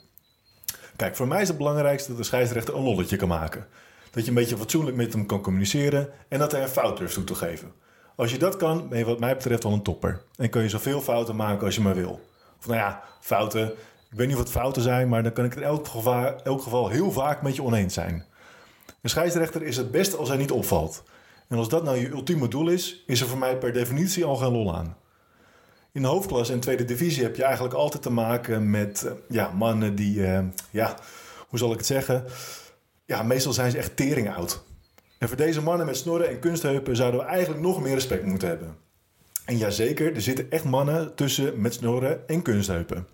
Kijk, 0.96 1.16
voor 1.16 1.28
mij 1.28 1.42
is 1.42 1.48
het 1.48 1.58
belangrijkste 1.58 2.08
dat 2.08 2.18
de 2.18 2.24
scheidsrechter 2.24 2.74
een 2.74 2.82
lolletje 2.82 3.16
kan 3.16 3.28
maken. 3.28 3.66
Dat 4.10 4.22
je 4.22 4.28
een 4.28 4.36
beetje 4.36 4.56
fatsoenlijk 4.56 4.96
met 4.96 5.12
hem 5.12 5.26
kan 5.26 5.40
communiceren 5.40 6.08
en 6.28 6.38
dat 6.38 6.52
hij 6.52 6.62
een 6.62 6.68
fout 6.68 6.96
durft 6.96 7.14
toe 7.14 7.24
te 7.24 7.34
geven. 7.34 7.72
Als 8.16 8.30
je 8.30 8.38
dat 8.38 8.56
kan, 8.56 8.88
ben 8.88 8.98
je 8.98 9.04
wat 9.04 9.20
mij 9.20 9.34
betreft 9.36 9.64
al 9.64 9.72
een 9.72 9.82
topper. 9.82 10.22
En 10.36 10.50
kun 10.50 10.62
je 10.62 10.68
zoveel 10.68 11.00
fouten 11.00 11.36
maken 11.36 11.66
als 11.66 11.74
je 11.74 11.80
maar 11.80 11.94
wil. 11.94 12.20
Of 12.58 12.66
nou 12.66 12.78
ja, 12.78 13.02
fouten. 13.20 13.66
Ik 14.10 14.22
weet 14.22 14.26
niet 14.26 14.36
wat 14.36 14.50
fouten 14.50 14.82
zijn, 14.82 15.08
maar 15.08 15.22
dan 15.22 15.32
kan 15.32 15.44
ik 15.44 15.50
het 15.50 15.60
in 15.60 15.68
elk 15.68 15.86
geval, 15.86 16.42
elk 16.42 16.62
geval 16.62 16.88
heel 16.88 17.12
vaak 17.12 17.42
met 17.42 17.56
je 17.56 17.62
oneens 17.62 17.94
zijn. 17.94 18.24
Een 19.02 19.10
scheidsrechter 19.10 19.62
is 19.62 19.76
het 19.76 19.90
best 19.90 20.16
als 20.16 20.28
hij 20.28 20.36
niet 20.36 20.50
opvalt. 20.50 21.02
En 21.48 21.58
als 21.58 21.68
dat 21.68 21.84
nou 21.84 21.96
je 21.96 22.08
ultieme 22.08 22.48
doel 22.48 22.68
is, 22.68 23.02
is 23.06 23.20
er 23.20 23.26
voor 23.26 23.38
mij 23.38 23.56
per 23.56 23.72
definitie 23.72 24.24
al 24.24 24.36
geen 24.36 24.52
lol 24.52 24.74
aan. 24.74 24.96
In 25.92 26.02
de 26.02 26.08
hoofdklasse 26.08 26.52
en 26.52 26.60
tweede 26.60 26.84
divisie 26.84 27.22
heb 27.22 27.36
je 27.36 27.44
eigenlijk 27.44 27.74
altijd 27.74 28.02
te 28.02 28.10
maken 28.10 28.70
met 28.70 29.04
eh, 29.04 29.12
ja, 29.28 29.50
mannen 29.50 29.94
die, 29.94 30.18
uh, 30.18 30.38
ja, 30.70 30.94
hoe 31.48 31.58
zal 31.58 31.70
ik 31.72 31.76
het 31.76 31.86
zeggen? 31.86 32.24
Ja, 33.04 33.22
meestal 33.22 33.52
zijn 33.52 33.70
ze 33.70 33.78
echt 33.78 33.96
tering 33.96 34.34
oud. 34.34 34.64
En 35.18 35.28
voor 35.28 35.36
deze 35.36 35.62
mannen 35.62 35.86
met 35.86 35.96
snorren 35.96 36.28
en 36.28 36.38
kunstheupen 36.38 36.96
zouden 36.96 37.20
we 37.20 37.26
eigenlijk 37.26 37.62
nog 37.62 37.82
meer 37.82 37.94
respect 37.94 38.24
moeten 38.24 38.48
hebben. 38.48 38.76
En 39.44 39.56
jazeker, 39.56 40.14
er 40.14 40.20
zitten 40.20 40.50
echt 40.50 40.64
mannen 40.64 41.14
tussen 41.14 41.60
met 41.60 41.74
snorren 41.74 42.28
en 42.28 42.42
kunstheupen. 42.42 43.06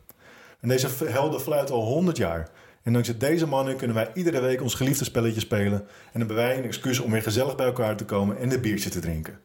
En 0.61 0.68
deze 0.68 0.89
helden 1.05 1.41
fluiten 1.41 1.74
al 1.74 1.85
100 1.85 2.16
jaar. 2.16 2.51
En 2.83 2.93
dankzij 2.93 3.16
deze 3.18 3.47
mannen 3.47 3.76
kunnen 3.76 3.97
wij 3.97 4.11
iedere 4.14 4.41
week 4.41 4.62
ons 4.62 4.74
geliefde 4.74 5.05
spelletje 5.05 5.41
spelen. 5.41 5.87
En 6.12 6.18
hebben 6.18 6.37
wij 6.37 6.59
een 6.59 6.64
excuus 6.64 6.99
om 6.99 7.11
weer 7.11 7.22
gezellig 7.22 7.55
bij 7.55 7.66
elkaar 7.66 7.97
te 7.97 8.05
komen 8.05 8.39
en 8.39 8.53
een 8.53 8.61
biertje 8.61 8.91
te 8.91 9.01
drinken. 9.01 9.41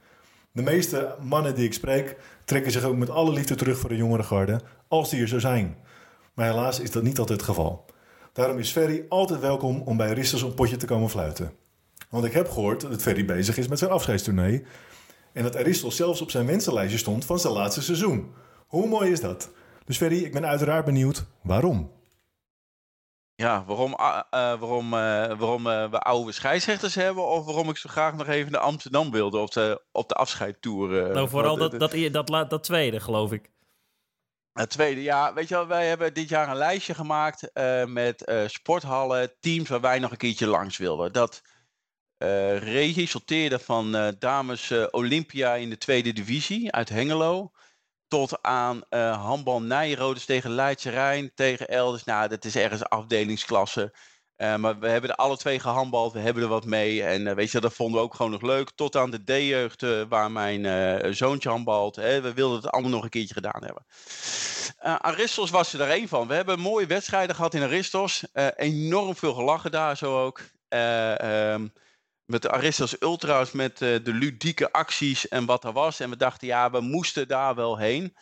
De 0.52 0.62
meeste 0.62 1.16
mannen 1.22 1.56
die 1.56 1.66
ik 1.66 1.74
spreek 1.74 2.18
trekken 2.46 2.72
zich 2.72 2.84
ook 2.84 2.96
met 2.96 3.10
alle 3.10 3.34
liefde 3.34 3.56
terug 3.56 3.80
voor 3.80 3.90
de 3.90 3.96
jongere 3.96 4.24
garde, 4.24 4.62
als 4.88 5.10
die 5.10 5.22
er 5.22 5.28
zo 5.28 5.40
zijn. 5.40 5.78
Maar 6.34 6.46
helaas 6.46 6.80
is 6.80 6.92
dat 6.92 7.04
niet 7.04 7.20
altijd 7.20 7.40
het 7.40 7.50
geval. 7.50 7.86
Daarom 8.34 8.58
is 8.58 8.72
Ferry 8.72 9.06
altijd 9.10 9.40
welkom 9.40 9.82
om 9.82 9.98
bij 9.98 10.14
Ristos 10.14 10.42
een 10.42 10.54
potje 10.54 10.78
te 10.78 10.86
komen 10.86 11.10
fluiten. 11.10 11.52
Want 12.10 12.26
ik 12.26 12.34
heb 12.34 12.50
gehoord 12.50 12.82
dat 12.82 13.02
Ferry 13.02 13.26
bezig 13.26 13.58
is 13.58 13.68
met 13.68 13.80
zijn 13.80 13.92
afscheidstournee. 13.92 14.66
En 15.34 15.44
dat 15.44 15.56
Aristos 15.56 15.96
zelfs 15.96 16.22
op 16.22 16.32
zijn 16.32 16.46
wensenlijstje 16.46 16.98
stond 16.98 17.26
van 17.26 17.40
zijn 17.40 17.54
laatste 17.54 17.82
seizoen. 17.82 18.34
Hoe 18.68 18.88
mooi 18.88 19.12
is 19.12 19.22
dat? 19.22 19.50
Dus 19.86 19.98
Ferry, 19.98 20.24
ik 20.24 20.34
ben 20.34 20.46
uiteraard 20.46 20.86
benieuwd 20.86 21.26
waarom. 21.44 21.92
Ja, 23.36 23.64
waarom, 23.66 23.94
ah, 23.94 24.18
eh, 24.18 24.60
waarom, 24.60 24.94
eh, 24.94 25.00
waarom 25.40 25.68
eh, 25.68 25.90
we 25.92 26.00
oude 26.00 26.32
scheidsrechters 26.32 26.96
hebben 26.96 27.26
of 27.28 27.46
waarom 27.46 27.70
ik 27.70 27.78
zo 27.78 27.90
graag 27.90 28.16
nog 28.16 28.28
even 28.28 28.52
naar 28.52 28.62
Amsterdam 28.62 29.12
wilde 29.12 29.38
op 29.38 29.52
de, 29.52 29.82
op 29.92 30.08
de 30.10 30.16
afscheidtour. 30.16 31.06
eh, 31.08 31.14
nou, 31.14 31.30
vooral 31.30 31.56
dat, 31.58 31.72
dat, 31.72 31.80
dat, 31.92 32.14
dat, 32.14 32.30
la- 32.30 32.44
dat 32.46 32.64
tweede, 32.64 33.00
geloof 33.00 33.32
ik. 33.32 33.50
Het 34.54 34.70
tweede, 34.70 35.02
ja, 35.04 35.34
weet 35.34 35.48
je 35.48 35.56
wel, 35.56 35.68
wij 35.68 35.88
hebben 35.88 36.14
dit 36.14 36.30
jaar 36.30 36.50
een 36.50 36.56
lijstje 36.56 36.94
gemaakt 36.94 37.52
eh, 37.52 37.86
met 37.86 38.24
eh, 38.26 38.48
sporthallen, 38.48 39.34
teams 39.40 39.70
waar 39.70 39.82
wij 39.82 40.00
nog 40.00 40.12
een 40.12 40.18
keertje 40.18 40.48
langs 40.48 40.78
wilden. 40.78 41.14
Dat 41.14 41.42
eh, 42.18 42.94
resulteerde 42.94 43.60
van 43.60 43.96
eh, 43.96 44.08
dames 44.20 44.72
eh, 44.72 44.86
Olympia 44.92 45.54
in 45.54 45.70
de 45.70 45.78
tweede 45.78 46.14
divisie 46.14 46.72
uit 46.72 46.90
Hengelo. 46.90 47.52
Tot 48.08 48.42
aan 48.42 48.82
handbal 48.90 49.62
Nijrode 49.62 50.26
tegen 50.26 50.52
Leidse 50.52 50.90
Rijn, 50.90 51.32
tegen 51.36 51.68
Elders. 51.68 52.04
Nou, 52.04 52.28
dat 52.28 52.46
is 52.46 52.56
ergens 52.56 52.84
afdelingsklasse. 52.84 53.94
Maar 54.38 54.80
we 54.80 54.88
hebben 54.88 55.10
er 55.10 55.16
alle 55.16 55.38
twee 55.38 55.60
gehandbald, 55.60 56.14
we 56.14 56.20
hebben 56.20 56.44
er 56.44 56.50
wat 56.50 56.66
mee. 56.66 57.04
En 57.04 57.36
weet 57.36 57.52
je, 57.52 57.60
dat 57.60 57.74
vonden 57.74 58.00
we 58.00 58.06
ook 58.06 58.16
gewoon 58.16 58.32
nog 58.32 58.42
leuk. 58.42 58.72
Tot 58.76 58.96
aan 58.96 59.12
de 59.12 59.24
D-jeugd, 59.24 60.08
waar 60.10 60.32
mijn 60.32 61.16
zoontje 61.16 61.50
handbalt. 61.50 61.96
Hè. 61.96 62.22
We 62.22 62.34
wilden 62.34 62.58
het 62.58 62.70
allemaal 62.70 62.92
nog 62.92 63.04
een 63.04 63.10
keertje 63.10 63.34
gedaan 63.34 63.64
hebben. 63.64 63.86
Aristos 65.02 65.50
was 65.50 65.74
er 65.74 65.90
één 65.90 66.08
van. 66.08 66.28
We 66.28 66.34
hebben 66.34 66.60
mooie 66.60 66.86
wedstrijden 66.86 67.36
gehad 67.36 67.54
in 67.54 67.64
Aristos. 67.64 68.24
Enorm 68.56 69.16
veel 69.16 69.34
gelachen 69.34 69.72
daar 69.72 69.98
zo 69.98 70.24
ook. 70.24 70.42
Ehm, 70.68 71.68
met 72.28 72.42
de 72.42 72.52
Aristos 72.52 73.02
Ultra's, 73.02 73.52
met 73.52 73.82
eh, 73.82 74.04
de 74.04 74.14
ludieke 74.14 74.72
acties 74.72 75.28
en 75.28 75.46
wat 75.46 75.64
er 75.64 75.74
was. 75.74 76.00
En 76.00 76.10
we 76.10 76.18
dachten, 76.18 76.48
ja, 76.48 76.72
we 76.72 76.82
moesten 76.82 77.28
daar 77.28 77.56
wel 77.56 77.78
heen. 77.78 78.16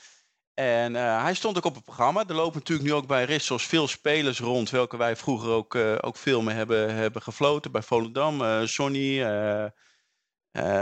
En 0.54 0.96
eh, 0.96 1.24
hij 1.24 1.34
stond 1.34 1.58
ook 1.58 1.66
op 1.66 1.76
het 1.76 1.84
programma. 1.84 2.24
Er 2.28 2.36
lopen 2.36 2.58
natuurlijk 2.58 2.88
nu 2.88 2.94
ook 2.94 3.08
bij 3.08 3.24
Aristos 3.24 3.66
veel 3.66 3.88
spelers 3.88 4.40
rond, 4.40 4.70
welke 4.70 4.98
wij 4.98 5.16
vroeger 5.16 5.50
ook, 5.50 5.76
eh, 5.76 5.96
ook 6.02 6.18
veel 6.18 6.42
mee 6.42 6.56
hebben, 6.56 6.96
hebben 6.96 7.22
gefloten. 7.22 7.72
Bij 7.72 7.82
Volendam, 7.82 8.42
eh 8.42 8.62
Sonny, 8.66 9.22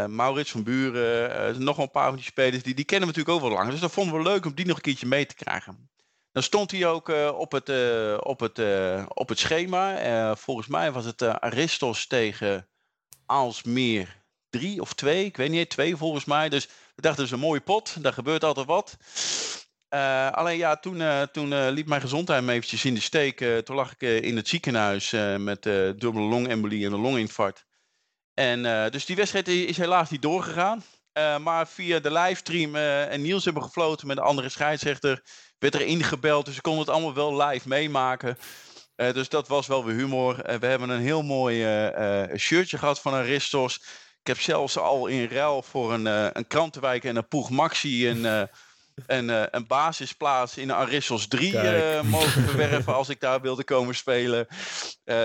Maurits 0.08 0.52
van 0.52 0.64
Buren, 0.64 1.64
nog 1.64 1.78
een 1.78 1.92
paar 1.92 2.08
van 2.08 2.16
die 2.16 2.26
spelers, 2.26 2.64
die, 2.64 2.74
die 2.74 2.86
kennen 2.86 3.10
we 3.10 3.16
natuurlijk 3.16 3.44
ook 3.44 3.50
wel 3.50 3.60
lang. 3.60 3.72
Dus 3.72 3.80
dat 3.80 3.92
vonden 3.92 4.18
we 4.18 4.24
leuk 4.24 4.46
om 4.46 4.54
die 4.54 4.66
nog 4.66 4.76
een 4.76 4.82
keertje 4.82 5.08
mee 5.08 5.26
te 5.26 5.36
krijgen. 5.36 5.90
Dan 6.32 6.44
stond 6.44 6.72
hij 6.72 6.88
ook 6.88 7.08
op, 7.38 7.52
het, 7.52 7.70
op, 8.20 8.40
het, 8.40 8.60
op 9.08 9.30
het 9.30 9.40
schema. 9.40 10.36
Volgens 10.36 10.68
mij 10.68 10.92
was 10.92 11.06
het 11.06 11.22
Aristos 11.22 12.08
tegen 12.08 12.68
Aalsmeer 13.34 14.22
3 14.50 14.82
of 14.82 14.94
2. 14.94 15.26
Ik 15.26 15.38
weet 15.38 15.50
niet, 15.50 15.70
2 15.70 15.96
volgens 15.96 16.26
mij. 16.26 16.50
Dus 16.50 16.68
we 16.96 17.02
dachten, 17.02 17.24
dat 17.24 17.26
is 17.26 17.40
een 17.40 17.48
mooie 17.48 17.62
pot. 17.62 18.04
Daar 18.04 18.14
gebeurt 18.14 18.44
altijd 18.44 18.66
wat. 18.66 18.98
Eh, 19.94 20.32
alleen 20.32 20.58
ja, 20.58 20.76
toen, 20.76 21.02
eh, 21.02 21.22
toen 21.22 21.54
eh, 21.54 21.68
liep 21.70 21.88
mijn 21.88 22.02
gezondheid 22.02 22.44
me 22.44 22.52
eventjes 22.52 22.86
in 22.86 22.94
de 22.94 23.02
steek. 23.02 23.46
Toen 23.64 23.76
lag 23.76 23.94
ik 23.98 24.02
in 24.24 24.36
het 24.36 24.48
ziekenhuis 24.48 25.12
met 25.38 25.64
dubbele 25.64 26.22
longembolie 26.22 26.86
en 26.86 26.94
een 26.94 27.00
longinfarct. 27.00 27.66
En 28.34 28.92
dus 28.92 29.06
die 29.06 29.16
wedstrijd 29.16 29.48
is 29.48 29.78
helaas 29.78 30.10
niet 30.10 30.22
doorgegaan. 30.22 30.84
Maar 31.42 31.68
via 31.68 32.00
de 32.00 32.12
livestream 32.12 32.76
en 32.76 33.22
Niels 33.22 33.46
hebben 33.46 33.64
gefloten 33.64 34.08
met 34.08 34.18
een 34.18 34.24
andere 34.24 34.50
scheidsrechter. 34.50 35.24
Werd 35.60 35.76
er 35.76 35.82
ingebeld, 35.82 36.46
dus 36.46 36.56
ik 36.56 36.62
kon 36.62 36.80
het 36.80 36.90
allemaal 36.90 37.14
wel 37.14 37.42
live 37.44 37.68
meemaken. 37.68 38.38
Eh, 39.04 39.14
dus 39.14 39.30
dat 39.30 39.48
was 39.48 39.68
wel 39.68 39.86
weer 39.86 39.96
humor. 39.96 40.42
Eh, 40.42 40.58
we 40.58 40.66
hebben 40.66 40.90
een 40.90 41.02
heel 41.02 41.24
mooi 41.24 41.64
eh, 41.64 42.38
shirtje 42.38 42.78
gehad 42.78 43.00
van 43.00 43.14
Aristos. 43.14 43.76
Ik 44.20 44.28
heb 44.28 44.40
zelfs 44.40 44.78
al 44.78 45.08
in 45.08 45.28
ruil 45.28 45.62
voor 45.62 45.94
een, 45.94 46.06
een 46.38 46.48
krantenwijk 46.48 47.04
en 47.04 47.16
een 47.16 47.28
Poeg 47.28 47.50
Maxi 47.50 48.10
een, 48.10 48.24
een, 49.18 49.56
een 49.56 49.68
basisplaats 49.68 50.58
in 50.58 50.72
Aristos 50.72 51.28
3 51.28 51.52
Kijk. 51.52 51.84
eh, 51.84 52.02
mogen 52.12 52.44
verwerven 52.44 52.94
als 52.94 53.10
ik 53.10 53.20
daar 53.20 53.42
wilde 53.42 53.64
komen 53.64 53.96
spelen. 53.96 54.48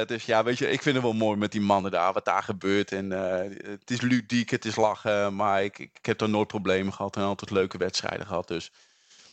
Dus 0.06 0.24
ja, 0.24 0.44
weet 0.44 0.58
je, 0.58 0.70
ik 0.70 0.82
vind 0.82 0.94
het 0.94 1.04
wel 1.04 1.12
mooi 1.12 1.36
met 1.36 1.52
die 1.52 1.60
mannen 1.60 1.90
daar, 1.90 2.12
wat 2.12 2.24
daar 2.24 2.42
gebeurt. 2.42 2.92
En 2.92 3.10
het 3.10 3.90
is 3.90 4.00
ludiek, 4.00 4.50
het 4.50 4.64
is 4.64 4.76
lachen, 4.76 5.36
maar 5.36 5.64
ik, 5.64 5.78
ik, 5.78 5.98
heb 6.06 6.20
er 6.20 6.28
nooit 6.28 6.48
problemen 6.48 6.92
gehad 6.92 7.16
en 7.16 7.22
altijd 7.22 7.50
leuke 7.50 7.78
wedstrijden 7.78 8.26
gehad. 8.26 8.48
Dus 8.48 8.70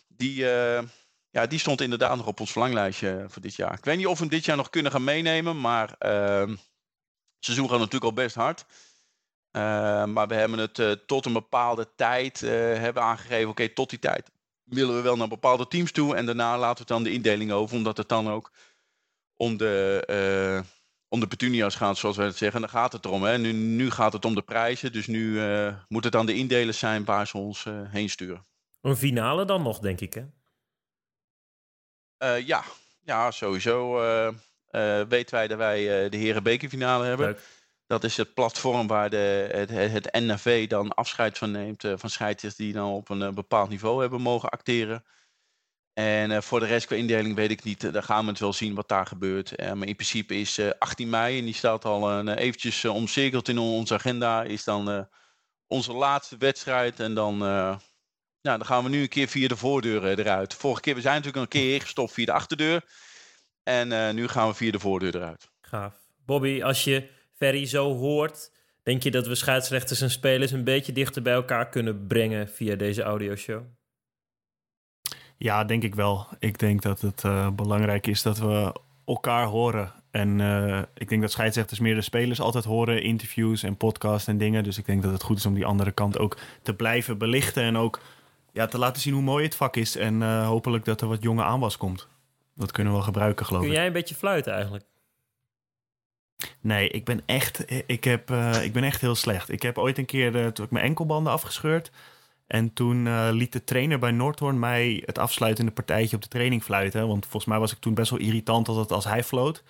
die, 0.07 0.45
ja, 1.35 1.47
die 1.47 1.59
stond 1.59 1.81
inderdaad 1.81 2.17
nog 2.17 2.27
op 2.27 2.39
ons 2.39 2.51
verlanglijstje 2.51 3.25
voor 3.27 3.41
dit 3.41 3.55
jaar. 3.55 3.73
Ik 3.73 3.85
weet 3.85 3.97
niet 3.97 4.07
of 4.07 4.13
we 4.13 4.19
hem 4.19 4.29
dit 4.29 4.45
jaar 4.45 4.57
nog 4.57 4.69
kunnen 4.69 4.91
gaan 4.91 5.03
meenemen, 5.03 5.61
maar 5.61 5.95
ehm, 5.99 6.49
het 6.49 7.45
seizoen 7.45 7.69
gaat 7.69 7.79
natuurlijk 7.79 8.03
al 8.03 8.23
best 8.23 8.35
hard. 8.35 8.65
Eh, 9.51 9.61
maar 10.05 10.27
we 10.27 10.35
hebben 10.35 10.59
het 10.59 10.79
eh, 10.79 10.91
tot 10.91 11.25
een 11.25 11.33
bepaalde 11.33 11.87
tijd 11.95 12.43
eh, 12.43 12.51
hebben 12.51 13.03
aangegeven. 13.03 13.49
Oké, 13.49 13.69
tot 13.69 13.89
die 13.89 13.99
tijd 13.99 14.31
willen 14.63 14.95
we 14.95 15.01
wel 15.01 15.15
naar 15.15 15.27
bepaalde 15.27 15.67
teams 15.67 15.91
toe. 15.91 16.15
En 16.15 16.25
daarna 16.25 16.57
laten 16.57 16.85
we 16.85 16.93
dan 16.93 17.03
de 17.03 17.11
indeling 17.11 17.51
over. 17.51 17.75
Omdat 17.75 17.97
het 17.97 18.09
dan 18.09 18.29
ook 18.29 18.51
om 19.35 19.57
de, 19.57 20.03
eh, 20.05 20.69
om 21.07 21.19
de 21.19 21.27
petunia's 21.27 21.75
gaat, 21.75 21.97
zoals 21.97 22.17
wij 22.17 22.25
het 22.25 22.37
zeggen. 22.37 22.61
En 22.61 22.67
daar 22.71 22.81
gaat 22.81 22.93
het 22.93 23.05
erom. 23.05 23.23
Hè. 23.23 23.37
Nu, 23.37 23.51
nu 23.51 23.91
gaat 23.91 24.13
het 24.13 24.25
om 24.25 24.35
de 24.35 24.41
prijzen. 24.41 24.91
Dus 24.91 25.07
nu 25.07 25.41
eh, 25.41 25.75
moet 25.87 26.03
het 26.03 26.13
dan 26.13 26.25
de 26.25 26.35
indelers 26.35 26.79
zijn 26.79 27.05
waar 27.05 27.27
ze 27.27 27.37
ons 27.37 27.65
eh, 27.65 27.73
heen 27.87 28.09
sturen. 28.09 28.45
Een 28.81 28.95
finale 28.95 29.45
dan 29.45 29.61
nog, 29.61 29.79
denk 29.79 29.99
ik, 29.99 30.13
hè? 30.13 30.23
Eh, 32.17 32.47
ja. 32.47 32.63
ja, 33.03 33.31
sowieso 33.31 34.01
eh, 34.01 34.27
eh, 34.67 35.07
weten 35.07 35.35
wij 35.35 35.47
dat 35.47 35.57
wij 35.57 36.09
de 36.09 36.17
heren 36.17 36.43
bekerfinale 36.43 37.05
hebben. 37.05 37.27
Leuk. 37.27 37.39
Dat 37.87 38.03
is 38.03 38.17
het 38.17 38.33
platform 38.33 38.87
waar 38.87 39.09
de, 39.09 39.49
het, 39.51 39.69
het, 40.43 40.69
dan 40.69 40.93
afscheid 40.93 41.37
van 41.37 41.51
neemt 41.51 41.81
van 41.81 42.09
scheidsrechters 42.09 42.55
die 42.55 42.73
dan 42.73 42.91
op 42.91 43.09
een 43.09 43.33
bepaald 43.33 43.69
niveau 43.69 44.01
hebben 44.01 44.21
mogen 44.21 44.49
acteren. 44.49 45.03
En 45.95 46.43
voor 46.43 46.59
de 46.59 46.65
rest 46.65 46.85
qua 46.85 46.95
indeling 46.95 47.35
weet 47.35 47.51
ik 47.51 47.63
niet. 47.63 47.93
daar 47.93 48.03
gaan 48.03 48.23
we 48.23 48.29
het 48.29 48.39
wel 48.39 48.53
zien 48.53 48.75
wat 48.75 48.87
daar 48.87 49.05
gebeurt. 49.05 49.57
Maar 49.57 49.87
in 49.87 49.95
principe 49.95 50.35
is 50.35 50.57
eh, 50.57 50.69
18 50.79 51.09
mei, 51.09 51.39
en 51.39 51.45
die 51.45 51.53
staat 51.53 51.85
al 51.85 52.27
eventjes 52.27 52.85
omcirkeld 52.85 53.47
in 53.47 53.57
onze 53.57 53.93
agenda, 53.93 54.43
is 54.43 54.63
dan 54.63 55.07
onze 55.67 55.93
laatste 55.93 56.37
wedstrijd. 56.37 56.99
En 56.99 57.13
dan, 57.13 57.37
nou, 58.45 58.57
dan 58.57 58.65
gaan 58.67 58.83
we 58.83 58.89
nu 58.89 59.01
een 59.01 59.07
keer 59.07 59.27
via 59.27 59.47
de 59.47 59.57
voordeur 59.57 60.03
eh, 60.03 60.17
eruit. 60.17 60.53
Vorige 60.53 60.81
keer, 60.81 60.95
we 60.95 61.01
zijn 61.01 61.15
natuurlijk 61.15 61.43
een 61.43 61.61
keer 61.61 61.73
ingestopt 61.73 62.13
via 62.13 62.25
de 62.25 62.31
achterdeur. 62.31 62.81
En 63.63 63.91
eh, 63.91 64.13
nu 64.13 64.27
gaan 64.27 64.47
we 64.47 64.53
via 64.53 64.71
de 64.71 64.79
voordeur 64.79 65.15
eruit. 65.15 65.49
Gaaf. 65.61 65.93
Bobby, 66.25 66.63
als 66.63 66.83
je 66.83 67.09
Ferry 67.33 67.65
zo 67.65 67.95
hoort, 67.95 68.51
denk 68.83 69.03
je 69.03 69.11
dat 69.11 69.27
we 69.27 69.35
scheidsrechters 69.35 70.01
en 70.01 70.11
spelers 70.11 70.51
een 70.51 70.63
beetje 70.63 70.91
dichter 70.91 71.21
bij 71.21 71.33
elkaar 71.33 71.69
kunnen 71.69 72.07
brengen 72.07 72.49
via 72.49 72.75
deze 72.75 73.01
audioshow? 73.01 73.63
Ja, 75.37 75.63
denk 75.63 75.83
ik 75.83 75.95
wel. 75.95 76.27
Ik 76.39 76.59
denk 76.59 76.81
dat 76.81 77.01
het 77.01 77.23
eh, 77.23 77.49
belangrijk 77.49 78.07
is 78.07 78.21
dat 78.21 78.37
we 78.37 78.75
elkaar 79.05 79.45
horen. 79.45 79.93
En 80.11 80.41
eh, 80.41 80.81
ik 80.93 81.09
denk 81.09 81.21
dat 81.21 81.31
scheidsrechters 81.31 81.79
meer 81.79 81.95
de 81.95 82.01
spelers 82.01 82.39
altijd 82.39 82.63
horen, 82.63 83.03
interviews 83.03 83.63
en 83.63 83.77
podcasts 83.77 84.27
en 84.27 84.37
dingen. 84.37 84.63
Dus 84.63 84.77
ik 84.77 84.85
denk 84.85 85.03
dat 85.03 85.11
het 85.11 85.23
goed 85.23 85.37
is 85.37 85.45
om 85.45 85.53
die 85.53 85.65
andere 85.65 85.91
kant 85.91 86.19
ook 86.19 86.37
te 86.61 86.73
blijven 86.73 87.17
belichten. 87.17 87.63
En 87.63 87.77
ook 87.77 88.01
ja, 88.55 88.65
te 88.65 88.77
laten 88.77 89.01
zien 89.01 89.13
hoe 89.13 89.21
mooi 89.21 89.43
het 89.43 89.55
vak 89.55 89.75
is. 89.75 89.95
En 89.95 90.21
eh, 90.21 90.47
hopelijk 90.47 90.85
dat 90.85 91.01
er 91.01 91.07
wat 91.07 91.23
jonge 91.23 91.43
aanwas 91.43 91.77
komt. 91.77 92.07
Dat 92.53 92.71
kunnen 92.71 92.91
we 92.91 92.97
wel 92.97 93.07
gebruiken, 93.07 93.45
geloof 93.45 93.61
Kun 93.61 93.71
ik. 93.71 93.77
jij 93.77 93.87
een 93.87 93.93
beetje 93.93 94.15
fluiten 94.15 94.53
eigenlijk? 94.53 94.85
Nee, 96.61 96.89
ik 96.89 97.05
ben 97.05 97.21
echt, 97.25 97.63
ik 97.87 98.03
heb, 98.03 98.31
eh, 98.31 98.63
ik 98.63 98.73
ben 98.73 98.83
echt 98.83 99.01
heel 99.01 99.15
slecht. 99.15 99.51
Ik 99.51 99.61
heb 99.61 99.77
ooit 99.77 99.97
een 99.97 100.05
keer 100.05 100.53
toen 100.53 100.65
ik 100.65 100.71
mijn 100.71 100.85
enkelbanden 100.85 101.33
afgescheurd. 101.33 101.91
En 102.47 102.73
toen 102.73 103.07
eh, 103.07 103.27
liet 103.31 103.51
de 103.51 103.63
trainer 103.63 103.99
bij 103.99 104.11
Noordhoorn 104.11 104.59
mij 104.59 105.03
het 105.05 105.17
afsluitende 105.17 105.71
partijtje 105.71 106.15
op 106.15 106.21
de 106.21 106.27
training 106.27 106.63
fluiten. 106.63 107.07
Want 107.07 107.23
volgens 107.23 107.45
mij 107.45 107.59
was 107.59 107.71
ik 107.71 107.79
toen 107.79 107.93
best 107.93 108.09
wel 108.09 108.19
irritant 108.19 108.67
altijd 108.67 108.91
als 108.91 109.05
hij 109.05 109.23
floot. 109.23 109.63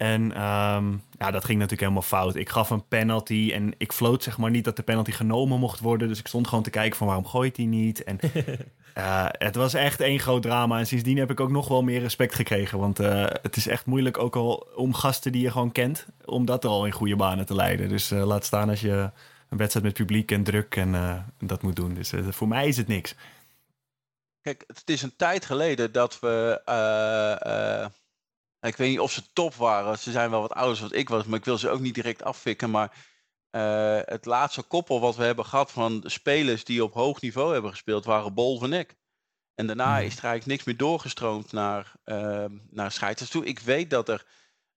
En 0.00 0.32
ehm, 0.32 0.92
ja, 1.18 1.30
dat 1.30 1.44
ging 1.44 1.58
natuurlijk 1.58 1.80
helemaal 1.80 2.02
fout. 2.02 2.34
Ik 2.34 2.48
gaf 2.48 2.70
een 2.70 2.88
penalty 2.88 3.50
en 3.54 3.74
ik 3.78 3.92
floot 3.92 4.22
zeg 4.22 4.38
maar 4.38 4.50
niet 4.50 4.64
dat 4.64 4.76
de 4.76 4.82
penalty 4.82 5.10
genomen 5.10 5.58
mocht 5.58 5.80
worden. 5.80 6.08
Dus 6.08 6.18
ik 6.18 6.26
stond 6.26 6.48
gewoon 6.48 6.64
te 6.64 6.70
kijken 6.70 6.96
van 6.96 7.06
waarom 7.06 7.26
gooit 7.26 7.56
hij 7.56 7.66
niet. 7.66 8.04
En 8.04 8.18
eh, 8.94 9.26
het 9.30 9.54
was 9.54 9.74
echt 9.74 10.00
één 10.00 10.18
groot 10.18 10.42
drama. 10.42 10.78
En 10.78 10.86
sindsdien 10.86 11.18
heb 11.18 11.30
ik 11.30 11.40
ook 11.40 11.50
nog 11.50 11.68
wel 11.68 11.82
meer 11.82 12.00
respect 12.00 12.34
gekregen. 12.34 12.78
Want 12.78 12.98
eh, 12.98 13.26
het 13.42 13.56
is 13.56 13.66
echt 13.66 13.86
moeilijk 13.86 14.18
ook 14.18 14.36
al 14.36 14.68
om 14.74 14.94
gasten 14.94 15.32
die 15.32 15.42
je 15.42 15.50
gewoon 15.50 15.72
kent... 15.72 16.06
om 16.24 16.44
dat 16.44 16.64
al 16.64 16.86
in 16.86 16.92
goede 16.92 17.16
banen 17.16 17.46
te 17.46 17.54
leiden. 17.54 17.88
Dus 17.88 18.10
eh, 18.10 18.26
laat 18.26 18.44
staan 18.44 18.68
als 18.68 18.80
je 18.80 19.10
een 19.48 19.58
wedstrijd 19.58 19.86
met 19.86 19.94
publiek 19.94 20.30
en 20.30 20.42
druk 20.42 20.76
en 20.76 21.24
dat 21.38 21.62
moet 21.62 21.76
doen. 21.76 21.94
Dus 21.94 22.12
voor 22.28 22.48
mij 22.48 22.68
is 22.68 22.76
het 22.76 22.88
niks. 22.88 23.14
Kijk, 24.42 24.64
het 24.66 24.90
is 24.90 25.02
een 25.02 25.16
tijd 25.16 25.44
geleden 25.44 25.92
dat 25.92 26.20
we. 26.20 26.60
Ik 28.60 28.76
weet 28.76 28.90
niet 28.90 29.00
of 29.00 29.12
ze 29.12 29.22
top 29.32 29.54
waren. 29.54 29.98
Ze 29.98 30.10
zijn 30.10 30.30
wel 30.30 30.40
wat 30.40 30.52
ouder 30.52 30.80
dan 30.80 30.92
ik 30.92 31.08
was, 31.08 31.24
maar 31.24 31.38
ik 31.38 31.44
wil 31.44 31.58
ze 31.58 31.68
ook 31.70 31.80
niet 31.80 31.94
direct 31.94 32.22
afvikken. 32.22 32.70
Maar 32.70 32.96
eh, 33.50 34.00
het 34.04 34.24
laatste 34.24 34.62
koppel 34.62 35.00
wat 35.00 35.16
we 35.16 35.24
hebben 35.24 35.44
gehad 35.46 35.70
van 35.70 36.02
spelers 36.06 36.64
die 36.64 36.84
op 36.84 36.94
hoog 36.94 37.20
niveau 37.20 37.52
hebben 37.52 37.70
gespeeld, 37.70 38.04
waren 38.04 38.34
Bol 38.34 38.58
van 38.58 38.72
Eck. 38.72 38.94
En 39.54 39.66
daarna 39.66 39.96
Mhm. 39.96 40.04
is 40.04 40.16
er 40.16 40.24
eigenlijk 40.24 40.46
niks 40.46 40.64
meer 40.64 40.76
doorgestroomd 40.76 41.52
naar, 41.52 41.92
uh, 42.04 42.44
naar 42.70 42.92
scheidsrechters 42.92 43.30
toe. 43.30 43.44
Ik 43.44 43.58
weet 43.58 43.90
dat 43.90 44.08
er 44.08 44.26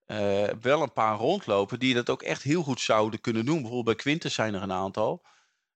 eh, 0.03 0.47
wel 0.61 0.81
een 0.81 0.93
paar 0.93 1.17
rondlopen 1.17 1.79
die 1.79 1.93
dat 1.93 2.09
ook 2.09 2.21
echt 2.21 2.41
heel 2.43 2.63
goed 2.63 2.81
zouden 2.81 3.21
kunnen 3.21 3.45
doen. 3.45 3.55
Bijvoorbeeld 3.61 3.95
bij 3.95 3.95
Quintus 3.95 4.33
zijn 4.33 4.53
er 4.53 4.61
een 4.61 4.71
aantal. 4.71 5.25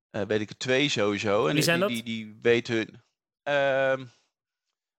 Eh, 0.10 0.22
weet 0.22 0.42
ik 0.42 0.50
er 0.50 0.58
twee 0.58 0.90
sowieso. 0.90 1.48
En 1.48 1.54
Wie 1.54 1.64
zijn 1.64 1.80
die, 1.80 1.88
dat? 1.88 2.06
Die, 2.06 2.26
die 2.26 2.40
weten 2.42 2.76
hun. 2.76 3.04
Ehm, 3.44 4.06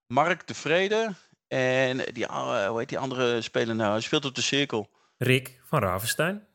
Mark 0.06 0.46
de 0.46 0.54
Vrede 0.54 1.14
En 1.49 1.96
die, 2.12 2.24
uh, 2.24 2.66
hoe 2.66 2.78
heet 2.78 2.88
die 2.88 2.99
andere 2.99 3.40
speler 3.40 3.74
nou? 3.74 3.90
Hij 3.90 4.01
speelt 4.01 4.24
op 4.24 4.34
de 4.34 4.40
cirkel. 4.40 4.90
Rick 5.16 5.61
van 5.64 5.82
Ravenstein. 5.82 6.46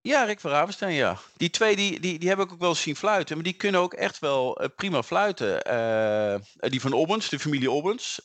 Ja, 0.00 0.24
Rick 0.24 0.40
van 0.40 0.50
Ravenstein, 0.50 0.94
ja. 0.94 1.18
Die 1.36 1.50
twee 1.50 1.76
die, 1.76 2.00
die, 2.00 2.18
die 2.18 2.28
heb 2.28 2.38
ik 2.38 2.52
ook 2.52 2.60
wel 2.60 2.74
zien 2.74 2.96
fluiten. 2.96 3.34
Maar 3.34 3.44
die 3.44 3.52
kunnen 3.52 3.80
ook 3.80 3.94
echt 3.94 4.18
wel 4.18 4.62
uh, 4.62 4.68
prima 4.76 5.02
fluiten. 5.02 5.72
Uh, 5.72 6.70
die 6.70 6.80
van 6.80 6.92
Obbens, 6.92 7.28
de 7.28 7.38
familie 7.38 7.70
Obbens. 7.70 8.20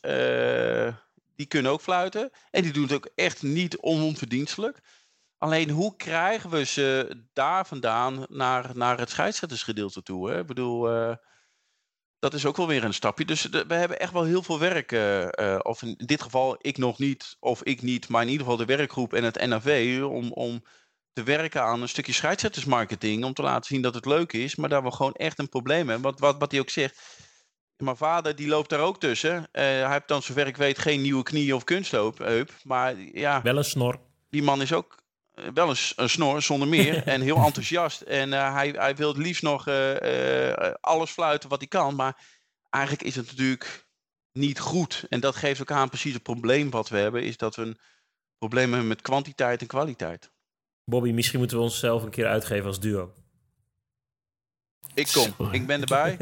die 1.36 1.46
kunnen 1.48 1.72
ook 1.72 1.80
fluiten. 1.80 2.30
En 2.50 2.62
die 2.62 2.72
doen 2.72 2.82
het 2.82 2.92
ook 2.92 3.08
echt 3.14 3.42
niet 3.42 3.76
onverdienstelijk. 3.76 4.78
Alleen 5.38 5.70
hoe 5.70 5.96
krijgen 5.96 6.50
we 6.50 6.64
ze 6.64 7.16
daar 7.32 7.66
vandaan 7.66 8.26
naar, 8.28 8.70
naar 8.74 8.98
het 8.98 9.10
scheidsrechtersgedeelte 9.10 10.02
toe? 10.02 10.30
Hè? 10.30 10.38
Ik 10.40 10.46
bedoel, 10.46 11.16
dat 12.24 12.34
is 12.34 12.46
ook 12.46 12.56
wel 12.56 12.66
weer 12.66 12.84
een 12.84 12.94
stapje. 12.94 13.24
Dus 13.24 13.42
de, 13.42 13.64
we 13.66 13.74
hebben 13.74 14.00
echt 14.00 14.12
wel 14.12 14.24
heel 14.24 14.42
veel 14.42 14.58
werk. 14.58 14.92
Uh, 14.92 15.20
uh, 15.20 15.58
of 15.62 15.82
in 15.82 15.94
dit 15.96 16.22
geval 16.22 16.56
ik 16.60 16.78
nog 16.78 16.98
niet, 16.98 17.36
of 17.40 17.62
ik 17.62 17.82
niet, 17.82 18.08
maar 18.08 18.22
in 18.22 18.28
ieder 18.28 18.42
geval 18.42 18.66
de 18.66 18.76
werkgroep 18.76 19.12
en 19.12 19.24
het 19.24 19.46
NAV. 19.46 20.00
Om, 20.02 20.32
om 20.32 20.62
te 21.12 21.22
werken 21.22 21.62
aan 21.62 21.82
een 21.82 21.88
stukje 21.88 22.12
scheidsrechtersmarketing. 22.12 23.24
Om 23.24 23.34
te 23.34 23.42
laten 23.42 23.64
zien 23.64 23.82
dat 23.82 23.94
het 23.94 24.06
leuk 24.06 24.32
is, 24.32 24.56
maar 24.56 24.68
dat 24.68 24.82
we 24.82 24.92
gewoon 24.92 25.12
echt 25.12 25.38
een 25.38 25.48
probleem 25.48 25.88
hebben. 25.88 26.10
Wat, 26.10 26.20
wat, 26.20 26.38
wat 26.38 26.50
hij 26.50 26.60
ook 26.60 26.70
zegt. 26.70 27.00
Mijn 27.76 27.96
vader 27.96 28.36
die 28.36 28.48
loopt 28.48 28.70
daar 28.70 28.80
ook 28.80 29.00
tussen. 29.00 29.48
hij 29.52 29.90
heeft 29.90 30.08
dan 30.08 30.22
zover 30.22 30.46
ik 30.46 30.56
weet 30.56 30.78
geen 30.78 31.02
nieuwe 31.02 31.22
knie 31.22 31.54
of 31.54 31.64
kunstheup. 31.64 32.52
Maar 32.62 32.94
ja. 33.12 33.42
Wel 33.42 33.56
een 33.56 33.64
snor. 33.64 34.00
Die 34.30 34.42
man 34.42 34.62
is 34.62 34.72
ook 34.72 34.96
uh, 34.96 35.03
wel 35.54 35.70
een, 35.70 35.76
een, 35.96 36.10
snor, 36.10 36.42
zonder 36.42 36.68
meer. 36.68 37.02
en 37.06 37.20
heel 37.20 37.36
enthousiast. 37.36 38.00
En 38.00 38.32
uh, 38.32 38.54
hij, 38.54 38.68
hij 38.68 38.96
wil 38.96 39.08
het 39.08 39.16
liefst 39.16 39.42
nog 39.42 39.68
uh, 39.68 40.54
alles 40.80 41.10
fluiten 41.10 41.48
wat 41.48 41.58
hij 41.58 41.68
kan. 41.68 41.94
Maar 41.94 42.16
eigenlijk 42.70 43.04
is 43.04 43.16
het 43.16 43.26
natuurlijk 43.26 43.86
niet 44.32 44.60
goed. 44.60 45.06
En 45.08 45.20
dat 45.20 45.36
geeft 45.36 45.60
ook 45.60 45.70
aan 45.70 45.88
precies 45.88 46.14
het 46.14 46.22
probleem 46.22 46.70
wat 46.70 46.88
we 46.88 46.96
hebben. 46.96 47.22
Is 47.22 47.36
dat 47.36 47.56
we 47.56 47.62
een 47.62 47.78
probleem 48.38 48.70
hebben 48.70 48.88
met 48.88 49.02
kwantiteit 49.02 49.60
en 49.60 49.66
kwaliteit. 49.66 50.32
Bobby, 50.84 51.10
misschien 51.10 51.38
moeten 51.38 51.56
we 51.56 51.62
onszelf 51.62 52.02
een 52.02 52.10
keer 52.10 52.26
uitgeven 52.26 52.66
als 52.66 52.80
duo. 52.80 53.12
Ik 54.94 55.08
kom, 55.12 55.34
Sorry. 55.36 55.54
ik 55.54 55.66
ben 55.66 55.80
erbij. 55.80 56.10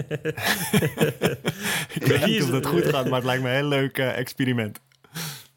ik 1.99 2.07
weet 2.07 2.27
niet 2.27 2.43
of 2.43 2.51
dat 2.51 2.67
goed 2.67 2.85
gaat, 2.85 3.05
maar 3.05 3.15
het 3.15 3.25
lijkt 3.25 3.43
me 3.43 3.49
een 3.49 3.55
heel 3.55 3.69
leuk 3.69 3.99
experiment. 3.99 4.81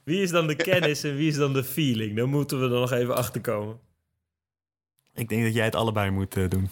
Wie 0.05 0.21
is 0.21 0.29
dan 0.29 0.47
de 0.47 0.55
kennis 0.55 1.03
en 1.03 1.15
wie 1.15 1.27
is 1.27 1.35
dan 1.35 1.53
de 1.53 1.63
feeling? 1.63 2.17
Dan 2.17 2.29
moeten 2.29 2.59
we 2.59 2.63
er 2.63 2.79
nog 2.79 2.91
even 2.91 3.15
achter 3.15 3.41
komen. 3.41 3.79
Ik 5.13 5.29
denk 5.29 5.43
dat 5.43 5.53
jij 5.53 5.65
het 5.65 5.75
allebei 5.75 6.09
moet 6.09 6.35
uh, 6.35 6.49
doen. 6.49 6.69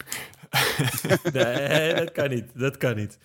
nee, 1.33 1.93
dat 1.93 2.11
kan 2.11 2.29
niet. 2.29 2.59
Dat 2.59 2.77
kan 2.77 2.95
niet. 2.95 3.17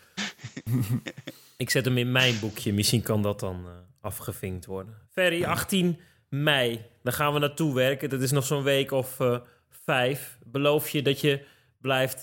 Ik 1.56 1.70
zet 1.70 1.84
hem 1.84 1.98
in 1.98 2.12
mijn 2.12 2.40
boekje. 2.40 2.72
Misschien 2.72 3.02
kan 3.02 3.22
dat 3.22 3.40
dan 3.40 3.64
uh, 3.64 3.70
afgevinkt 4.00 4.66
worden. 4.66 4.94
Ferry, 5.10 5.44
18 5.44 5.98
mei. 6.28 6.84
Daar 7.02 7.12
gaan 7.12 7.32
we 7.32 7.38
naartoe 7.38 7.74
werken. 7.74 8.10
Dat 8.10 8.22
is 8.22 8.30
nog 8.30 8.44
zo'n 8.44 8.62
week 8.62 8.90
of 8.90 9.20
uh, 9.20 9.38
vijf. 9.68 10.38
Beloof 10.44 10.88
je 10.88 11.02
dat 11.02 11.20
je 11.20 11.44
blijft 11.80 12.20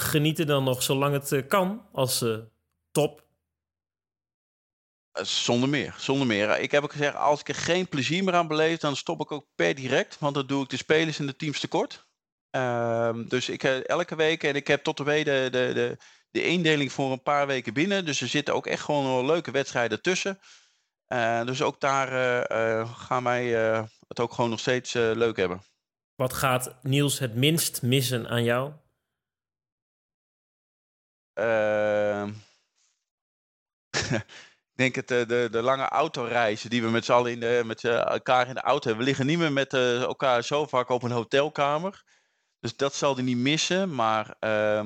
genieten 0.00 0.46
dan 0.46 0.64
nog 0.64 0.82
zolang 0.82 1.12
het 1.14 1.46
kan 1.46 1.82
als 1.92 2.24
top 2.92 3.18
eh, 3.18 3.26
zonder 5.12 5.68
meer, 5.68 5.94
zonder 5.98 6.26
meer. 6.26 6.60
Ik 6.60 6.70
heb 6.70 6.82
ook 6.82 6.92
gezegd, 6.92 7.16
als 7.16 7.40
ik 7.40 7.48
er 7.48 7.54
geen 7.54 7.88
plezier 7.88 8.24
meer 8.24 8.34
aan 8.34 8.46
beleef, 8.46 8.78
dan 8.78 8.96
stop 8.96 9.20
ik 9.20 9.32
ook 9.32 9.46
per 9.54 9.74
direct. 9.74 10.18
Want 10.18 10.34
dan 10.34 10.46
doe 10.46 10.62
ik 10.62 10.68
de 10.68 10.76
spelers 10.76 11.18
en 11.18 11.26
de 11.26 11.36
teams 11.36 11.60
tekort. 11.60 12.06
Um, 12.50 13.28
dus 13.28 13.48
ik 13.48 13.64
uh, 13.64 13.88
elke 13.88 14.14
week, 14.14 14.42
en 14.42 14.54
ik 14.54 14.66
heb 14.66 14.82
tot 14.82 14.96
de 14.96 15.04
week 15.04 15.24
de, 15.24 15.48
de, 15.50 15.70
de, 15.74 15.96
de 16.30 16.44
indeling 16.44 16.92
voor 16.92 17.12
een 17.12 17.22
paar 17.22 17.46
weken 17.46 17.72
binnen. 17.72 18.04
Dus 18.04 18.20
er 18.20 18.28
zitten 18.28 18.54
ook 18.54 18.66
echt 18.66 18.82
gewoon 18.82 19.26
leuke 19.26 19.50
wedstrijden 19.50 20.02
tussen. 20.02 20.40
Uh, 21.08 21.44
dus 21.44 21.62
ook 21.62 21.80
daar 21.80 22.08
gaan 22.86 23.24
wij 23.24 23.44
het 24.08 24.20
ook 24.20 24.32
gewoon 24.32 24.50
nog 24.50 24.60
steeds 24.60 24.92
leuk 24.92 25.36
hebben. 25.36 25.62
Wat 26.14 26.32
gaat 26.32 26.74
Niels 26.82 27.18
het 27.18 27.34
minst 27.34 27.82
missen 27.82 28.28
aan 28.28 28.44
jou? 28.44 28.72
Ik 34.74 34.78
denk 34.78 34.94
het, 34.94 35.08
de, 35.08 35.24
de, 35.26 35.48
de 35.50 35.62
lange 35.62 35.88
autoreizen 35.88 36.70
die 36.70 36.82
we 36.82 36.90
met 36.90 37.04
z'n 37.04 37.12
allen 37.12 37.32
in 37.32 37.40
de, 37.40 37.62
met 37.64 37.84
elkaar 37.84 38.48
in 38.48 38.54
de 38.54 38.60
auto 38.60 38.86
hebben. 38.86 38.98
We 38.98 39.10
liggen 39.10 39.26
niet 39.26 39.38
meer 39.38 39.52
met 39.52 39.72
uh, 39.74 40.02
elkaar 40.02 40.44
zo 40.44 40.66
vaak 40.66 40.88
op 40.88 41.02
een 41.02 41.10
hotelkamer. 41.10 42.02
Dus 42.60 42.76
dat 42.76 42.94
zal 42.94 43.14
hij 43.14 43.24
niet 43.24 43.36
missen. 43.36 43.94
Maar 43.94 44.34
uh, 44.40 44.84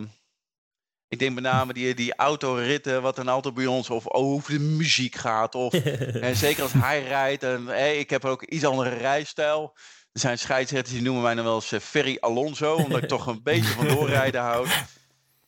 ik 1.08 1.18
denk 1.18 1.34
met 1.34 1.42
name 1.42 1.72
die, 1.72 1.94
die 1.94 2.14
autoritten, 2.14 3.02
wat 3.02 3.16
dan 3.16 3.28
altijd 3.28 3.54
bij 3.54 3.66
ons, 3.66 3.90
of 3.90 4.08
over 4.08 4.52
de 4.52 4.58
muziek 4.58 5.14
gaat. 5.14 5.54
Of, 5.54 5.72
en 6.28 6.36
zeker 6.36 6.62
als 6.62 6.72
hij 6.72 7.02
rijdt. 7.02 7.42
En, 7.42 7.66
hey, 7.66 7.98
ik 7.98 8.10
heb 8.10 8.24
ook 8.24 8.42
iets 8.42 8.64
andere 8.64 8.90
rijstijl. 8.90 9.72
Er 10.12 10.20
zijn 10.20 10.38
scheidsrechters 10.38 10.94
die 10.94 11.02
noemen 11.02 11.22
mij 11.22 11.34
dan 11.34 11.44
wel 11.44 11.54
eens 11.54 11.72
uh, 11.72 11.80
Ferry 11.80 12.16
Alonso, 12.20 12.74
omdat 12.74 13.02
ik 13.02 13.08
toch 13.16 13.26
een 13.26 13.42
beetje 13.42 13.72
van 13.72 13.88
doorrijden 13.88 14.40
houd. 14.40 14.68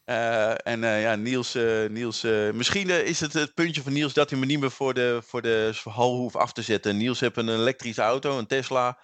Uh, 0.09 0.67
en 0.67 0.83
uh, 0.83 1.03
ja, 1.03 1.15
Niels, 1.15 1.57
uh, 1.57 1.89
Niels 1.89 2.23
misschien 2.53 2.91
is 3.07 3.21
het 3.21 3.33
het 3.33 3.55
puntje 3.55 3.83
van 3.83 3.93
Niels 3.93 4.13
dat 4.13 4.31
hij 4.31 4.39
me 4.39 4.47
niet 4.47 4.61
meer 4.61 4.71
voor 4.71 4.95
de, 4.95 5.19
voor 5.23 5.43
de 5.43 5.73
hal 5.85 6.17
hoeft 6.17 6.37
af 6.37 6.53
te 6.53 6.63
zetten. 6.63 6.97
Niels 6.97 7.21
heeft 7.21 7.37
een 7.37 7.49
elektrische 7.49 8.03
auto, 8.03 8.39
een 8.39 8.47
Tesla. 8.47 8.99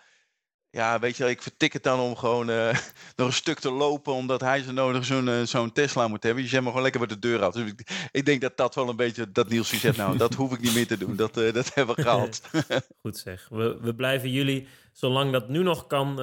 Ja, 0.70 0.98
weet 0.98 1.16
je, 1.16 1.30
ik 1.30 1.42
vertik 1.42 1.72
het 1.72 1.82
dan 1.82 2.00
om 2.00 2.16
gewoon 2.16 2.46
nog 3.16 3.26
een 3.26 3.32
stuk 3.32 3.58
te 3.58 3.70
lopen, 3.70 4.12
omdat 4.12 4.40
hij 4.40 4.62
zo 4.62 4.72
nodig 4.72 5.04
zo'n 5.04 5.46
zo'n 5.46 5.72
Tesla 5.72 6.08
moet 6.08 6.22
hebben. 6.22 6.42
Je 6.42 6.48
zet 6.48 6.60
me 6.60 6.66
gewoon 6.66 6.82
lekker 6.82 7.00
bij 7.00 7.08
de 7.08 7.18
deur 7.18 7.42
af. 7.42 7.54
Dus 7.54 7.70
ik, 7.70 8.08
ik, 8.10 8.26
denk 8.26 8.40
dat 8.40 8.56
dat 8.56 8.74
wel 8.74 8.88
een 8.88 8.96
beetje, 8.96 9.32
dat 9.32 9.48
Niels 9.48 9.80
zegt, 9.80 9.96
nou, 9.96 10.16
dat 10.16 10.34
hoef 10.34 10.52
ik 10.52 10.60
niet 10.60 10.74
meer 10.74 10.86
te 10.86 10.98
doen. 10.98 11.16
Dat, 11.16 11.34
dat 11.34 11.74
hebben 11.74 11.96
we 11.96 12.02
gehaald. 12.02 12.40
Goed 13.02 13.16
zeg. 13.16 13.48
We, 13.50 13.78
we 13.80 13.94
blijven 13.94 14.30
jullie, 14.30 14.66
zolang 14.92 15.32
dat 15.32 15.48
nu 15.48 15.62
nog 15.62 15.86
kan, 15.86 16.20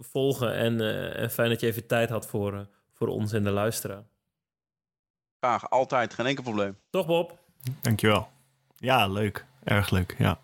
volgen. 0.00 0.54
En, 0.54 0.80
en 1.16 1.30
fijn 1.30 1.48
dat 1.48 1.60
je 1.60 1.66
even 1.66 1.86
tijd 1.86 2.08
had 2.08 2.26
voor, 2.26 2.68
voor 2.92 3.08
ons 3.08 3.32
en 3.32 3.44
de 3.44 3.50
luisteraar. 3.50 4.10
Graag, 5.44 5.70
altijd, 5.70 6.14
geen 6.14 6.26
enkel 6.26 6.42
probleem. 6.42 6.78
Toch 6.90 7.06
Bob? 7.06 7.38
Dankjewel. 7.80 8.28
Ja, 8.76 9.06
leuk. 9.06 9.44
Erg 9.64 9.90
leuk, 9.90 10.14
ja. 10.18 10.40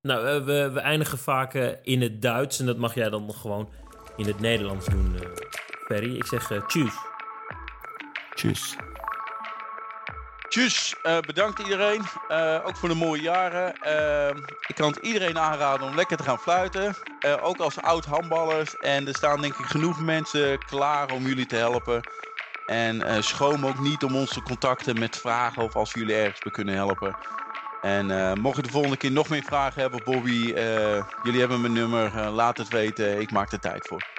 Nou, 0.00 0.26
uh, 0.26 0.44
we, 0.44 0.70
we, 0.70 0.80
eindigen 0.80 1.18
vaak 1.18 1.54
uh, 1.54 1.68
in 1.82 2.02
het 2.02 2.22
Duits 2.22 2.60
en 2.60 2.66
dat 2.66 2.76
mag 2.76 2.94
jij 2.94 3.10
dan 3.10 3.26
nog 3.26 3.40
gewoon 3.40 3.68
in 4.16 4.26
het 4.26 4.40
Nederlands 4.40 4.86
doen, 4.86 5.14
uh, 5.14 5.28
Ferry. 5.86 6.16
Ik 6.16 6.26
zeg 6.26 6.66
tjus. 6.66 6.94
Tjus. 8.34 8.76
Tjus, 10.48 10.94
bedankt 11.26 11.58
iedereen. 11.58 12.02
ook 12.64 12.76
voor 12.76 12.88
de 12.88 12.94
mooie 12.94 13.22
jaren. 13.22 13.68
ik 14.66 14.74
kan 14.74 14.90
het 14.90 15.04
iedereen 15.04 15.38
aanraden 15.38 15.86
om 15.86 15.94
lekker 15.94 16.16
te 16.16 16.22
gaan 16.22 16.38
fluiten. 16.38 16.94
ook 17.40 17.58
als 17.58 17.80
oud 17.80 18.04
handballers. 18.04 18.76
En 18.76 19.06
er 19.06 19.14
staan 19.14 19.40
denk 19.40 19.58
ik 19.58 19.66
genoeg 19.66 20.00
mensen 20.00 20.58
klaar 20.58 21.10
om 21.10 21.26
jullie 21.26 21.46
te 21.46 21.56
helpen. 21.56 22.02
En 22.66 22.96
uh, 22.96 23.20
schroom 23.20 23.66
ook 23.66 23.78
niet 23.78 24.04
om 24.04 24.16
ons 24.16 24.32
te 24.32 24.42
contacten 24.42 24.98
met 24.98 25.16
vragen 25.16 25.62
of 25.62 25.76
als 25.76 25.92
jullie 25.92 26.14
ergens 26.14 26.40
bij 26.40 26.52
kunnen 26.52 26.74
helpen. 26.74 27.16
En 27.82 28.10
uh, 28.10 28.32
mocht 28.32 28.56
je 28.56 28.62
de 28.62 28.70
volgende 28.70 28.96
keer 28.96 29.12
nog 29.12 29.28
meer 29.28 29.42
vragen 29.42 29.80
hebben, 29.80 30.00
Bobby, 30.04 30.52
uh, 30.56 31.04
jullie 31.22 31.40
hebben 31.40 31.60
mijn 31.60 31.72
nummer, 31.72 32.30
laat 32.30 32.58
het 32.58 32.68
weten. 32.68 33.20
Ik 33.20 33.30
maak 33.30 33.52
er 33.52 33.60
tijd 33.60 33.86
voor. 33.86 34.13